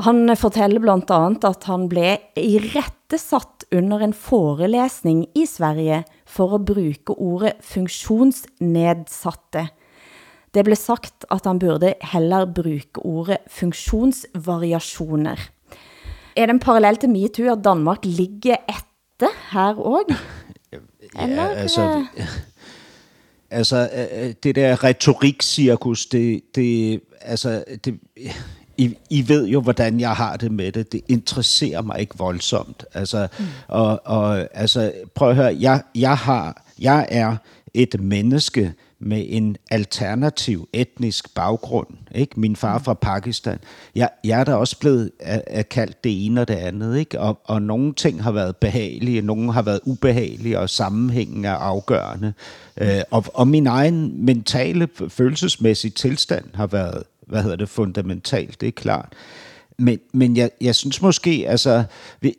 Han 0.01 0.37
fortæller 0.37 0.81
blandt 0.81 1.11
andet, 1.11 1.45
at 1.45 1.65
han 1.67 1.89
blev 1.89 2.17
i 2.37 2.59
rette 2.75 3.19
satt 3.19 3.65
under 3.73 3.99
en 3.99 4.15
forelæsning 4.15 5.27
i 5.35 5.47
Sverige 5.47 6.05
for 6.27 6.55
at 6.55 6.65
bruge 6.65 6.97
ordet 7.17 7.53
funktionsnedsatte. 7.61 9.69
Det 10.55 10.65
blev 10.65 10.77
sagt, 10.77 11.25
at 11.31 11.47
han 11.47 11.59
burde 11.59 11.95
heller 12.13 12.47
bruge 12.47 12.83
ordet 12.99 13.37
funktionsvariationer. 13.47 15.37
Er 16.37 16.47
det 16.47 16.55
en 16.55 16.61
parallel 16.61 16.97
til 16.97 17.11
MeToo, 17.11 17.53
at 17.53 17.65
Danmark 17.65 18.05
ligger 18.05 18.57
etter 18.69 19.29
her 19.53 19.75
også? 19.75 20.15
Ja, 21.17 21.49
altså, 21.49 22.07
altså, 23.51 23.89
øh, 23.95 24.35
det 24.43 24.55
der 24.55 24.85
retorik-cirkus, 24.85 26.07
det, 26.07 26.43
det, 26.55 27.01
altså, 27.21 27.65
det, 27.85 28.01
I, 28.77 28.97
I 29.11 29.29
ved 29.29 29.47
jo, 29.47 29.61
hvordan 29.61 30.01
jeg 30.01 30.13
har 30.13 30.37
det 30.37 30.53
med 30.53 30.73
det. 30.73 30.93
Det 30.93 31.01
interesserer 31.09 31.83
mig 31.83 32.01
ikke 32.01 32.19
voldsomt. 32.19 32.85
Altså, 32.95 33.29
mm. 33.39 33.45
og, 33.69 34.01
og, 34.05 34.49
altså, 34.53 34.93
prøv 35.15 35.31
at 35.31 35.37
høre, 35.37 35.57
jeg, 35.61 35.83
jeg, 35.95 36.17
har, 36.17 36.65
jeg 36.79 37.07
er 37.11 37.37
et 37.75 38.01
menneske 38.01 38.75
med 39.01 39.27
en 39.29 39.57
alternativ 39.71 40.69
etnisk 40.73 41.35
baggrund. 41.35 41.87
Ikke? 42.15 42.41
Min 42.41 42.57
far 42.57 42.79
fra 42.79 42.95
Pakistan. 42.95 43.59
Jeg, 43.95 44.09
jeg 44.25 44.41
er 44.41 44.45
da 44.45 44.55
også 44.55 44.79
blevet 44.79 45.11
er, 45.21 45.41
er 45.47 45.63
kaldt 45.63 46.05
det 46.05 46.27
ene 46.27 46.41
og 46.41 46.49
det 46.49 46.55
andet. 46.55 46.99
Ikke? 46.99 47.21
Og, 47.21 47.41
og 47.45 47.63
nogle 47.63 47.95
ting 47.95 48.23
har 48.23 48.33
været 48.33 48.57
behagelige, 48.57 49.23
nogle 49.23 49.53
har 49.53 49.63
været 49.63 49.81
ubehagelige, 49.85 50.59
og 50.59 50.71
sammenhængen 50.71 51.45
er 51.45 51.55
afgørende. 51.55 52.33
Øh, 52.77 53.01
og, 53.11 53.25
og 53.35 53.49
min 53.49 53.67
egen 53.67 54.25
mentale, 54.25 54.89
følelsesmæssige 55.09 55.91
tilstand 55.91 56.45
har 56.55 56.67
været 56.67 57.03
hvad 57.31 57.43
hedder 57.43 57.57
det, 57.57 57.69
fundamentalt, 57.69 58.61
det 58.61 58.67
er 58.67 58.73
klart. 58.73 59.13
Men, 59.79 59.99
men 60.13 60.37
jeg, 60.37 60.51
jeg 60.61 60.75
synes 60.75 61.03
måske, 61.03 61.45
altså, 61.49 61.85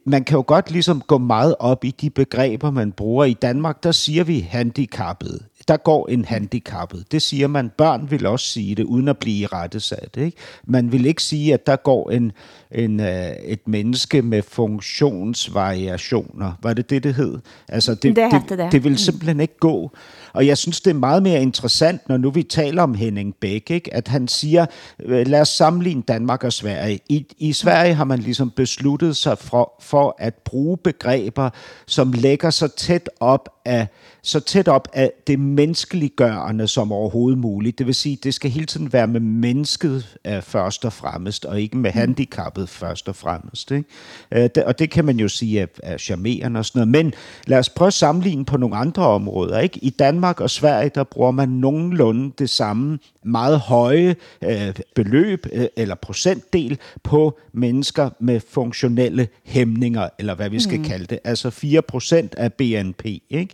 man 0.06 0.24
kan 0.24 0.36
jo 0.36 0.44
godt 0.48 0.72
ligesom 0.72 1.02
gå 1.02 1.18
meget 1.18 1.56
op 1.60 1.86
i 1.86 1.92
de 2.02 2.10
begreber, 2.10 2.72
man 2.72 2.92
bruger. 2.92 3.26
I 3.26 3.34
Danmark, 3.34 3.84
der 3.84 3.92
siger 3.92 4.24
vi 4.24 4.40
handicappet. 4.40 5.42
Der 5.68 5.78
går 5.78 6.08
en 6.08 6.26
handicappet. 6.26 7.06
Det 7.12 7.22
siger 7.22 7.48
man. 7.48 7.72
Børn 7.78 8.12
vil 8.12 8.26
også 8.26 8.46
sige 8.46 8.76
det, 8.76 8.84
uden 8.84 9.08
at 9.08 9.18
blive 9.18 9.48
rettesat. 9.48 10.18
Ikke? 10.18 10.38
Man 10.64 10.92
vil 10.92 11.06
ikke 11.06 11.24
sige, 11.24 11.54
at 11.54 11.68
der 11.68 11.76
går 11.76 12.12
en, 12.12 12.32
en, 12.72 13.00
uh, 13.00 13.06
et 13.46 13.68
menneske 13.68 14.22
med 14.22 14.42
funktionsvariationer. 14.42 16.52
Var 16.64 16.74
det 16.74 16.90
det, 16.90 17.04
det 17.04 17.16
hed? 17.16 17.40
Altså, 17.68 17.96
det, 17.96 18.16
det, 18.16 18.32
det, 18.32 18.50
det, 18.50 18.72
det 18.72 18.84
vil 18.84 18.98
simpelthen 18.98 19.40
ikke 19.40 19.58
gå. 19.60 19.92
Og 20.34 20.48
jeg 20.48 20.58
synes, 20.58 20.82
det 20.82 20.90
er 20.90 20.96
meget 20.96 21.24
mere 21.24 21.42
interessant, 21.42 22.10
når 22.10 22.18
nu 22.18 22.30
vi 22.30 22.44
taler 22.44 22.84
om 22.84 22.94
Henning 22.94 23.36
Bæk, 23.36 23.72
ikke? 23.72 23.94
at 23.94 24.08
han 24.08 24.28
siger, 24.28 24.66
øh, 25.00 25.28
lad 25.28 25.42
os 25.42 25.50
sammenligne 25.50 26.02
Danmark 26.02 26.44
og 26.44 26.54
Sverige. 26.54 27.00
I, 27.10 27.26
I 27.38 27.54
Sverige 27.54 27.94
har 27.94 28.04
man 28.04 28.20
ligesom 28.20 28.52
besluttet 28.52 29.18
sig 29.18 29.38
for, 29.38 29.74
for 29.82 30.16
at 30.20 30.36
bruge 30.36 30.78
begreber, 30.78 31.50
som 31.88 32.12
lægger 32.12 32.50
sig 32.50 32.72
tæt 32.72 33.10
op 33.20 33.50
af 33.66 33.88
så 34.24 34.40
tæt 34.40 34.68
op 34.68 34.88
af 34.94 35.12
det 35.28 35.40
menneskeliggørende 35.40 36.68
som 36.68 36.92
overhovedet 36.92 37.40
muligt. 37.40 37.78
Det 37.80 37.88
vil 37.88 37.96
sige, 37.96 38.18
det 38.24 38.34
skal 38.34 38.52
hele 38.52 38.66
tiden 38.66 38.94
være 38.94 39.08
med 39.08 39.20
mennesket 39.20 40.18
uh, 40.28 40.42
først 40.42 40.86
og 40.86 40.94
fremmest, 40.94 41.46
og 41.46 41.62
ikke 41.62 41.78
med 41.78 41.92
mm. 41.94 42.00
handicappet 42.00 42.70
først 42.70 43.10
og 43.10 43.16
fremmest. 43.16 43.72
Ikke? 43.72 43.90
Uh, 44.36 44.42
det, 44.42 44.58
og 44.58 44.80
det 44.80 44.90
kan 44.90 45.06
man 45.06 45.20
jo 45.20 45.28
sige 45.28 45.60
er, 45.60 45.66
er 45.84 45.98
charmerende 45.98 46.60
og 46.60 46.66
sådan 46.66 46.88
noget. 46.88 47.06
Men 47.06 47.14
lad 47.48 47.60
os 47.60 47.70
prøve 47.70 47.88
at 47.88 47.94
sammenligne 47.94 48.46
på 48.46 48.58
nogle 48.58 48.76
andre 48.76 49.04
områder. 49.08 49.60
Ikke? 49.60 49.80
I 49.84 49.90
Danmark 49.90 50.42
og 50.42 50.50
Sverige, 50.50 50.92
der 50.96 51.04
bruger 51.04 51.32
man 51.32 51.50
nogenlunde 51.50 52.34
det 52.40 52.50
samme 52.50 53.00
meget 53.24 53.60
høje 53.60 54.16
uh, 54.46 54.52
beløb 54.96 55.46
uh, 55.56 55.64
eller 55.76 55.96
procentdel 55.96 56.80
på 57.04 57.40
mennesker 57.54 58.10
med 58.20 58.40
funktionelle 58.50 59.28
hæmninger, 59.44 60.10
eller 60.20 60.36
hvad 60.36 60.50
vi 60.50 60.60
skal 60.60 60.78
mm. 60.78 60.86
kalde 60.86 61.06
det. 61.06 61.20
Altså 61.24 61.50
4% 61.50 62.28
af 62.38 62.54
BNP. 62.54 63.06
Ikke? 63.30 63.51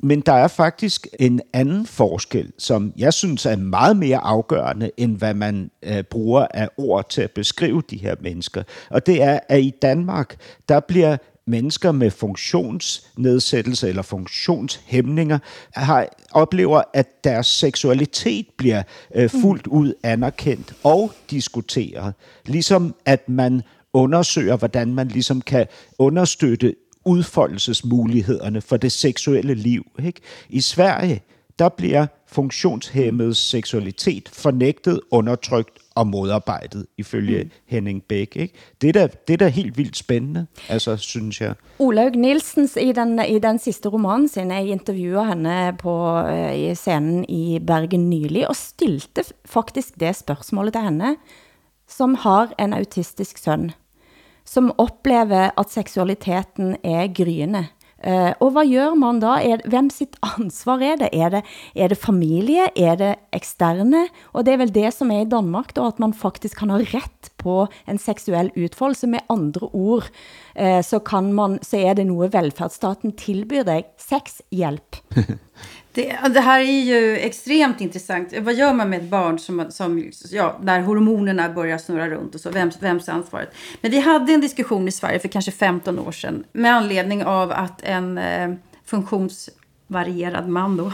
Men 0.00 0.20
der 0.20 0.32
er 0.32 0.48
faktisk 0.48 1.06
en 1.18 1.40
anden 1.52 1.86
forskel, 1.86 2.52
som 2.58 2.92
jeg 2.96 3.14
synes 3.14 3.46
er 3.46 3.56
meget 3.56 3.96
mere 3.96 4.18
afgørende, 4.18 4.90
end 4.96 5.16
hvad 5.16 5.34
man 5.34 5.70
øh, 5.82 6.02
bruger 6.02 6.46
af 6.54 6.68
ord 6.76 7.08
til 7.10 7.22
at 7.22 7.30
beskrive 7.30 7.82
de 7.90 7.96
her 7.96 8.14
mennesker. 8.20 8.62
Og 8.90 9.06
det 9.06 9.22
er, 9.22 9.38
at 9.48 9.60
i 9.60 9.74
Danmark, 9.82 10.36
der 10.68 10.80
bliver 10.80 11.16
mennesker 11.46 11.92
med 11.92 12.10
funktionsnedsættelse 12.10 13.88
eller 13.88 14.02
funktionshæmninger 14.02 15.38
har, 15.74 16.06
oplever, 16.32 16.82
at 16.94 17.24
deres 17.24 17.46
seksualitet 17.46 18.46
bliver 18.58 18.82
øh, 19.14 19.30
fuldt 19.30 19.66
ud 19.66 19.94
anerkendt 20.02 20.74
og 20.84 21.12
diskuteret. 21.30 22.14
Ligesom 22.46 22.94
at 23.04 23.28
man 23.28 23.62
undersøger, 23.92 24.56
hvordan 24.56 24.94
man 24.94 25.08
ligesom 25.08 25.40
kan 25.40 25.66
understøtte 25.98 26.74
udfoldelsesmulighederne 27.04 28.60
for 28.60 28.76
det 28.76 28.92
seksuelle 28.92 29.54
liv. 29.54 29.86
Ikke? 30.04 30.20
I 30.48 30.60
Sverige, 30.60 31.22
der 31.58 31.68
bliver 31.68 32.06
funktionshæmmet 32.26 33.36
seksualitet 33.36 34.28
fornægtet, 34.32 35.00
undertrykt 35.10 35.78
og 35.94 36.06
modarbejdet, 36.06 36.86
ifølge 36.98 37.42
mm. 37.44 37.50
Henning 37.66 38.02
Bæk. 38.02 38.36
Ikke? 38.36 38.54
Det, 38.80 38.88
er 38.88 38.92
da, 38.92 39.08
det 39.28 39.32
er 39.32 39.36
da 39.36 39.48
helt 39.48 39.78
vildt 39.78 39.96
spændende, 39.96 40.46
altså, 40.68 40.96
synes 40.96 41.40
jeg. 41.40 41.54
Olaug 41.78 42.10
Nielsens, 42.16 42.78
i 42.80 42.92
den, 42.92 43.20
i 43.28 43.38
den 43.38 43.58
sidste 43.58 43.88
roman 43.88 44.28
sin, 44.28 44.50
jeg 44.50 44.66
intervjuede 44.66 45.26
henne 45.26 45.76
på 45.78 46.20
uh, 46.20 46.58
i 46.58 46.74
scenen 46.74 47.24
i 47.28 47.58
Bergen 47.66 48.10
nylig, 48.10 48.48
og 48.48 48.56
stilte 48.56 49.24
faktisk 49.44 50.00
det 50.00 50.16
spørgsmålet 50.16 50.72
til 50.72 50.82
henne, 50.82 51.16
som 51.88 52.14
har 52.14 52.54
en 52.58 52.72
autistisk 52.72 53.38
søn 53.38 53.70
som 54.50 54.72
oplever 54.82 55.52
at 55.54 55.70
seksualiteten 55.70 56.74
er 56.82 57.06
gryende. 57.14 57.68
Uh, 58.00 58.32
og 58.40 58.54
hvad 58.54 58.64
gør 58.64 58.94
man 58.96 59.18
da? 59.20 59.34
Er, 59.44 59.60
hvem 59.68 59.90
sitt 59.92 60.16
ansvar 60.24 60.80
er 60.80 60.96
det? 61.02 61.10
Er, 61.12 61.28
det? 61.34 61.42
er 61.76 61.90
det 61.92 61.98
familie? 62.00 62.64
Er 62.72 62.96
det 62.96 63.10
eksterne? 63.36 64.06
Og 64.32 64.46
det 64.46 64.54
er 64.54 64.62
vel 64.62 64.72
det 64.72 64.88
som 64.96 65.12
er 65.12 65.26
i 65.26 65.28
Danmark, 65.28 65.74
da, 65.76 65.84
at 65.84 66.00
man 66.00 66.16
faktisk 66.16 66.56
kan 66.56 66.72
ha 66.72 66.80
ret 66.80 67.28
på 67.42 67.66
en 67.86 67.98
seksuel 67.98 68.50
utfoldelse. 68.54 69.06
Med 69.06 69.20
andre 69.28 69.66
ord, 69.72 70.04
eh, 70.54 70.82
så, 70.82 70.98
kan 70.98 71.32
man, 71.32 71.58
så 71.62 71.76
er 71.76 71.94
det 71.94 72.06
noget 72.06 72.32
velfærdsstaten 72.34 73.12
tilbyder 73.12 73.64
dig. 73.64 73.84
Sexhjälp. 73.98 74.96
Det, 75.92 76.16
det 76.34 76.40
här 76.40 76.60
är 76.60 76.80
ju 76.80 77.16
extremt 77.16 77.80
intressant. 77.80 78.32
Vad 78.38 78.54
gör 78.54 78.72
man 78.72 78.90
med 78.90 79.02
ett 79.02 79.10
barn 79.10 79.38
som, 79.38 79.66
som, 79.70 80.10
ja, 80.30 80.58
när 80.62 80.80
hormonerna 80.80 81.48
börjar 81.48 81.78
snurra 81.78 82.08
runt 82.08 82.34
och 82.34 82.40
så? 82.40 82.50
Vems, 82.50 82.82
vems 82.82 83.08
ansvaret? 83.08 83.54
Men 83.80 83.90
vi 83.90 84.00
hade 84.00 84.32
en 84.32 84.40
diskussion 84.40 84.88
i 84.88 84.92
Sverige 84.92 85.18
för 85.18 85.28
kanske 85.28 85.52
15 85.52 85.98
år 85.98 86.12
sedan 86.12 86.44
med 86.52 86.74
anledning 86.74 87.24
av 87.24 87.52
att 87.52 87.82
en 87.82 88.18
eh, 88.18 88.50
funktionsvarierad 88.84 90.48
man 90.48 90.76
då, 90.76 90.92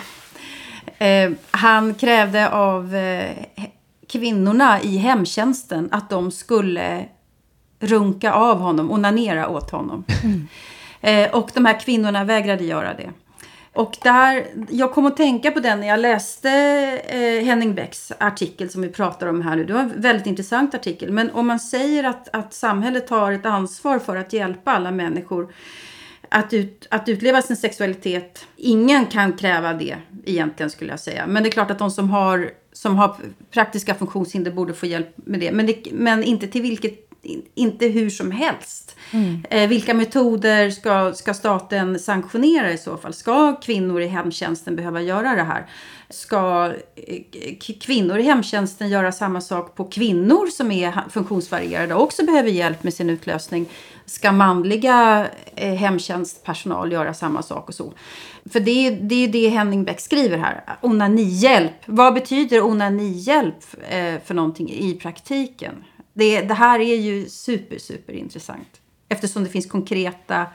eh, 1.05 1.30
han 1.51 1.94
krävde 1.94 2.51
av 2.51 2.94
eh, 2.94 3.30
kvinnorna 4.09 4.82
i 4.82 4.96
hemtjänsten 4.96 5.88
att 5.92 6.11
de 6.11 6.30
skulle 6.30 7.04
runka 7.80 8.32
av 8.32 8.59
honom, 8.59 8.90
onanera 8.90 9.48
åt 9.48 9.70
honom. 9.70 10.04
Mm. 10.24 10.48
Eh, 11.00 11.34
och 11.34 11.50
de 11.54 11.64
här 11.64 11.80
kvinnorna 11.80 12.24
vägrade 12.24 12.64
göra 12.64 12.94
det. 12.94 13.11
Och 13.72 13.96
där, 14.02 14.46
jag 14.70 14.92
kom 14.92 15.07
att 15.07 15.16
tänka 15.16 15.50
på 15.50 15.61
den 15.61 15.80
när 15.80 15.86
jag 15.86 16.00
läste 16.00 16.50
eh, 17.07 17.44
Henning 17.44 17.74
Becks 17.74 18.12
artikel 18.18 18.70
som 18.70 18.82
vi 18.82 18.88
pratar 18.88 19.26
om 19.26 19.42
här 19.42 19.57
nu. 19.57 19.64
Det 19.64 19.72
var 19.72 19.80
en 19.80 20.00
väldigt 20.00 20.26
intressant 20.26 20.74
artikel. 20.74 21.12
Men 21.12 21.30
om 21.30 21.46
man 21.46 21.61
säger 21.61 22.04
att, 22.04 22.28
att 22.32 22.54
samhället 22.54 23.11
har 23.11 23.32
ett 23.32 23.46
ansvar 23.46 23.98
för 23.98 24.16
att 24.16 24.32
hjälpa 24.32 24.72
alla 24.72 24.90
människor 24.90 25.54
att, 26.28 26.52
ut, 26.52 26.86
att 26.90 27.09
utleva 27.09 27.42
sin 27.42 27.57
sexualitet. 27.57 28.46
Ingen 28.57 29.07
kan 29.07 29.32
kräva 29.32 29.72
det 29.72 29.96
egentligen 30.24 30.70
skulle 30.70 30.90
jag 30.90 31.00
säga. 31.00 31.26
Men 31.26 31.42
det 31.42 31.48
är 31.48 31.50
klart 31.50 31.70
att 31.70 31.78
de 31.78 31.90
som 31.90 32.11
har, 32.11 32.50
som 32.76 32.96
har 32.96 33.16
praktiska 33.50 33.94
funktionshinder 33.94 34.50
borde 34.50 34.74
få 34.74 34.86
hjälp 34.86 35.08
med 35.16 35.40
det. 35.40 35.52
Men, 35.52 35.66
det, 35.66 35.92
men 35.92 36.24
inte 36.24 36.46
till 36.46 36.62
vilket 36.62 37.06
inte 37.54 37.86
hur 37.86 38.10
som 38.10 38.30
helst. 38.30 38.96
Mm. 39.10 39.44
Eh, 39.50 39.68
vilka 39.68 39.94
metoder 39.94 40.70
ska, 40.70 41.12
ska 41.14 41.34
staten 41.34 41.98
sanktionera 41.98 42.72
i 42.72 42.78
så 42.78 42.96
fall? 42.96 43.12
Ska 43.12 43.56
kvinnor 43.60 44.00
i 44.00 44.06
hemtjänsten 44.06 44.76
behöva 44.76 45.02
göra 45.02 45.34
det 45.34 45.42
här? 45.42 45.66
Ska 46.10 46.72
eh, 46.96 47.56
kvinnor 47.80 48.18
i 48.18 48.22
hemtjänsten 48.22 48.88
göra 48.88 49.12
samma 49.12 49.40
sak 49.40 49.74
på 49.74 49.84
kvinnor 49.84 50.46
som 50.46 50.70
är 50.70 51.10
funktionsvarierade 51.10 51.94
och 51.94 52.02
också 52.02 52.24
behöver 52.24 52.50
hjälp 52.50 52.82
med 52.82 52.94
sin 52.94 53.10
utlösning? 53.10 53.68
Ska 54.06 54.32
manliga 54.32 55.26
eh, 55.54 55.74
hemtjänstpersonal 55.74 56.92
göra 56.92 57.14
samma 57.14 57.42
sak 57.42 57.68
och 57.68 57.74
så? 57.74 57.92
För 58.51 58.61
det 58.61 58.86
är 58.86 58.90
det, 58.90 59.14
är 59.14 59.28
det 59.28 59.49
Henning 59.49 59.84
Beck 59.84 60.01
skriver 60.01 60.38
här. 60.38 60.76
Onanihjälp. 60.80 61.72
Vad 61.86 62.14
betyder 62.14 62.64
onanihjälp 62.64 63.64
eh, 63.88 64.20
för 64.24 64.34
någonting 64.34 64.70
i 64.70 64.94
praktiken? 64.94 65.84
Det, 66.12 66.40
det 66.40 66.55
här 66.55 66.80
är 66.80 66.97
ju 66.97 67.28
super, 67.28 67.78
super 67.78 68.12
intressant. 68.12 68.80
Eftersom 69.09 69.44
det 69.44 69.51
finns 69.51 69.66
konkreta 69.66 70.47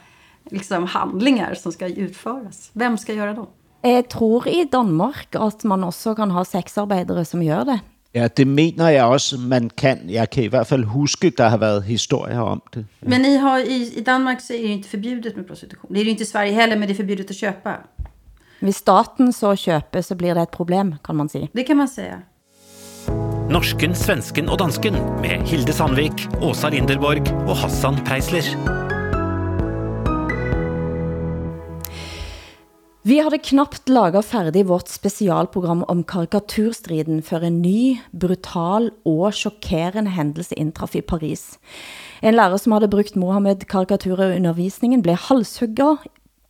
liksom, 0.50 0.84
handlingar 0.84 1.54
som 1.54 1.72
ska 1.72 1.86
utföras. 1.86 2.70
Vem 2.72 2.98
ska 2.98 3.14
göra 3.14 3.34
dem? 3.34 3.46
Jag 3.80 4.08
tror 4.08 4.48
i 4.48 4.64
Danmark, 4.64 5.34
att 5.34 5.64
man 5.64 5.84
också 5.84 6.14
kan 6.14 6.30
ha 6.30 6.44
sexarbetare 6.44 7.24
som 7.24 7.42
gör 7.42 7.64
det. 7.64 7.80
Ja, 8.14 8.28
det 8.28 8.46
mener 8.46 8.88
jeg 8.88 9.04
også, 9.04 9.38
man 9.38 9.70
kan. 9.70 9.98
Jeg 10.08 10.30
kan 10.30 10.44
i 10.44 10.46
hvert 10.46 10.66
fald 10.66 10.84
huske, 10.84 11.30
der 11.30 11.48
har 11.48 11.56
været 11.56 11.84
historier 11.84 12.40
om 12.40 12.62
det. 12.74 12.86
Men 13.00 13.24
I, 13.24 13.36
har, 13.36 13.58
i, 13.58 13.88
i 13.96 14.02
Danmark 14.02 14.40
så 14.40 14.52
är 14.52 14.62
det 14.62 14.68
inte 14.68 14.88
förbjudet 14.88 15.36
med 15.36 15.46
prostitution. 15.46 15.94
Det 15.94 16.00
är 16.00 16.04
det 16.04 16.10
inte 16.10 16.22
i 16.22 16.26
Sverige 16.26 16.52
heller, 16.52 16.76
men 16.76 16.88
det 16.88 16.94
är 16.94 16.96
förbjudet 16.96 17.30
att 17.30 17.36
köpa. 17.36 17.76
Hvis 18.60 18.76
staten 18.76 19.32
så 19.32 19.56
köper, 19.56 20.02
så 20.02 20.14
blir 20.14 20.34
det 20.34 20.42
ett 20.42 20.50
problem, 20.50 20.94
kan 21.04 21.16
man 21.16 21.28
sige. 21.28 21.48
Det 21.52 21.62
kan 21.62 21.76
man 21.76 21.88
säga. 21.88 22.22
Norsken, 23.50 23.94
svensken 23.94 24.48
og 24.48 24.58
dansken 24.58 24.94
med 24.94 25.48
Hilde 25.48 25.72
Sandvik, 25.72 26.28
Åsa 26.42 26.68
Linderborg 26.68 27.32
og 27.48 27.56
Hassan 27.56 28.04
Preisler. 28.06 28.81
Vi 33.02 33.16
havde 33.18 33.40
knapt 33.42 33.88
laget 33.90 34.22
færdig 34.22 34.62
vårt 34.68 34.86
specialprogram 34.86 35.80
om 35.90 36.04
karikaturstriden 36.06 37.16
før 37.26 37.42
en 37.48 37.56
ny, 37.58 37.96
brutal 38.14 38.92
og 39.02 39.34
chokerende 39.34 40.10
hændelse 40.14 40.54
indtraf 40.54 40.94
i 40.94 41.00
Paris. 41.02 41.58
En 42.22 42.36
lærer, 42.38 42.60
som 42.62 42.76
havde 42.76 42.86
brugt 42.88 43.16
Mohammed-karikaturer 43.18 44.28
i 44.30 44.36
undervisningen, 44.36 45.02
blev 45.02 45.18
halshugget 45.18 45.98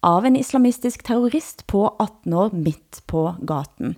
av 0.02 0.26
en 0.28 0.36
islamistisk 0.36 1.06
terrorist 1.08 1.64
på 1.72 1.86
18 1.96 2.36
år 2.36 2.52
midt 2.52 3.00
på 3.08 3.22
gaten. 3.48 3.96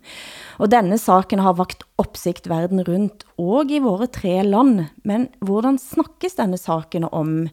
Og 0.62 0.70
denne 0.70 0.98
saken 0.98 1.42
har 1.42 1.56
vakt 1.58 1.82
opsigt 1.98 2.46
verden 2.46 2.84
rundt, 2.86 3.24
og 3.34 3.66
i 3.66 3.80
våre 3.82 4.06
tre 4.06 4.44
land. 4.46 4.92
Men 5.02 5.26
hvordan 5.42 5.80
snakkes 5.82 6.38
denne 6.38 6.60
saken 6.60 7.08
om 7.10 7.48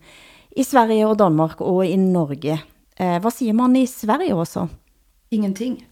i 0.53 0.63
Sverige 0.63 1.07
og 1.07 1.17
Danmark 1.17 1.57
og 1.57 1.87
i 1.89 1.97
Norge? 1.97 2.59
Eh, 3.01 3.19
vad 3.19 3.33
säger 3.33 3.53
man 3.53 3.75
i 3.75 3.87
Sverige 3.87 4.35
også? 4.35 4.67
Ingenting. 5.33 5.87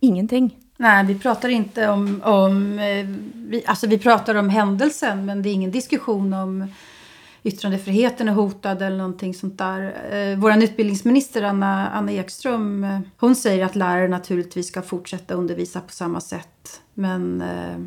Ingenting? 0.00 0.56
Nej, 0.76 1.04
vi 1.06 1.18
pratar 1.18 1.48
inte 1.48 1.88
om... 1.88 2.22
om 2.24 2.78
eh, 2.78 3.06
vi, 3.34 3.62
alltså 3.66 3.86
vi 3.86 3.98
pratar 3.98 4.34
om 4.34 4.48
händelsen, 4.48 5.26
men 5.26 5.42
det 5.42 5.48
är 5.48 5.52
ingen 5.52 5.70
diskussion 5.70 6.34
om 6.34 6.66
yttrandefriheten 7.42 8.28
är 8.28 8.32
hotad 8.32 8.82
eller 8.82 8.96
någonting 8.96 9.34
sånt 9.34 9.58
där. 9.58 9.80
Eh, 10.12 10.38
Vår 10.38 10.62
utbildningsminister 10.62 11.42
Anna, 11.42 11.90
Anna 11.90 12.12
Ekström, 12.12 12.84
eh, 12.84 13.00
hon 13.16 13.36
säger 13.36 13.64
att 13.64 13.76
lärare 13.76 14.08
naturligtvis 14.08 14.68
ska 14.68 14.82
fortsätta 14.82 15.34
undervisa 15.34 15.80
på 15.80 15.92
samma 15.92 16.20
sätt. 16.20 16.80
Men 16.94 17.40
eh, 17.40 17.78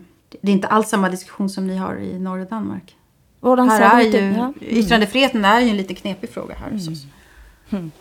det 0.42 0.52
är 0.52 0.54
inte 0.54 0.68
alls 0.68 0.90
samma 0.90 1.10
diskussion 1.10 1.50
som 1.50 1.68
ni 1.68 1.78
har 1.78 1.96
i 1.96 2.20
norra 2.20 2.46
Danmark. 2.46 2.96
Hvordan 3.40 3.70
här 3.70 3.90
ser 3.90 4.06
är 4.06 4.08
ut? 4.08 4.14
ju, 4.14 4.38
Ja. 4.38 4.44
Mm. 4.44 4.54
Yttrandefriheten 4.60 5.46
är 5.46 5.60
ju 5.62 5.70
en 5.70 5.78
lite 5.78 5.96
knepig 5.96 6.30
fråga 6.30 6.56
här. 6.56 6.72
hos 6.72 6.88
oss. 6.88 7.06
Hmm. 7.70 7.92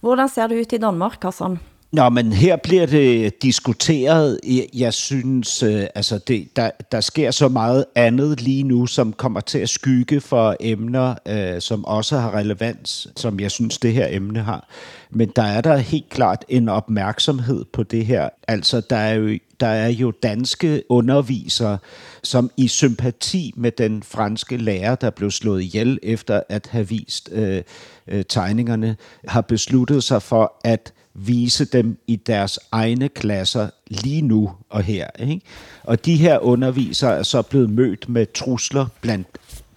Hvordan 0.00 0.28
ser 0.28 0.48
det 0.48 0.54
ut 0.54 0.72
i 0.72 0.78
Danmark, 0.78 1.24
Hassan? 1.24 1.58
Nå, 1.92 2.08
men 2.08 2.32
her 2.32 2.56
bliver 2.56 2.86
det 2.86 3.42
diskuteret. 3.42 4.40
Jeg- 4.74 4.94
synes, 4.94 5.62
øh, 5.62 5.84
altså 5.94 6.18
det, 6.18 6.56
der, 6.56 6.70
der 6.92 7.00
sker 7.00 7.30
så 7.30 7.48
meget 7.48 7.84
andet 7.94 8.40
lige 8.40 8.62
nu, 8.62 8.86
som 8.86 9.12
kommer 9.12 9.40
til 9.40 9.58
at 9.58 9.68
skygge 9.68 10.20
for 10.20 10.56
emner, 10.60 11.14
øh, 11.28 11.60
som 11.60 11.84
også 11.84 12.18
har 12.18 12.34
relevans, 12.34 13.08
som 13.16 13.40
jeg 13.40 13.50
synes, 13.50 13.78
det 13.78 13.92
her 13.92 14.06
emne 14.10 14.40
har. 14.42 14.68
Men 15.10 15.32
der 15.36 15.42
er 15.42 15.60
der 15.60 15.76
helt 15.76 16.08
klart 16.10 16.44
en 16.48 16.68
opmærksomhed 16.68 17.64
på 17.72 17.82
det 17.82 18.06
her. 18.06 18.28
Altså, 18.48 18.82
der 18.90 18.96
er 18.96 19.14
jo, 19.14 19.38
der 19.60 19.66
er 19.66 19.88
jo 19.88 20.10
danske 20.22 20.82
undervisere, 20.88 21.78
som 22.22 22.50
i 22.56 22.68
sympati 22.68 23.52
med 23.56 23.72
den 23.72 24.02
franske 24.02 24.56
lærer, 24.56 24.94
der 24.94 25.10
blev 25.10 25.30
slået 25.30 25.62
ihjel 25.62 25.98
efter 26.02 26.42
at 26.48 26.68
have 26.70 26.88
vist 26.88 27.28
øh, 27.32 27.62
øh, 28.08 28.24
tegningerne, 28.28 28.96
har 29.28 29.40
besluttet 29.40 30.04
sig 30.04 30.22
for 30.22 30.52
at 30.64 30.92
vise 31.26 31.64
dem 31.64 31.98
i 32.06 32.16
deres 32.16 32.58
egne 32.72 33.08
klasser 33.08 33.68
lige 33.86 34.22
nu 34.22 34.50
og 34.68 34.82
her. 34.82 35.06
Ikke? 35.18 35.40
Og 35.82 36.04
de 36.04 36.16
her 36.16 36.38
undervisere 36.38 37.18
er 37.18 37.22
så 37.22 37.42
blevet 37.42 37.70
mødt 37.70 38.08
med 38.08 38.26
trusler 38.34 38.86
blandt 39.00 39.28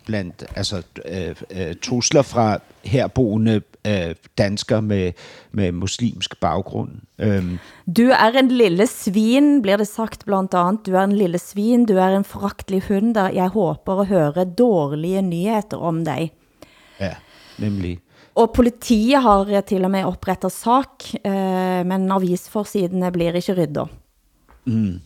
blandt 0.05 0.43
altså 0.55 0.81
øh, 1.05 1.35
øh, 1.51 1.75
trusler 1.81 2.21
fra 2.21 2.59
herboende 2.83 3.61
øh, 3.87 4.15
danskere 4.37 4.81
med, 4.81 5.11
med 5.51 5.71
muslimsk 5.71 6.39
baggrund. 6.39 6.91
Øhm, 7.19 7.59
Du 7.97 8.03
er 8.03 8.39
en 8.39 8.51
lille 8.51 8.87
svin, 8.87 9.61
bliver 9.61 9.77
det 9.77 9.87
sagt 9.87 10.25
blandt 10.25 10.53
andet. 10.53 10.85
Du 10.85 10.93
er 10.93 11.03
en 11.03 11.11
lille 11.11 11.39
svin, 11.39 11.85
du 11.85 11.93
er 11.93 12.17
en 12.17 12.23
fragtelig 12.23 12.83
hund, 12.87 13.17
og 13.17 13.35
jeg 13.35 13.47
håber 13.47 13.99
at 13.99 14.07
høre 14.07 14.45
dårlige 14.57 15.21
nyheder 15.21 15.77
om 15.77 16.05
dig. 16.05 16.31
ja, 16.99 17.15
nemlig. 17.59 17.99
Og 18.33 18.49
politiet 18.55 19.21
har 19.21 19.49
til 19.69 19.85
og 19.85 19.91
med 19.93 20.07
oprettet 20.09 20.53
sak, 20.55 21.05
eh, 21.21 21.81
men 21.85 22.09
avisforsidene 22.11 23.11
blir 23.13 23.37
ikke 23.37 23.57
ryddet. 23.59 23.99
Mm. 24.65 25.01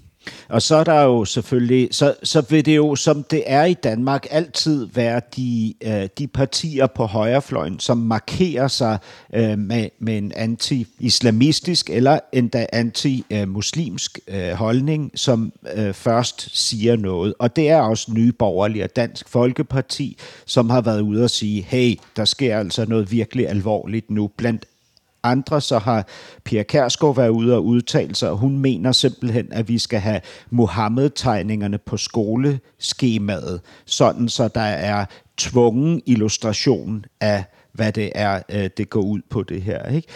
Og 0.50 0.62
så 0.62 0.76
er 0.76 0.84
der 0.84 1.02
jo 1.02 1.26
selvfølgelig, 1.26 1.88
så, 1.92 2.14
så 2.24 2.42
vil 2.50 2.66
det 2.66 2.76
jo, 2.76 2.96
som 2.96 3.24
det 3.24 3.44
er 3.46 3.64
i 3.64 3.74
Danmark, 3.74 4.28
altid 4.32 4.88
være 4.94 5.22
de, 5.36 5.74
øh, 5.84 6.10
de 6.18 6.28
partier 6.28 6.88
på 6.88 7.06
højrefløjen, 7.06 7.80
som 7.80 7.98
markerer 7.98 8.68
sig 8.68 8.98
øh, 9.34 9.60
med, 9.60 9.90
med 10.00 10.18
en 10.18 10.32
anti-islamistisk 10.36 11.90
eller 11.90 12.20
endda 12.34 12.66
anti-muslimsk 12.74 14.20
øh, 14.28 14.52
holdning, 14.52 15.12
som 15.16 15.54
øh, 15.76 15.94
først 15.94 16.58
siger 16.58 16.96
noget. 16.96 17.34
Og 17.40 17.56
det 17.56 17.70
er 17.70 17.82
også 17.82 18.12
Nye 18.12 18.32
Borgerlige 18.32 18.84
og 18.84 18.96
Dansk 18.96 19.30
Folkeparti, 19.30 20.18
som 20.46 20.70
har 20.70 20.82
været 20.82 21.02
ude 21.02 21.24
og 21.24 21.30
sige, 21.30 21.62
hey, 21.62 22.00
der 22.16 22.26
sker 22.26 22.60
altså 22.60 22.86
noget 22.86 23.12
virkelig 23.12 23.50
alvorligt 23.50 24.12
nu, 24.12 24.32
blandt 24.38 24.66
andre 25.32 25.62
så 25.62 25.80
har 25.80 26.08
Pia 26.44 26.64
Kærsgaard 26.64 27.16
været 27.16 27.30
ude 27.30 27.56
og 27.56 27.66
udtale 27.66 28.16
sig, 28.16 28.30
og 28.30 28.38
hun 28.38 28.58
mener 28.58 28.92
simpelthen, 28.92 29.48
at 29.52 29.68
vi 29.68 29.78
skal 29.78 30.00
have 30.00 30.22
Mohammed-tegningerne 30.50 31.78
på 31.78 31.98
skoleskemaet, 31.98 33.62
sådan 33.86 34.30
så 34.30 34.48
der 34.48 34.62
er 34.62 35.06
tvungen 35.38 36.02
illustration 36.06 37.06
af 37.22 37.44
hvad 37.78 37.92
det 37.92 38.12
er, 38.16 38.42
øh, 38.50 38.70
det 38.78 38.90
går 38.90 39.02
ud 39.02 39.22
på 39.30 39.44
det 39.44 39.62
her. 39.62 39.90
Ikke? 39.90 40.08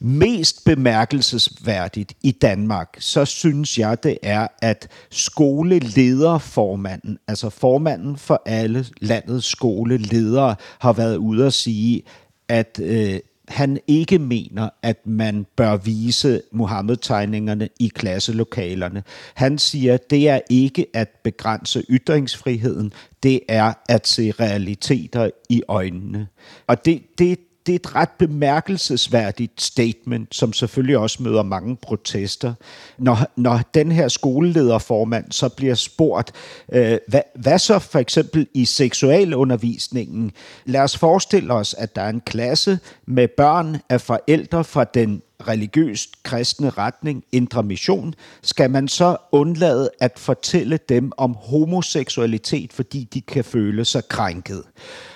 Mest 0.00 0.64
bemærkelsesværdigt 0.64 2.12
i 2.22 2.30
Danmark, 2.30 2.96
så 2.98 3.24
synes 3.24 3.78
jeg, 3.78 4.02
det 4.02 4.18
er, 4.22 4.46
at 4.62 4.88
skolelederformanden, 5.10 7.18
altså 7.28 7.50
formanden 7.50 8.16
for 8.16 8.42
alle 8.46 8.86
landets 9.00 9.46
skoleledere, 9.46 10.56
har 10.78 10.92
været 10.92 11.16
ude 11.16 11.46
at 11.46 11.52
sige, 11.52 12.02
at 12.48 12.80
øh, 12.82 13.20
han 13.50 13.78
ikke 13.86 14.18
mener, 14.18 14.68
at 14.82 15.06
man 15.06 15.46
bør 15.56 15.76
vise 15.76 16.42
Mohammed-tegningerne 16.52 17.68
i 17.80 17.88
klasselokalerne. 17.88 19.02
Han 19.34 19.58
siger, 19.58 19.94
at 19.94 20.10
det 20.10 20.28
er 20.28 20.40
ikke 20.50 20.86
at 20.94 21.08
begrænse 21.24 21.84
ytringsfriheden, 21.90 22.92
det 23.22 23.40
er 23.48 23.72
at 23.88 24.06
se 24.06 24.30
realiteter 24.30 25.30
i 25.48 25.62
øjnene. 25.68 26.26
Og 26.66 26.84
det, 26.84 27.02
det, 27.18 27.38
det 27.66 27.72
er 27.72 27.76
et 27.76 27.94
ret 27.94 28.08
bemærkelsesværdigt 28.18 29.62
statement, 29.62 30.34
som 30.34 30.52
selvfølgelig 30.52 30.98
også 30.98 31.22
møder 31.22 31.42
mange 31.42 31.76
protester. 31.76 32.54
Når, 32.98 33.18
når 33.36 33.60
den 33.74 33.92
her 33.92 34.08
skolelederformand 34.08 35.32
så 35.32 35.48
bliver 35.48 35.74
spurgt, 35.74 36.32
øh, 36.72 36.98
hvad, 37.08 37.22
hvad 37.34 37.58
så 37.58 37.78
for 37.78 37.98
eksempel 37.98 38.46
i 38.54 38.64
seksualundervisningen? 38.64 40.32
Lad 40.64 40.80
os 40.80 40.96
forestille 40.96 41.54
os, 41.54 41.74
at 41.74 41.96
der 41.96 42.02
er 42.02 42.08
en 42.08 42.20
klasse 42.20 42.78
med 43.06 43.28
børn 43.28 43.76
af 43.88 44.00
forældre 44.00 44.64
fra 44.64 44.84
den 44.84 45.22
religiøst 45.48 46.22
kristne 46.22 46.70
retning, 46.70 47.24
Indre 47.32 47.62
Mission, 47.62 48.14
skal 48.42 48.70
man 48.70 48.88
så 48.88 49.16
undlade 49.32 49.90
at 50.00 50.18
fortælle 50.18 50.78
dem 50.88 51.12
om 51.16 51.36
homoseksualitet, 51.38 52.72
fordi 52.72 53.08
de 53.14 53.20
kan 53.20 53.44
føle 53.44 53.84
sig 53.84 54.08
krænket. 54.08 54.62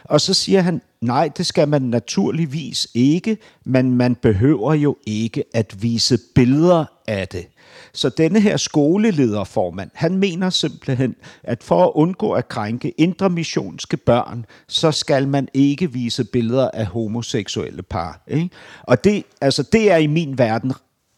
Og 0.05 0.21
så 0.21 0.35
siger 0.35 0.61
han, 0.61 0.83
nej, 1.01 1.29
det 1.37 1.47
skal 1.47 1.69
man 1.69 1.83
naturligvis 1.83 2.89
ikke, 2.95 3.39
men 3.65 3.93
man 3.93 4.15
behøver 4.15 4.75
jo 4.75 4.97
ikke 5.07 5.45
at 5.55 5.83
vise 5.83 6.19
billeder 6.35 6.85
af 7.07 7.29
det. 7.29 7.47
Så 7.93 8.09
denne 8.09 8.41
her 8.41 8.57
skolelederformand, 8.57 9.91
han 9.95 10.19
mener 10.19 10.51
simpelthen, 10.51 11.15
at 11.43 11.63
for 11.63 11.85
at 11.85 11.93
undgå 11.95 12.33
at 12.33 12.49
krænke 12.49 12.91
indre 12.91 13.31
missionske 13.31 13.97
børn, 13.97 14.47
så 14.69 14.93
skal 14.93 15.29
man 15.29 15.49
ikke 15.55 15.93
vise 15.93 16.25
billeder 16.25 16.71
af 16.71 16.87
homoseksuelle 16.87 17.83
par. 17.83 18.23
Ikke? 18.29 18.51
Og 18.83 19.05
det, 19.05 19.25
altså, 19.41 19.63
det 19.63 19.93
er 19.93 19.97
i 19.97 20.07
min 20.07 20.39
verden 20.39 20.73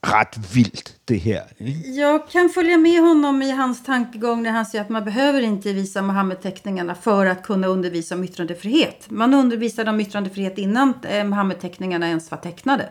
ret 0.06 0.54
vildt, 0.54 0.94
det 1.08 1.20
her. 1.20 1.42
Ikke? 1.58 1.94
Jag 1.96 2.20
kan 2.32 2.50
följa 2.54 2.76
med 2.76 3.00
honom 3.00 3.42
i 3.42 3.50
hans 3.50 3.82
tankegång 3.84 4.42
när 4.42 4.50
han 4.50 4.66
säger 4.66 4.84
att 4.84 4.90
man 4.90 5.04
behöver 5.04 5.42
inte 5.42 5.72
visa 5.72 6.02
Mohammed-teckningarna 6.02 6.94
för 6.94 7.26
att 7.26 7.42
kunna 7.42 7.66
undervisa 7.66 8.14
om 8.14 8.24
yttrandefrihet. 8.24 9.06
Man 9.10 9.34
undervisade 9.34 9.90
om 9.90 10.00
yttrandefrihet 10.00 10.58
innan 10.58 10.94
eh, 11.08 11.24
Mohammed-teckningarna 11.24 12.08
ens 12.08 12.30
var 12.30 12.38
tecknade. 12.38 12.88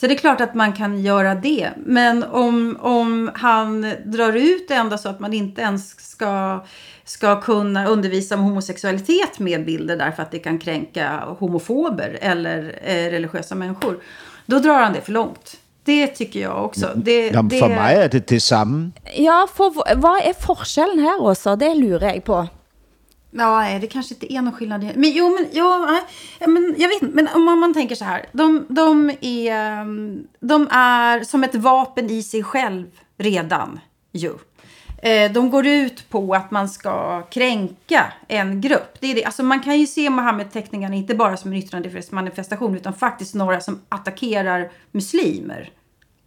Så 0.00 0.06
det 0.06 0.14
är 0.14 0.18
klart 0.18 0.40
att 0.40 0.54
man 0.54 0.72
kan 0.72 1.00
göra 1.00 1.34
det. 1.34 1.70
Men 1.76 2.24
om, 2.24 2.76
om 2.80 3.30
han 3.34 3.94
drar 4.04 4.32
ut 4.32 4.68
det 4.68 4.74
ända 4.74 4.98
så 4.98 5.08
att 5.08 5.20
man 5.20 5.32
inte 5.32 5.60
ens 5.62 6.10
ska, 6.10 6.64
ska 7.04 7.40
kunna 7.40 7.86
undervisa 7.86 8.34
om 8.34 8.40
homosexualitet 8.40 9.38
med 9.38 9.64
bilder 9.64 9.96
därför 9.96 10.22
att 10.22 10.30
det 10.30 10.38
kan 10.38 10.58
kränka 10.58 11.20
homofober 11.38 12.18
eller 12.20 12.78
eh, 12.84 13.10
religiösa 13.10 13.54
människor. 13.54 13.98
Då 14.46 14.58
drar 14.58 14.74
han 14.82 14.92
det 14.92 15.00
för 15.00 15.12
långt. 15.12 15.56
Det 15.84 16.06
tycker 16.06 16.40
jag 16.40 16.64
också. 16.64 16.90
Det, 16.96 17.26
Jamen, 17.26 17.50
for 17.60 17.68
mig 17.68 17.96
er 17.96 18.08
det 18.08 18.26
det 18.28 18.40
samme. 18.40 18.90
Ja, 19.16 19.46
for 19.54 19.70
hva- 19.70 19.94
hvad 19.94 20.22
er 20.28 20.32
forskellen 20.46 20.98
her 20.98 21.20
også? 21.22 21.56
Det 21.56 21.74
lurer 21.74 22.12
jeg 22.12 22.24
på. 22.24 22.46
Ja, 23.30 23.58
nej, 23.60 23.78
det 23.78 23.86
kanske 23.86 24.14
inte 24.14 24.32
är 24.32 24.42
någon 24.42 24.52
skillnad. 24.52 24.82
Men 24.96 25.10
jo, 25.10 25.28
men, 25.28 25.46
ja, 25.52 26.00
men 26.46 26.74
jag 26.78 26.88
vet 26.88 27.02
inte. 27.02 27.14
Men 27.14 27.28
om 27.34 27.44
man, 27.44 27.58
man 27.58 27.74
tänker 27.74 27.94
så 27.94 28.04
här. 28.04 28.26
De, 28.32 28.66
de, 28.68 29.10
är, 29.20 29.52
ehm, 29.52 30.26
de 30.40 30.68
är 30.70 31.24
som 31.24 31.44
ett 31.44 31.54
vapen 31.54 32.10
i 32.10 32.22
sig 32.22 32.42
själv 32.42 32.86
redan 33.18 33.80
ju. 34.12 34.32
Eh, 35.02 35.32
De 35.32 35.50
går 35.50 35.66
ut 35.66 36.10
på 36.10 36.34
att 36.34 36.50
man 36.50 36.68
ska 36.68 37.22
kränka 37.22 38.12
en 38.28 38.60
grupp. 38.60 38.96
Det 39.00 39.10
är 39.10 39.14
det. 39.14 39.24
Alltså 39.24 39.42
man 39.42 39.60
kan 39.60 39.78
ju 39.78 39.86
se 39.86 40.10
Mohammed-teckningarna 40.10 40.94
inte 40.94 41.14
bara 41.14 41.36
som 41.36 41.52
en 41.52 41.58
yttrandefrihetsmanifestation 41.58 42.76
utan 42.76 42.94
faktiskt 42.94 43.34
några 43.34 43.60
som 43.60 43.80
attackerar 43.88 44.70
muslimer. 44.92 45.70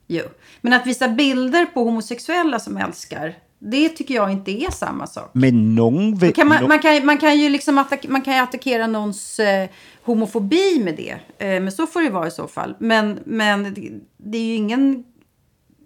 Jo. 0.07 0.23
Men 0.61 0.73
att 0.73 0.87
visa 0.87 1.07
bilder 1.07 1.65
på 1.65 1.83
homosexuella 1.83 2.59
som 2.59 2.77
älskar, 2.77 3.35
det 3.65 3.89
tycker 3.89 4.15
jag 4.15 4.31
inte 4.31 4.51
är 4.51 4.71
samma 4.71 5.07
sak. 5.07 5.29
Men 5.33 5.75
nogen 5.75 6.15
vil... 6.15 6.33
Kan 6.33 6.47
man, 6.47 6.67
man, 6.67 6.79
kan, 6.79 7.05
man 7.05 7.17
kan 7.17 7.39
ju 7.39 7.49
liksom 7.49 7.77
attack, 7.77 8.07
man 8.07 8.21
kan 8.21 8.43
attackera 8.43 8.87
någons 8.87 9.39
eh, 9.39 9.69
homofobi 10.03 10.81
med 10.83 10.95
det. 10.95 11.11
Eh, 11.45 11.61
men 11.61 11.71
så 11.71 11.87
får 11.87 12.01
det 12.01 12.09
vara 12.09 12.27
i 12.27 12.31
så 12.31 12.47
fall. 12.47 12.75
Men, 12.79 13.19
men 13.25 13.73
det, 13.73 13.91
det 14.17 14.37
är 14.37 14.45
ju 14.45 14.55
ingen... 14.55 15.03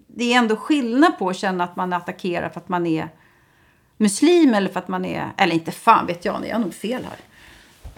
Det 0.07 0.33
är 0.33 0.37
ändå 0.37 0.55
skillnad 0.55 1.17
på 1.19 1.29
att 1.29 1.37
känna 1.37 1.63
att 1.63 1.75
man 1.75 1.93
attackerar 1.93 2.49
för 2.49 2.59
att 2.59 2.69
man 2.69 2.87
är 2.87 3.09
muslim 3.97 4.53
eller 4.53 4.69
för 4.69 4.79
att 4.79 4.87
man 4.87 5.05
är... 5.05 5.31
Eller 5.37 5.53
inte 5.53 5.71
fan 5.71 6.07
vet 6.07 6.25
jag, 6.25 6.47
jag 6.47 6.55
har 6.55 6.61
nog 6.61 6.73
fel 6.73 7.03
här. 7.03 7.19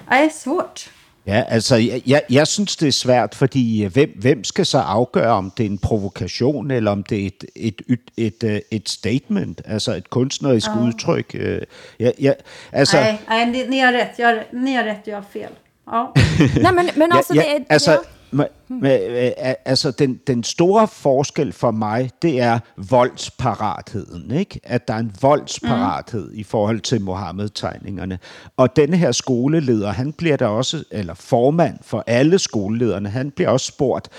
Nej, 0.09 0.29
svårt. 0.29 0.89
Ja, 1.27 1.43
altså, 1.47 1.75
jeg, 1.75 2.01
jeg, 2.07 2.21
jeg 2.29 2.47
synes, 2.47 2.75
det 2.75 2.87
er 2.87 2.91
svært, 2.91 3.35
fordi 3.35 3.83
øh, 3.85 3.93
hvem, 3.93 4.09
hvem 4.21 4.43
skal 4.43 4.65
så 4.65 4.77
afgøre, 4.77 5.31
om 5.31 5.51
det 5.57 5.65
er 5.65 5.69
en 5.69 5.77
provokation, 5.77 6.71
eller 6.71 6.91
om 6.91 7.03
det 7.03 7.23
er 7.23 7.27
et, 7.27 7.45
et, 7.55 7.81
et, 7.89 7.99
et, 8.17 8.43
øh, 8.43 8.59
et 8.71 8.89
statement, 8.89 9.61
altså 9.65 9.95
et 9.95 10.09
kunstnerisk 10.09 10.67
Ja. 10.67 10.81
udtryk? 10.87 11.31
Øh, 11.33 11.61
Ja, 11.99 12.11
ja, 12.21 12.31
altså, 12.71 12.97
Nej, 12.97 13.17
nej 13.27 13.45
ni, 13.45 13.67
ni 13.67 13.79
har 13.79 13.91
rätt. 13.91 14.19
Jag, 14.19 14.27
har- 14.27 14.43
ni 14.63 14.73
har 14.73 14.83
rätt, 14.83 15.07
jag 15.07 15.15
har 15.15 15.25
fel. 15.33 15.49
Ja. 15.91 16.05
Nej, 16.63 16.71
men, 16.71 16.89
men 16.95 17.11
altså, 17.11 17.33
ja, 17.35 17.39
det 17.41 17.49
er... 17.49 17.63
altså, 17.69 17.91
ja. 17.91 17.97
Ma- 18.33 18.71
ma- 18.71 18.87
øh, 18.87 19.31
altså 19.65 19.91
den, 19.91 20.19
den 20.27 20.43
store 20.43 20.87
forskel 20.87 21.53
for 21.53 21.71
mig, 21.71 22.11
det 22.21 22.41
er 22.41 22.59
voldsparatheden, 22.89 24.31
ikke? 24.31 24.59
At 24.63 24.87
der 24.87 24.93
er 24.93 24.97
en 24.97 25.15
voldsparathed 25.21 26.31
mm. 26.31 26.39
i 26.39 26.43
forhold 26.43 26.79
til 26.79 27.01
Mohammed-tegningerne. 27.01 28.19
Og 28.57 28.75
denne 28.75 28.97
her 28.97 29.11
skoleleder, 29.11 29.91
han 29.91 30.13
bliver 30.13 30.37
der 30.37 30.47
også, 30.47 30.83
eller 30.91 31.13
formand 31.13 31.77
for 31.81 32.03
alle 32.07 32.39
skolelederne, 32.39 33.09
han 33.09 33.31
bliver 33.31 33.49
også 33.49 33.67
spurgt, 33.67 34.09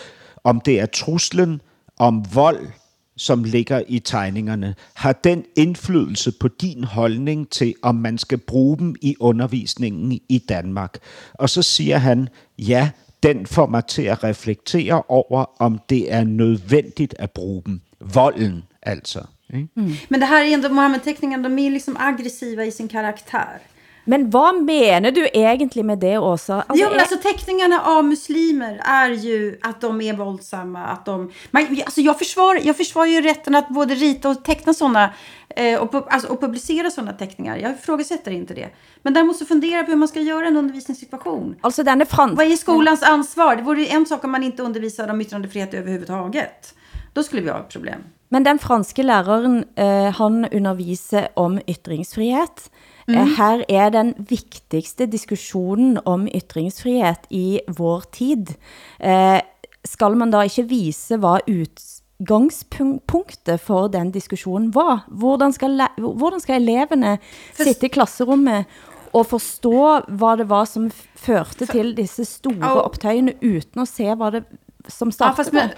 om 0.45 0.61
det 0.61 0.81
er 0.81 0.87
truslen 0.87 1.61
om 1.99 2.25
vold, 2.35 2.67
som 3.17 3.45
ligger 3.45 3.83
i 3.89 3.99
tegningerne, 3.99 4.75
har 4.95 5.13
den 5.13 5.45
indflydelse 5.57 6.33
på 6.41 6.49
din 6.49 6.85
holdning 6.85 7.51
til, 7.51 7.75
om 7.83 7.95
man 7.95 8.19
skal 8.19 8.39
bruge 8.39 8.79
dem 8.79 8.95
i 9.01 9.17
undervisningen 9.21 10.21
i 10.29 10.39
Danmark? 10.49 10.99
Og 11.35 11.51
så 11.51 11.63
siger 11.63 11.99
han, 11.99 12.29
ja, 12.59 12.91
den 13.23 13.47
får 13.47 13.67
mig 13.67 13.87
til 13.87 14.03
at 14.03 14.25
reflektere 14.25 15.03
over, 15.09 15.45
om 15.59 15.79
det 15.89 16.13
er 16.13 16.25
nødvendigt 16.25 17.15
at 17.19 17.31
bruge 17.31 17.63
dem. 17.67 17.81
Volden, 18.01 18.65
altså. 18.83 19.21
Ikke? 19.55 19.69
Men 20.09 20.21
det 20.21 20.27
här 20.27 20.45
är 20.45 20.55
ändå, 20.55 20.69
Mohammed-teckningarna, 20.69 21.49
de 21.49 21.59
är 21.59 21.71
liksom 21.71 21.97
aggressiva 21.97 22.65
i 22.65 22.71
sin 22.71 22.89
karaktär. 22.89 23.59
Men 24.05 24.31
vad 24.31 24.63
menar 24.63 25.11
du 25.11 25.29
egentlig 25.33 25.85
med 25.85 25.99
det 25.99 26.19
också? 26.19 26.53
Alltså, 26.53 26.75
jo, 26.75 26.87
men 26.89 26.97
är- 26.97 27.01
alltså 27.01 27.17
teckningarna 27.17 27.81
av 27.81 28.05
muslimer 28.05 28.81
är 28.85 29.11
ju 29.11 29.59
att 29.63 29.81
de 29.81 30.01
är 30.01 30.13
våldsamma. 30.13 30.85
Att 30.85 31.05
de, 31.07 31.31
man, 31.51 31.63
alltså 31.85 32.01
jag, 32.01 32.19
försvarar, 32.19 32.61
jag 32.65 32.77
försvarar 32.77 33.07
ju 33.07 33.21
rätten 33.21 33.55
att 33.55 33.69
både 33.69 33.95
rita 33.95 34.29
och 34.29 34.45
teckna 34.45 34.75
sådana 34.75 35.11
eh, 35.57 35.81
och, 35.81 36.13
alltså, 36.15 36.29
och 36.29 36.41
publicera 36.41 36.91
sådana 36.91 37.13
teckningar. 37.13 37.57
Jag 37.57 37.73
ifrågasätter 37.73 38.31
inte 38.31 38.55
det. 38.55 38.69
Men 39.03 39.15
däremot 39.15 39.37
så 39.37 39.45
fundera 39.47 39.83
på 39.85 39.91
hur 39.91 39.99
man 39.99 40.09
ska 40.09 40.21
göra 40.21 40.47
en 40.47 40.57
undervisningssituation. 40.57 41.57
Alltså 41.61 41.83
denne 41.83 42.07
frans... 42.07 42.37
Vad 42.37 42.47
är 42.47 42.57
skolans 42.57 43.03
ansvar? 43.03 43.57
Det 43.57 43.63
vore 43.63 43.87
en 43.87 44.07
sak 44.07 44.25
om 44.25 44.31
man 44.31 44.43
inte 44.43 44.63
undervisar 44.63 45.09
om 45.09 45.21
yttrandefrihet 45.21 45.75
överhuvudtaget. 45.75 46.75
Då 47.13 47.23
skulle 47.23 47.43
vi 47.43 47.51
ha 47.51 47.59
ett 47.61 47.69
problem. 47.69 48.01
Men 48.29 48.45
den 48.45 48.59
franske 48.59 49.03
læreren, 49.03 49.65
eh, 49.77 50.11
han 50.11 50.45
underviser 50.45 51.29
om 51.35 51.61
ytringsfrihet. 51.67 52.71
Eh, 53.15 53.37
her 53.37 53.65
er 53.69 53.91
den 53.95 54.15
viktigste 54.29 55.07
diskussionen 55.11 55.99
om 56.05 56.29
ytringsfrihet 56.29 57.19
i 57.31 57.61
vår 57.79 58.03
tid. 58.13 58.47
Eh, 59.01 59.41
skal 59.85 60.17
man 60.17 60.31
da 60.33 60.41
ikke 60.47 60.69
vise 60.69 61.17
hvad 61.17 61.39
utgangspunktet 61.51 63.61
for 63.61 63.89
den 63.89 64.11
diskussionen 64.13 64.75
var? 64.75 65.05
Hvordan 65.09 65.53
skal, 65.53 65.81
hvordan 65.99 66.41
skal 66.41 66.63
eleverne 66.63 67.19
sitte 67.57 67.87
i 67.87 67.89
klasserummet 67.89 68.65
og 69.13 69.27
forstå 69.27 70.01
hvad 70.09 70.37
det 70.39 70.49
var 70.49 70.65
som 70.65 70.91
førte 71.17 71.67
til 71.67 71.97
disse 71.97 72.25
store 72.25 72.83
optøjene, 72.83 73.35
uten 73.43 73.81
at 73.83 73.89
se 73.89 74.15
hvad 74.15 74.33
det 74.33 74.45
som 74.89 75.09
Ja, 75.09 75.13
startede 75.13 75.37
fast 75.37 75.53
men, 75.53 75.69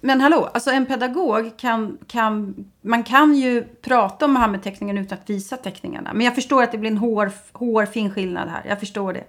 men 0.00 0.20
hallå, 0.20 0.48
alltså 0.54 0.70
en 0.70 0.86
pedagog 0.86 1.56
kan, 1.56 1.98
kan, 2.06 2.54
man 2.80 3.04
kan 3.04 3.34
ju 3.34 3.64
prata 3.64 4.24
om 4.24 4.32
Mohammed-teckningen 4.32 4.98
utan 4.98 5.18
att 5.18 5.30
visa 5.30 5.56
teckningarna. 5.56 6.12
Men 6.12 6.24
jag 6.24 6.34
förstår 6.34 6.62
att 6.62 6.72
det 6.72 6.78
blir 6.78 6.90
en 6.90 6.98
hår, 6.98 7.32
hårfin 7.52 8.10
skillnad 8.10 8.48
här. 8.48 8.62
Jag 8.68 8.80
förstår 8.80 9.12
det. 9.12 9.24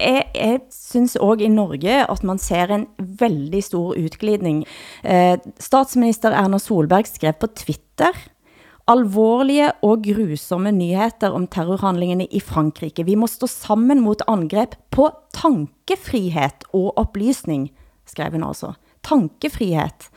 Jeg, 0.00 0.24
jeg 0.34 0.60
synes 0.74 1.16
også 1.16 1.44
i 1.44 1.48
Norge 1.48 2.04
at 2.10 2.22
man 2.26 2.38
ser 2.38 2.72
en 2.74 2.86
veldig 2.98 3.62
stor 3.64 3.94
utglidning. 3.96 4.64
Eh, 5.02 5.38
statsminister 5.58 6.34
Erna 6.34 6.58
Solberg 6.58 7.06
skrev 7.06 7.32
på 7.38 7.46
Twitter, 7.46 8.16
alvorlige 8.90 9.70
og 9.86 10.02
grusomme 10.04 10.72
nyheter 10.74 11.32
om 11.32 11.46
terrorhandlingene 11.46 12.26
i 12.26 12.40
Frankrike. 12.42 13.06
Vi 13.06 13.16
må 13.16 13.30
stå 13.30 13.48
sammen 13.48 14.02
mot 14.04 14.22
angreb 14.28 14.74
på 14.90 15.08
tankefrihet 15.36 16.66
og 16.74 16.92
oplysning, 17.00 17.70
skrev 18.14 18.38
hun 18.38 18.46
altså. 18.46 18.74
Tankefrihet. 19.04 20.08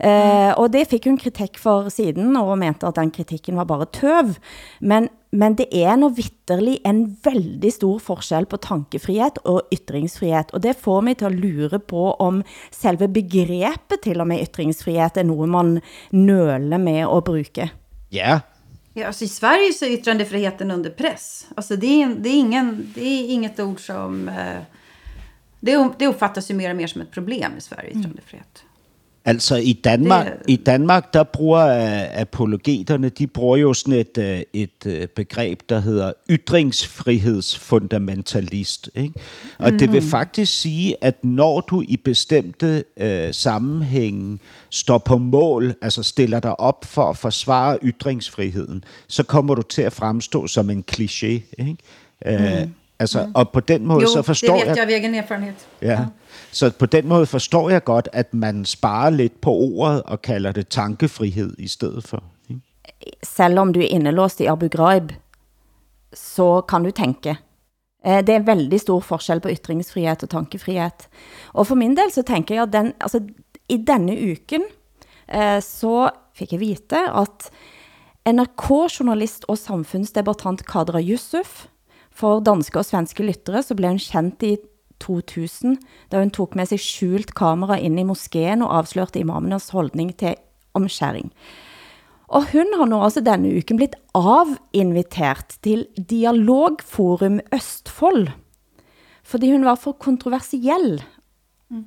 Eh, 0.00 0.52
og 0.56 0.70
det 0.72 0.86
fik 0.88 1.04
hun 1.10 1.18
kritik 1.20 1.58
for 1.60 1.90
siden, 1.92 2.32
og 2.40 2.54
mente 2.60 2.88
at 2.88 2.96
den 2.96 3.10
kritikken 3.12 3.58
var 3.60 3.66
bare 3.68 3.88
tøv. 3.92 4.32
Men, 4.80 5.10
men 5.32 5.56
det 5.58 5.66
er 5.76 5.98
nå 6.00 6.08
vitterlig 6.16 6.78
en 6.88 7.02
veldig 7.24 7.72
stor 7.74 7.98
forskel 8.00 8.48
på 8.48 8.60
tankefrihet 8.64 9.42
og 9.44 9.68
ytringsfrihet. 9.74 10.54
Og 10.56 10.64
det 10.64 10.78
får 10.80 11.04
mig 11.04 11.18
til 11.20 11.28
at 11.28 11.36
lure 11.36 11.82
på 11.82 12.14
om 12.16 12.40
selve 12.72 13.10
begrebet 13.12 14.00
til 14.06 14.24
og 14.24 14.30
med 14.30 14.46
ytringsfrihet 14.46 15.20
er 15.20 15.28
noget 15.28 15.52
man 15.52 15.76
nøler 16.16 16.80
med 16.80 17.04
at 17.04 17.26
bruge. 17.26 17.68
Ja, 18.10 18.40
Ja, 18.92 19.06
alltså 19.06 19.24
I 19.24 19.28
Sverige 19.28 19.72
så 19.72 19.84
är 19.84 19.90
yttrandefriheten 19.90 20.70
under 20.70 20.90
press. 20.90 21.46
Alltså 21.54 21.76
det, 21.76 22.02
är, 22.02 22.08
det, 22.08 22.28
är 22.28 22.38
ingen, 22.38 22.92
det 22.94 23.00
är 23.00 23.30
inget 23.30 23.60
ord 23.60 23.86
som... 23.86 24.28
Eh, 24.28 24.62
det, 25.60 25.90
det 26.00 26.06
uppfattas 26.06 26.50
ju 26.50 26.54
mer 26.54 26.70
och 26.70 26.76
mer 26.76 26.86
som 26.86 27.00
ett 27.00 27.10
problem 27.10 27.52
i 27.58 27.60
Sverige, 27.60 27.90
yttrandefrihet. 27.98 28.64
Altså 29.24 29.56
i 29.56 29.72
Danmark, 29.72 30.26
Det- 30.26 30.32
i 30.48 30.56
Danmark 30.56 31.14
der 31.14 31.22
bruger 31.22 31.66
uh, 31.66 32.20
apologeterne, 32.20 33.08
de 33.08 33.26
bruger 33.26 33.56
jo 33.56 33.74
sådan 33.74 33.94
et, 33.94 34.18
uh, 34.18 34.24
et 34.60 34.86
uh, 34.86 34.92
begreb, 35.16 35.60
der 35.68 35.80
hedder 35.80 36.12
ytringsfrihedsfundamentalist. 36.30 38.90
Ikke? 38.94 39.14
Og 39.58 39.72
mm. 39.72 39.78
det 39.78 39.92
vil 39.92 40.02
faktisk 40.02 40.60
sige, 40.60 41.04
at 41.04 41.24
når 41.24 41.60
du 41.60 41.82
i 41.88 41.96
bestemte 41.96 42.84
uh, 43.00 43.06
sammenhænge 43.32 44.38
står 44.70 44.98
på 44.98 45.18
mål, 45.18 45.74
altså 45.82 46.02
stiller 46.02 46.40
dig 46.40 46.60
op 46.60 46.84
for 46.84 47.10
at 47.10 47.16
forsvare 47.16 47.78
ytringsfriheden, 47.84 48.84
så 49.08 49.22
kommer 49.22 49.54
du 49.54 49.62
til 49.62 49.82
at 49.82 49.92
fremstå 49.92 50.46
som 50.46 50.70
en 50.70 50.84
kliché. 50.92 51.26
Ikke? 51.58 51.76
Uh, 52.26 52.68
Altså, 53.00 53.30
og 53.34 53.50
på 53.50 53.60
den 53.60 53.86
måde 53.86 54.02
Jo, 54.02 54.08
så 54.08 54.18
det 54.18 54.24
forstår 54.26 54.52
vet 54.54 54.66
jeg... 54.66 54.76
jag 54.76 54.84
av 54.84 54.90
egen 54.90 55.14
erfarenhet. 55.14 55.66
Ja. 55.82 55.98
Så 56.52 56.70
på 56.70 56.86
den 56.86 57.08
måde 57.08 57.26
forstår 57.26 57.70
jeg 57.70 57.84
godt, 57.84 58.08
at 58.12 58.34
man 58.34 58.64
sparer 58.64 59.10
lidt 59.10 59.40
på 59.40 59.50
ordet 59.50 60.02
og 60.02 60.22
kalder 60.22 60.52
det 60.52 60.68
tankefrihed 60.68 61.54
i 61.58 61.68
stedet 61.68 62.04
for. 62.04 62.22
ikke? 62.50 62.60
Selv 63.22 63.58
om 63.58 63.72
du 63.72 63.80
er 63.80 63.86
innelåst 63.90 64.40
i 64.40 64.44
Abu 64.46 64.68
Ghraib, 64.68 65.12
så 66.14 66.60
kan 66.60 66.84
du 66.84 66.90
tænke. 66.90 67.36
Eh, 68.06 68.20
Det 68.26 68.28
er 68.34 68.38
veldig 68.42 68.80
stor 68.80 69.00
forskel 69.00 69.40
på 69.40 69.48
ytringsfrihet 69.48 70.22
og 70.22 70.30
tankefrihet. 70.30 71.08
Og 71.52 71.66
for 71.66 71.74
min 71.74 71.96
del 71.96 72.12
så 72.12 72.22
tænker 72.22 72.54
jeg, 72.54 72.62
at 72.62 72.72
den, 72.72 72.92
altså, 73.00 73.20
i 73.68 73.76
denne 73.86 74.12
uken 74.32 74.62
eh, 75.34 75.62
så 75.62 76.10
fik 76.34 76.52
jeg 76.52 76.60
vite, 76.60 76.96
at 77.14 77.50
NRK-journalist 78.34 79.44
og 79.48 79.58
samfundsdebattant 79.58 80.66
Kadra 80.66 81.00
Yusuf, 81.00 81.66
for 82.20 82.44
danske 82.44 82.80
og 82.80 82.88
svenske 82.88 83.24
lyttere, 83.24 83.62
så 83.64 83.76
blev 83.76 83.94
hun 83.94 84.02
kendt 84.02 84.44
i 84.44 84.56
2000, 85.00 85.78
da 86.12 86.20
hun 86.20 86.30
tog 86.30 86.52
med 86.58 86.68
sig 86.68 86.80
skjult 86.82 87.32
kamera 87.34 87.78
ind 87.80 88.00
i 88.00 88.06
moskeen 88.06 88.62
og 88.62 88.76
afslørte 88.82 89.22
imamenes 89.22 89.70
holdning 89.72 90.12
til 90.20 90.36
omskæring. 90.76 91.32
Og 92.30 92.44
hun 92.52 92.68
har 92.76 92.86
nu 92.86 93.00
også 93.00 93.20
altså 93.20 93.32
denne 93.32 93.56
uken 93.58 93.80
blitt 93.80 93.96
avinvitert 94.14 95.56
til 95.64 95.86
Dialogforum 96.10 97.40
Østfold, 97.54 98.28
fordi 99.24 99.50
hun 99.50 99.64
var 99.64 99.74
for 99.74 99.92
kontroversiell 99.92 101.00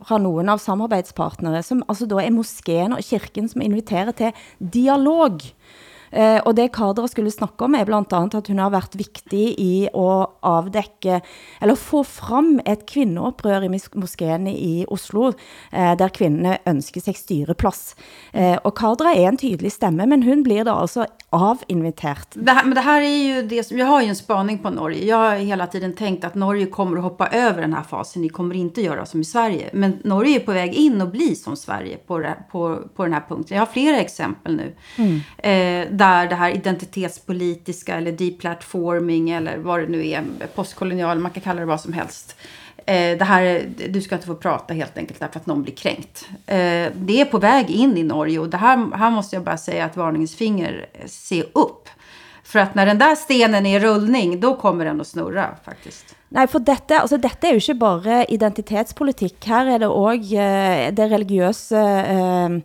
fra 0.07 0.17
nogen 0.17 0.49
av 0.49 0.61
samarbejdspartnere, 0.63 1.63
som 1.63 1.83
altså 1.87 2.07
da 2.07 2.21
er 2.23 2.31
moskeen 2.31 2.95
og 2.95 3.03
kirken, 3.03 3.49
som 3.51 3.63
inviterer 3.63 4.11
til 4.15 4.31
dialog. 4.59 5.39
Eh, 6.13 6.39
og 6.45 6.55
det 6.55 6.71
Kadra 6.75 7.07
skulle 7.07 7.31
snakke 7.31 7.65
om 7.65 7.75
er 7.75 7.85
blandt 7.85 8.13
andet, 8.13 8.35
at 8.35 8.47
hun 8.47 8.59
har 8.59 8.69
været 8.69 8.97
vigtig 8.97 9.59
i 9.59 9.87
at 9.87 10.27
afdække, 10.43 11.21
eller 11.61 11.75
få 11.75 12.03
frem 12.03 12.59
et 12.65 12.85
kvindeopprør 12.85 13.65
i 13.65 13.67
mos- 13.67 13.89
moskeen 13.95 14.47
i 14.47 14.85
Oslo, 14.87 15.31
eh, 15.73 15.97
der 15.97 16.07
kvinderne 16.13 16.57
ønsker 16.67 17.01
sig 17.01 17.15
styreplads. 17.15 17.95
Eh, 18.33 18.57
og 18.63 18.75
Kadra 18.75 19.15
er 19.15 19.27
en 19.27 19.37
tydelig 19.37 19.71
stemme, 19.71 20.05
men 20.05 20.23
hun 20.23 20.43
blir 20.43 20.63
da 20.63 20.77
altså 20.81 21.05
avinvitert. 21.31 22.27
Det 22.33 22.51
här, 22.51 22.63
men 22.63 22.75
det 22.75 22.81
här 22.81 23.01
är 23.01 23.17
ju 23.17 23.41
det 23.41 23.63
som, 23.63 23.77
jag 23.77 23.85
har 23.85 24.01
ju 24.01 24.07
en 24.07 24.15
spaning 24.15 24.57
på 24.57 24.69
Norge. 24.69 25.05
Jag 25.05 25.17
har 25.17 25.35
hela 25.35 25.67
tiden 25.67 25.93
tänkt 25.93 26.23
att 26.23 26.35
Norge 26.35 26.65
kommer 26.65 26.97
att 26.97 27.03
hoppa 27.03 27.27
över 27.27 27.61
den 27.61 27.73
här 27.73 27.83
fasen. 27.83 28.21
Ni 28.21 28.29
kommer 28.29 28.55
inte 28.55 28.81
göra 28.81 29.05
som 29.05 29.21
i 29.21 29.23
Sverige. 29.23 29.69
Men 29.73 29.99
Norge 30.03 30.35
är 30.35 30.39
på 30.39 30.51
väg 30.51 30.73
in 30.73 31.01
och 31.01 31.07
bli 31.09 31.35
som 31.35 31.55
Sverige 31.55 31.97
på, 31.97 32.25
på, 32.51 32.79
på 32.95 33.03
den 33.03 33.13
här 33.13 33.23
punkten. 33.29 33.57
Jag 33.57 33.61
har 33.61 33.73
flera 33.73 33.97
exempel 33.97 34.55
nu. 34.55 34.73
Eh, 35.37 35.87
där 36.03 36.27
det 36.27 36.35
här 36.35 36.49
identitetspolitiska 36.49 37.95
eller 37.95 38.11
deplatforming 38.11 39.29
eller 39.29 39.57
vad 39.57 39.79
det 39.79 39.87
nu 39.87 40.07
är, 40.07 40.23
postkolonial, 40.55 41.19
man 41.19 41.31
kan 41.31 41.43
kalla 41.43 41.59
det 41.59 41.65
vad 41.65 41.81
som 41.81 41.93
helst. 41.93 42.35
Eh, 42.85 43.17
det 43.17 43.25
här, 43.25 43.69
du 43.89 44.01
ska 44.01 44.15
inte 44.15 44.27
få 44.27 44.35
prata 44.35 44.73
helt 44.73 44.97
enkelt 44.97 45.19
därför 45.19 45.39
att 45.39 45.45
någon 45.45 45.63
blir 45.63 45.75
kränkt. 45.75 46.27
Eh, 46.29 46.91
det 46.95 47.21
är 47.21 47.25
på 47.25 47.37
väg 47.37 47.69
in 47.69 47.97
i 47.97 48.03
Norge 48.03 48.39
och 48.39 48.49
det 48.49 48.57
här, 48.57 48.97
här 48.97 49.11
måste 49.11 49.35
jag 49.35 49.43
bara 49.43 49.57
säga 49.57 49.85
att 49.85 49.97
varningens 49.97 50.35
finger, 50.35 50.85
eh, 50.93 51.07
se 51.07 51.43
upp. 51.43 51.89
För 52.43 52.59
att 52.59 52.75
när 52.75 52.85
den 52.85 52.97
där 52.97 53.15
stenen 53.15 53.65
är 53.65 53.79
i 53.79 53.79
rullning, 53.79 54.39
då 54.39 54.55
kommer 54.55 54.85
den 54.85 55.01
att 55.01 55.07
snurra 55.07 55.55
faktiskt. 55.65 56.15
Nej, 56.33 56.47
for 56.49 56.63
dette, 56.65 56.97
altså 56.97 57.19
dette 57.21 57.45
er 57.45 57.53
jo 57.53 57.61
ikke 57.61 57.75
bare 57.77 58.15
identitetspolitikk. 58.33 59.37
Her 59.45 59.67
er 59.75 59.83
det 59.83 59.89
også 59.89 60.39
eh, 60.41 60.87
det 60.97 61.05
religiøse, 61.11 61.83
eh, 62.09 62.55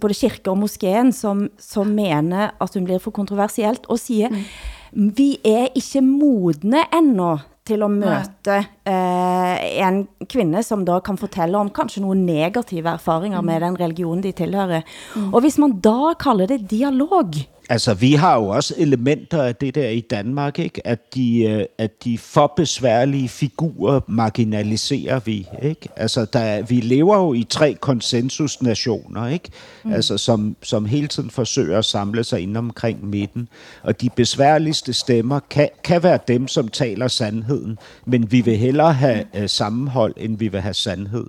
både 0.00 0.16
kirke 0.16 0.48
og 0.48 0.56
moskeen, 0.62 1.12
som, 1.12 1.44
som 1.60 1.92
mener 1.92 2.54
at 2.56 2.78
hun 2.78 2.88
blir 2.88 3.02
for 3.02 3.12
kontroversielt, 3.12 3.84
og 3.92 4.00
siger, 4.00 4.32
mm. 4.32 5.10
vi 5.18 5.34
er 5.44 5.68
ikke 5.76 6.00
modne 6.06 6.86
endnu 6.96 7.34
til 7.68 7.84
at 7.84 7.92
møte 7.92 8.56
eh, 8.88 9.68
en 9.84 10.02
kvinde, 10.24 10.64
som 10.64 10.88
da 10.88 10.96
kan 11.04 11.20
fortælle 11.20 11.60
om 11.60 11.68
kanskje 11.76 12.00
nogle 12.06 12.24
negative 12.24 12.96
erfaringer 12.96 13.44
mm. 13.44 13.52
med 13.52 13.66
den 13.66 13.80
religion, 13.84 14.24
de 14.24 14.32
tilhører. 14.32 14.80
Mm. 15.14 15.34
Og 15.34 15.44
hvis 15.44 15.60
man 15.60 15.76
da 15.84 16.14
kalder 16.16 16.54
det 16.54 16.70
dialog, 16.72 17.36
Altså, 17.70 17.94
vi 17.94 18.12
har 18.12 18.36
jo 18.36 18.46
også 18.46 18.74
elementer 18.78 19.42
af 19.42 19.56
det 19.56 19.74
der 19.74 19.88
i 19.88 20.00
Danmark, 20.00 20.58
ikke? 20.58 20.86
At 20.86 21.14
de, 21.14 21.42
øh, 21.42 21.66
at 21.78 22.04
de 22.04 22.18
for 22.18 22.52
besværlige 22.56 23.28
figurer 23.28 24.00
marginaliserer 24.08 25.20
vi, 25.20 25.48
ikke? 25.62 25.88
Altså, 25.96 26.24
der, 26.32 26.62
vi 26.62 26.80
lever 26.80 27.16
jo 27.16 27.34
i 27.34 27.46
tre 27.50 27.76
konsensusnationer, 27.80 29.28
ikke? 29.28 29.48
Mm. 29.84 29.92
Altså, 29.92 30.18
som, 30.18 30.56
som 30.62 30.84
hele 30.84 31.06
tiden 31.06 31.30
forsøger 31.30 31.78
at 31.78 31.84
samle 31.84 32.24
sig 32.24 32.40
ind 32.40 32.56
omkring 32.56 33.06
midten. 33.06 33.48
Og 33.82 34.00
de 34.00 34.10
besværligste 34.16 34.92
stemmer 34.92 35.40
kan, 35.50 35.68
kan 35.84 36.02
være 36.02 36.18
dem, 36.28 36.48
som 36.48 36.68
taler 36.68 37.08
sandheden, 37.08 37.78
men 38.06 38.32
vi 38.32 38.40
vil 38.40 38.56
hellere 38.56 38.92
have 38.92 39.24
uh, 39.38 39.46
sammenhold, 39.46 40.14
end 40.16 40.38
vi 40.38 40.48
vil 40.48 40.60
have 40.60 40.74
sandhed. 40.74 41.26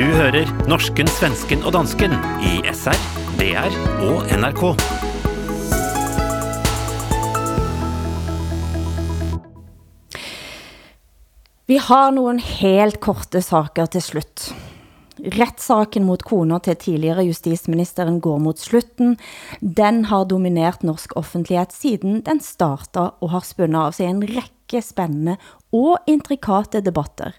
Du 0.00 0.06
hører 0.16 0.48
norsken, 0.64 1.04
svensken 1.12 1.60
og 1.68 1.74
dansken 1.74 2.14
i 2.48 2.54
SR, 2.72 2.96
DR 3.36 3.74
og 4.06 4.30
NRK. 4.32 4.62
Vi 11.68 11.76
har 11.84 12.16
nogle 12.16 12.40
helt 12.40 12.96
korte 13.04 13.44
saker 13.44 13.92
til 13.92 14.06
slut. 14.06 14.46
Retssaken 15.36 16.08
mot 16.08 16.24
kona 16.24 16.62
til 16.64 16.80
tidligere 16.80 17.28
justisministeren 17.28 18.22
går 18.24 18.40
mot 18.40 18.56
slutten. 18.56 19.18
Den 19.60 20.06
har 20.08 20.24
domineret 20.24 20.80
norsk 20.80 21.12
offentlighed 21.20 21.76
siden 21.76 22.24
den 22.24 22.40
starter 22.40 23.20
og 23.20 23.36
har 23.36 23.44
spundet 23.44 23.84
av 23.84 23.92
sig 24.00 24.08
en 24.08 24.24
række 24.24 24.80
spændende 24.80 25.36
og 25.76 25.98
intrikate 26.08 26.80
debatter. 26.88 27.36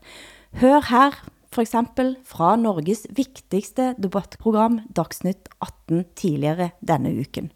Hør 0.61 0.91
her 0.93 1.23
for 1.51 1.65
eksempel 1.65 2.13
fra 2.27 2.55
Norges 2.59 3.05
vigtigste 3.11 3.91
debattprogram 3.99 4.79
Dagsnytt 4.95 5.51
18 5.59 6.05
tidligere 6.15 6.71
denne 6.79 7.11
uken. 7.19 7.51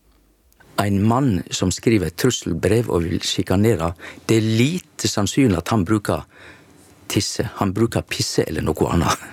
En 0.84 1.00
mann 1.08 1.40
som 1.56 1.72
skriver 1.72 2.12
et 2.12 2.18
trusselbrev 2.20 2.90
og 2.92 3.06
vil 3.08 3.24
chikanere, 3.24 3.94
det 4.28 4.42
er 4.42 4.50
lite 4.60 5.08
sannsynlig 5.08 5.62
at 5.62 5.72
han 5.72 5.86
bruker 5.88 6.26
tisse. 7.08 7.48
Han 7.62 7.72
bruker 7.74 8.04
pisse 8.04 8.44
eller 8.44 8.66
noe 8.66 8.92
annet. 8.92 9.24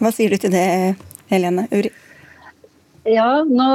Hva 0.00 0.12
sier 0.14 0.32
du 0.32 0.40
til 0.40 0.54
det, 0.56 0.66
Helene 1.28 1.68
Uri? 1.72 1.92
Ja, 3.06 3.44
nå 3.46 3.66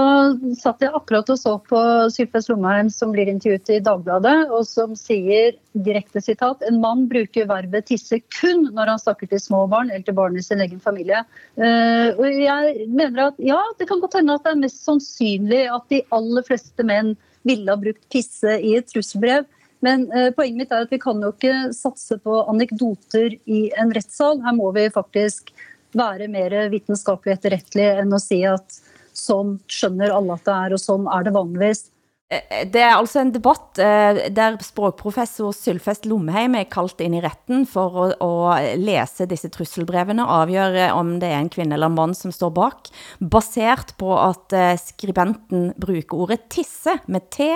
satt 0.59 0.81
jeg 0.83 0.91
akkurat 0.91 1.29
og 1.31 1.37
så 1.39 1.53
på 1.63 1.79
Sylfest 2.11 2.49
Lomheim 2.51 2.89
som 2.91 3.13
blir 3.13 3.29
intervjuet 3.31 3.69
i 3.71 3.79
Dagbladet, 3.83 4.49
og 4.51 4.65
som 4.67 4.91
sier 4.99 5.55
direkte 5.87 6.19
sitat 6.19 6.65
en 6.67 6.81
mann 6.83 7.05
bruker 7.07 7.47
verbet 7.47 7.87
tisse 7.87 8.19
kun 8.35 8.67
når 8.75 8.91
han 8.91 8.99
snakker 8.99 9.31
til 9.31 9.39
små 9.39 9.61
barn 9.71 9.87
eller 9.87 10.03
til 10.03 10.17
barn 10.19 10.35
i 10.35 10.43
sin 10.43 10.59
egen 10.65 10.83
familie. 10.83 11.23
Uh, 11.55 12.11
og 12.17 12.27
jeg 12.27 12.89
mener 12.91 13.29
at 13.29 13.39
ja, 13.39 13.61
det 13.79 13.87
kan 13.87 14.03
godt 14.03 14.19
hende 14.19 14.35
at 14.35 14.43
det 14.43 14.51
er 14.51 14.61
mest 14.65 14.83
sannsynlig 14.83 15.63
at 15.77 15.87
de 15.93 16.03
aller 16.11 16.47
fleste 16.51 16.87
menn 16.91 17.15
ville 17.47 17.71
ha 17.71 17.79
brukt 17.79 18.03
tisse 18.11 18.59
i 18.59 18.75
et 18.81 18.91
trusselbrev. 18.91 19.47
Men 19.85 20.09
uh, 20.11 20.27
poenget 20.35 20.65
mitt 20.65 20.75
er 20.75 20.83
at 20.89 20.91
vi 20.91 20.99
kan 20.99 21.23
jo 21.23 21.31
ikke 21.31 21.71
satse 21.77 22.19
på 22.19 22.43
anekdoter 22.51 23.39
i 23.47 23.69
en 23.79 23.95
rettssal. 23.95 24.43
Her 24.43 24.59
må 24.59 24.75
vi 24.75 24.89
faktisk 24.91 25.55
være 25.95 26.27
mer 26.31 26.53
vitenskapelig 26.71 27.39
etterrettelig 27.39 27.93
enn 28.03 28.11
å 28.15 28.19
si 28.19 28.43
at 28.47 28.81
sånn 29.17 29.57
skjønner 29.71 30.13
alle 30.15 30.37
at 30.37 30.45
det 30.47 30.57
er, 30.57 30.75
og 30.77 30.81
sånn 30.81 31.09
er 31.11 31.27
det 31.27 31.35
vanligvis. 31.35 31.89
Eh, 32.31 32.63
det 32.71 32.79
er 32.79 32.95
altså 32.95 33.21
en 33.21 33.33
debatt 33.35 33.79
eh, 33.81 34.27
der 34.31 34.55
språkprofessor 34.63 35.51
Sylfest 35.55 36.07
Lomheim 36.07 36.55
er 36.55 36.69
kalt 36.71 37.01
inn 37.03 37.17
i 37.17 37.23
retten 37.23 37.65
for 37.67 37.97
å, 37.99 38.05
å 38.23 38.31
læse 38.79 39.27
disse 39.27 39.51
trusselbrevene 39.51 40.23
og 40.23 40.45
avgjøre 40.45 40.91
om 40.95 41.17
det 41.19 41.31
er 41.31 41.41
en 41.41 41.51
kvinde 41.51 41.75
eller 41.75 41.91
en 41.91 41.97
mand 41.99 42.17
som 42.17 42.31
står 42.35 42.53
bak, 42.55 42.91
basert 43.19 43.95
på 43.99 44.13
at 44.15 44.55
eh, 44.55 44.77
skribenten 44.79 45.73
bruger 45.81 46.23
ordet 46.23 46.45
tisse 46.53 46.95
med 47.11 47.27
T 47.35 47.51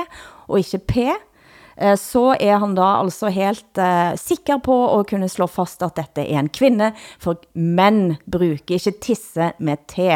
og 0.49 0.60
ikke 0.60 0.84
P, 0.91 1.08
Eh, 1.78 1.96
så 2.00 2.36
er 2.40 2.60
han 2.62 2.76
da 2.78 2.88
altså 3.02 3.30
helt 3.34 3.80
uh, 3.82 4.16
sikker 4.20 4.62
på 4.64 4.76
at 4.96 5.10
kunne 5.10 5.30
slå 5.32 5.48
fast 5.52 5.84
at 5.84 5.98
dette 6.00 6.24
er 6.24 6.40
en 6.40 6.50
kvinde, 6.50 6.92
for 7.20 7.42
mænd 7.54 8.16
bruger 8.32 8.62
ikke 8.78 8.96
tisse 9.04 9.52
med 9.60 9.84
T. 9.92 10.08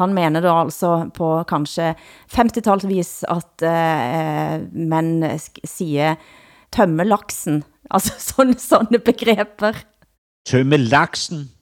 Han 0.00 0.14
mener 0.16 0.42
da 0.44 0.56
altså 0.64 1.10
på 1.14 1.36
kanskje 1.50 1.92
50-talsvis 2.34 3.16
at 3.30 3.66
eh, 3.66 4.58
uh, 4.58 4.68
mænd 4.74 5.24
siger 5.62 6.18
tømme 6.74 7.06
laksen, 7.06 7.62
altså 7.90 8.18
sånne, 8.18 8.58
sånne 8.58 8.98
begreber. 9.04 9.84
Tømme 10.48 10.80
laksen? 10.82 11.53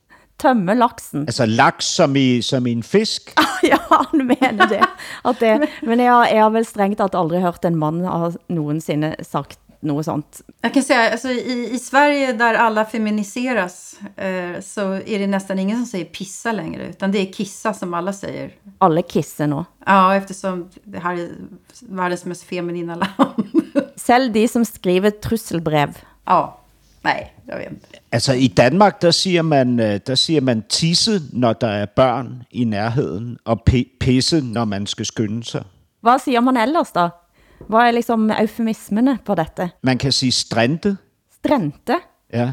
Tømme 0.43 0.75
laksen. 0.79 1.27
Altså 1.31 1.47
laks 1.47 1.89
som 1.99 2.17
i, 2.19 2.43
som 2.43 2.67
i 2.67 2.75
en 2.77 2.85
fisk? 2.87 3.33
ja, 3.73 3.81
han 3.91 4.27
mener 4.27 4.69
det. 4.71 4.83
At 5.25 5.41
det 5.41 5.69
men 5.83 6.03
jeg 6.03 6.11
har, 6.11 6.27
jeg 6.31 6.43
har 6.43 6.55
vel 6.55 6.67
strengt 6.67 7.03
at 7.05 7.19
aldrig 7.19 7.43
hørt 7.43 7.65
en 7.65 7.79
man 7.79 8.03
har 8.05 8.37
nogensinde 8.51 9.15
sagt 9.27 9.59
något 9.83 10.05
sånt. 10.05 10.41
Jag 10.61 10.75
kan 10.75 10.83
säga, 10.83 11.11
alltså, 11.11 11.29
i, 11.29 11.71
i 11.73 11.79
Sverige 11.79 12.33
där 12.33 12.55
alla 12.55 12.85
feminiseras 12.85 14.01
eh, 14.17 14.61
så 14.61 14.93
är 14.93 15.19
det 15.19 15.27
nästan 15.27 15.59
ingen 15.59 15.77
som 15.77 15.87
säger 15.87 16.05
pissa 16.05 16.53
längre, 16.53 16.89
utan 16.89 17.13
det 17.13 17.19
är 17.19 17.33
kissa 17.33 17.75
som 17.75 17.95
alla 17.95 18.13
säger. 18.13 18.53
Alla 18.79 19.03
kisser 19.03 19.47
nu. 19.47 19.65
Ja, 19.87 20.15
eftersom 20.17 20.69
det 20.85 20.99
här 20.99 21.15
är 21.15 21.31
världens 21.81 22.25
mest 22.25 22.43
feminina 22.43 22.95
land. 22.95 23.51
Selv 23.97 24.33
de 24.33 24.49
som 24.49 24.65
skriver 24.65 25.11
trusselbrev. 25.11 25.99
Ja. 26.25 26.59
Nej, 27.05 27.29
jeg 27.49 27.57
ved 27.57 27.63
ikke. 27.63 27.77
Altså 28.13 28.33
i 28.33 28.47
Danmark, 28.47 29.03
der 29.03 29.11
siger, 29.11 29.43
man, 29.43 29.81
øh, 29.81 30.01
der 30.07 30.15
siger 30.15 30.41
man 30.41 30.63
tisse, 30.69 31.21
når 31.33 31.53
der 31.53 31.67
er 31.67 31.87
børn 31.87 32.43
i 32.51 32.65
nærheden, 32.65 33.39
og 33.45 33.63
pisse, 34.01 34.41
når 34.41 34.65
man 34.65 34.87
skal 34.87 35.07
skynde 35.07 35.45
sig. 35.45 35.65
Hvad 36.01 36.19
siger 36.19 36.41
man 36.41 36.57
ellers 36.57 36.91
da? 36.91 37.09
Hvad 37.69 37.81
er 37.81 37.91
liksom 37.91 38.31
eufemismene 38.31 39.19
på 39.25 39.35
dette? 39.35 39.71
Man 39.83 39.99
kan 39.99 40.13
sige 40.13 40.33
strente. 40.33 40.97
Strente? 41.35 41.95
Ja. 42.33 42.53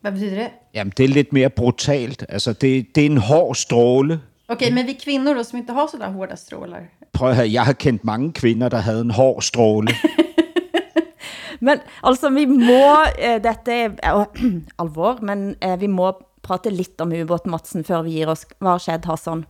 Hvad 0.00 0.12
betyder 0.12 0.34
det? 0.34 0.48
Jamen, 0.74 0.92
det 0.96 1.04
er 1.04 1.08
lidt 1.08 1.32
mere 1.32 1.50
brutalt. 1.50 2.24
Altså, 2.28 2.52
det, 2.52 2.86
det 2.94 3.02
er 3.02 3.06
en 3.06 3.18
hård 3.18 3.54
stråle. 3.54 4.20
Okay, 4.48 4.72
men 4.72 4.86
vi 4.86 4.92
kvinder 5.04 5.34
då, 5.34 5.42
som 5.42 5.58
inte 5.58 5.72
har 5.72 5.86
sådär 5.90 6.10
hårda 6.10 6.36
strålar? 6.36 6.80
Prøv 7.12 7.30
at 7.30 7.36
høre, 7.36 7.52
jeg 7.52 7.64
har 7.64 7.72
kendt 7.72 8.04
mange 8.04 8.32
kvinder, 8.32 8.68
der 8.68 8.78
havde 8.78 9.00
en 9.00 9.10
hård 9.10 9.42
stråle. 9.42 9.88
Men 11.60 11.78
altså, 12.02 12.30
vi 12.30 12.44
må, 12.44 12.94
eh, 13.18 13.42
dette 13.42 13.72
er 13.72 13.90
eh, 14.04 14.44
alvor, 14.82 15.18
men 15.22 15.54
eh, 15.62 15.80
vi 15.80 15.86
må 15.86 16.12
prate 16.42 16.70
lidt 16.70 17.00
om 17.00 17.12
ubåten 17.12 17.50
Madsen, 17.50 17.84
før 17.84 18.02
vi 18.02 18.10
giver 18.10 18.26
os. 18.26 18.46
Hvad 18.58 18.70
har 18.70 18.78
skjedd, 18.78 19.06
Hassan? 19.06 19.44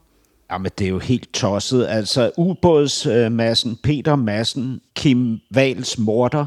Jamen, 0.50 0.70
det 0.78 0.84
er 0.84 0.88
jo 0.88 0.98
helt 0.98 1.32
tosset. 1.32 1.86
Altså, 1.86 2.30
ubådsmassen, 2.36 3.78
Peter 3.82 4.16
Massen, 4.16 4.80
Kim 4.94 5.38
Vals 5.50 5.98
morter, 5.98 6.46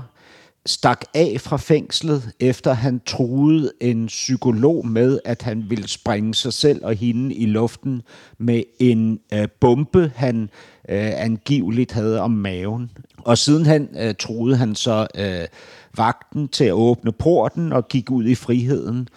stak 0.65 1.05
af 1.13 1.37
fra 1.39 1.57
fængslet, 1.57 2.31
efter 2.39 2.73
han 2.73 3.01
truede 3.05 3.71
en 3.81 4.05
psykolog 4.05 4.87
med, 4.87 5.19
at 5.25 5.41
han 5.41 5.65
ville 5.69 5.87
springe 5.87 6.35
sig 6.35 6.53
selv 6.53 6.85
og 6.85 6.93
hende 6.95 7.35
i 7.35 7.45
luften 7.45 8.01
med 8.37 8.63
en 8.79 9.19
øh, 9.33 9.47
bombe, 9.59 10.11
han 10.15 10.49
øh, 10.89 11.23
angiveligt 11.23 11.91
havde 11.91 12.21
om 12.21 12.31
maven. 12.31 12.91
Og 13.17 13.37
siden 13.37 13.65
han 13.65 13.89
øh, 13.99 14.15
troede 14.19 14.55
han 14.55 14.75
så 14.75 15.07
øh, 15.15 15.47
vagten 15.97 16.47
til 16.47 16.63
at 16.63 16.71
åbne 16.73 17.11
porten 17.11 17.73
og 17.73 17.87
gik 17.87 18.11
ud 18.11 18.25
i 18.25 18.35
friheden. 18.35 19.07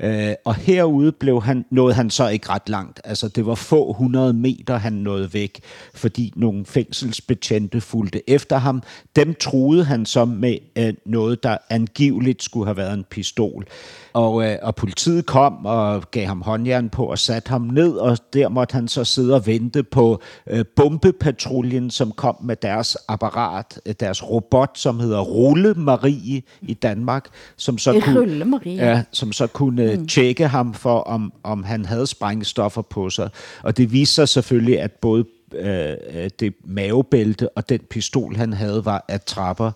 Øh, 0.00 0.34
og 0.44 0.54
herude 0.54 1.12
blev 1.12 1.42
han, 1.42 1.64
nåede 1.70 1.94
han 1.94 2.10
så 2.10 2.28
ikke 2.28 2.48
ret 2.48 2.68
langt. 2.68 3.00
Altså 3.04 3.28
det 3.28 3.46
var 3.46 3.54
få 3.54 3.92
hundrede 3.92 4.32
meter, 4.32 4.76
han 4.76 4.92
nåede 4.92 5.34
væk, 5.34 5.60
fordi 5.94 6.32
nogle 6.36 6.66
fængselsbetjente 6.66 7.80
fulgte 7.80 8.30
efter 8.30 8.56
ham. 8.56 8.82
Dem 9.16 9.34
troede 9.34 9.84
han 9.84 10.06
så 10.06 10.24
med 10.24 10.56
øh, 10.76 10.94
noget, 11.06 11.42
der 11.42 11.56
angiveligt 11.70 12.42
skulle 12.42 12.66
have 12.66 12.76
været 12.76 12.94
en 12.94 13.04
pistol. 13.10 13.66
Og, 14.14 14.44
øh, 14.44 14.56
og 14.62 14.74
politiet 14.74 15.26
kom 15.26 15.66
og 15.66 16.10
gav 16.10 16.26
ham 16.26 16.42
håndjern 16.42 16.88
på 16.88 17.06
og 17.06 17.18
satte 17.18 17.48
ham 17.48 17.62
ned, 17.62 17.92
og 17.92 18.18
der 18.32 18.48
måtte 18.48 18.72
han 18.72 18.88
så 18.88 19.04
sidde 19.04 19.34
og 19.34 19.46
vente 19.46 19.82
på 19.82 20.20
øh, 20.50 20.64
bombepatruljen, 20.76 21.90
som 21.90 22.12
kom 22.12 22.36
med 22.42 22.56
deres 22.56 22.96
apparat, 23.08 23.80
øh, 23.86 23.94
deres 24.00 24.30
robot, 24.30 24.78
som 24.78 25.00
hedder 25.00 25.20
Rulle 25.20 25.74
Marie 25.74 26.42
i 26.62 26.74
Danmark, 26.74 27.28
som 27.56 27.78
så 27.78 28.00
kunne, 28.00 28.20
Rulle 28.20 28.44
Marie. 28.44 28.74
ja, 28.74 29.02
som 29.10 29.32
så 29.32 29.46
kunne 29.46 29.96
mm. 29.96 30.06
tjekke 30.06 30.48
ham 30.48 30.74
for, 30.74 31.00
om, 31.00 31.32
om 31.42 31.64
han 31.64 31.84
havde 31.84 32.06
sprængstoffer 32.06 32.82
på 32.82 33.10
sig. 33.10 33.30
Og 33.62 33.76
det 33.76 33.92
viste 33.92 34.14
sig 34.14 34.28
selvfølgelig, 34.28 34.80
at 34.80 34.92
både 34.92 35.24
Øh, 35.56 35.96
øh, 36.12 36.30
det 36.40 36.54
mavebælte 36.64 37.48
og 37.48 37.68
den 37.68 37.80
pistol, 37.90 38.36
han 38.36 38.52
havde, 38.52 38.84
var 38.84 39.04
at 39.08 39.22
trapper. 39.22 39.70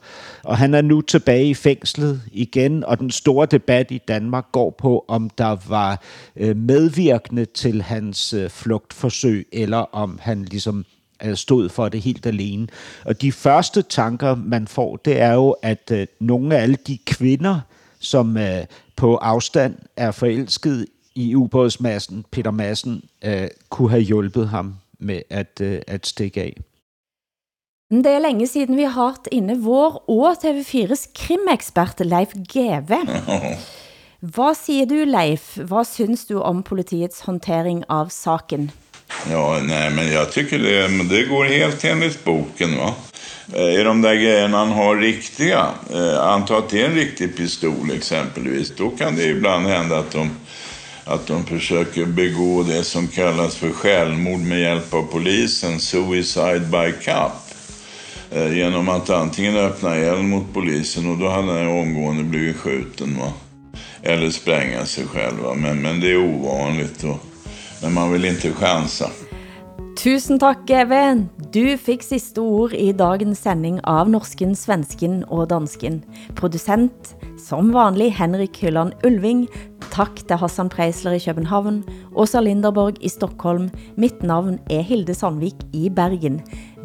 Og 0.45 0.59
han 0.59 0.75
er 0.75 0.83
nu 0.83 1.01
tilbage 1.01 1.51
i 1.51 1.55
fængslet 1.55 2.23
igen, 2.33 2.85
og 2.85 2.99
den 2.99 3.11
store 3.11 3.47
debat 3.47 3.91
i 3.91 3.99
Danmark 4.09 4.45
går 4.53 4.71
på, 4.71 5.05
om 5.09 5.31
der 5.31 5.57
var 5.69 6.03
øh, 6.37 6.57
medvirkende 6.57 7.45
til 7.45 7.83
hans 7.83 8.33
øh, 8.33 8.51
flugtforsøg, 8.51 9.49
eller 9.53 9.79
om 9.79 10.19
han 10.23 10.45
ligesom 10.45 10.85
øh, 11.25 11.37
stod 11.37 11.69
for 11.69 11.89
det 11.89 12.01
helt 12.01 12.27
alene. 12.27 12.69
Og 13.05 13.23
de 13.23 13.33
første 13.33 13.83
tanker, 13.83 14.35
man 14.35 14.67
får, 14.67 14.97
det 14.97 15.21
er 15.21 15.35
jo, 15.35 15.51
at 15.63 15.91
øh, 15.93 16.07
nogle 16.21 16.57
af 16.57 16.63
alle 16.63 16.77
de 16.87 16.99
kvinder, 17.07 17.61
som 18.01 18.37
øh, 18.37 18.65
på 18.97 19.17
afstand 19.17 19.75
er 19.97 20.11
forelsket 20.11 20.87
i 21.15 21.35
ubådsmassen, 21.35 22.25
Peter 22.31 22.51
Madsen, 22.51 23.03
øh, 23.25 23.49
kunne 23.71 23.91
have 23.91 24.03
hjulpet 24.03 24.49
ham 24.49 24.75
med 25.01 25.23
at, 25.31 25.61
øh, 25.61 25.81
at 25.87 26.07
stikke 26.07 26.43
af. 26.43 26.57
Det 27.91 28.07
er 28.07 28.19
længe 28.19 28.47
siden 28.47 28.77
vi 28.77 28.83
har 28.83 29.07
haft 29.09 29.29
inde 29.33 29.59
vår 29.61 30.05
og 30.09 30.33
TV4's 30.33 31.13
krimekspert 31.15 32.01
Leif 32.01 32.29
Geve. 32.53 32.99
Hvad 34.35 34.55
siger 34.55 34.87
du, 34.87 34.95
Leif? 34.95 35.57
Hvad 35.57 35.85
synes 35.85 36.25
du 36.27 36.41
om 36.41 36.63
politiets 36.63 37.21
håndtering 37.21 37.85
av 37.89 38.09
saken? 38.09 38.71
Ja, 39.31 39.61
nej, 39.63 39.91
men 39.91 40.13
jag 40.13 40.31
tycker 40.31 40.59
det, 40.59 40.91
men 40.91 41.09
det 41.09 41.25
går 41.29 41.45
helt 41.45 41.85
enligt 41.85 42.25
boken. 42.25 42.77
Va? 42.77 42.95
Eh, 43.55 43.81
Är 43.81 43.85
de 43.85 44.03
där 44.03 44.15
grejerna 44.15 44.59
han 44.59 44.73
har 44.73 44.97
riktiga, 44.97 45.69
eh, 45.91 46.21
anta 46.21 46.57
att 46.57 46.69
det 46.69 46.81
är 46.81 46.85
en 46.89 46.95
riktig 46.95 47.37
pistol 47.37 47.91
exempelvis, 47.91 48.77
då 48.77 48.91
kan 48.91 49.17
det 49.17 49.25
ibland 49.25 49.67
hända 49.67 49.99
att 49.99 50.11
de, 50.11 50.31
att 51.09 51.27
de 51.27 51.45
försöker 51.45 52.07
begå 52.07 52.63
det 52.63 52.85
som 52.85 53.09
kallas 53.09 53.57
för 53.57 53.71
självmord 53.71 54.41
med 54.41 54.61
hjälp 54.61 54.95
av 54.95 55.03
polisen, 55.03 55.81
suicide 55.81 56.61
by 56.61 56.93
cop. 56.93 57.33
Eh, 58.31 58.57
genom 58.57 58.89
att 58.89 59.11
antingen 59.11 59.57
öppna 59.57 59.95
eld 59.95 60.25
mot 60.25 60.53
polisen 60.53 61.11
och 61.11 61.19
då 61.19 61.29
hade 61.29 61.53
han 61.53 61.69
omgående 61.69 62.25
blivit 62.25 62.57
skjuten. 62.57 63.19
Va? 63.19 63.33
Eller 64.03 64.31
spränga 64.31 64.85
sig 64.85 65.07
själv. 65.07 65.39
Va? 65.43 65.55
Men, 65.55 65.83
men 65.83 66.01
det 66.01 66.13
är 66.13 66.19
ovanligt. 66.19 67.05
Och, 67.05 67.19
men 67.83 67.95
man 67.95 68.13
vill 68.13 68.25
inte 68.25 68.53
chansa. 68.53 69.11
Tusen 70.03 70.39
tak, 70.39 70.71
Geve. 70.71 71.27
Du 71.53 71.79
fik 71.79 72.03
sidste 72.03 72.41
ord 72.41 72.73
i 72.73 72.93
dagens 72.93 73.41
sending 73.41 73.81
av 73.83 74.11
Norsken, 74.11 74.57
Svensken 74.57 75.25
og 75.25 75.49
Dansken. 75.49 76.03
Producent, 76.35 77.15
som 77.49 77.73
vanlig, 77.73 78.11
Henrik 78.11 78.59
Hylland 78.59 78.93
Ulving. 79.03 79.49
Tak 79.99 80.21
til 80.31 80.39
Hassan 80.39 80.69
Preisler 80.71 81.17
i 81.17 81.19
København, 81.19 81.81
Åsa 82.15 82.39
Linderborg 82.39 83.01
i 83.03 83.09
Stockholm. 83.11 83.65
Mitt 83.99 84.21
navn 84.23 84.61
er 84.71 84.85
Hilde 84.87 85.15
Sandvik 85.15 85.59
i 85.75 85.89
Bergen. 85.91 86.37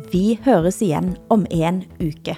Vi 0.09 0.39
høres 0.41 0.81
igen 0.81 1.11
om 1.29 1.45
en 1.53 1.83
uke. 2.01 2.33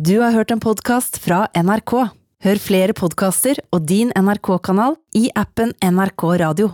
Du 0.00 0.16
har 0.22 0.32
hørt 0.32 0.54
en 0.54 0.64
podcast 0.64 1.20
fra 1.20 1.44
NRK. 1.52 1.92
Hør 2.44 2.62
flere 2.70 2.96
podcaster 2.96 3.60
og 3.68 3.84
din 3.88 4.16
NRK-kanal 4.16 4.96
i 5.12 5.28
appen 5.36 5.76
NRK 5.84 6.24
Radio. 6.40 6.72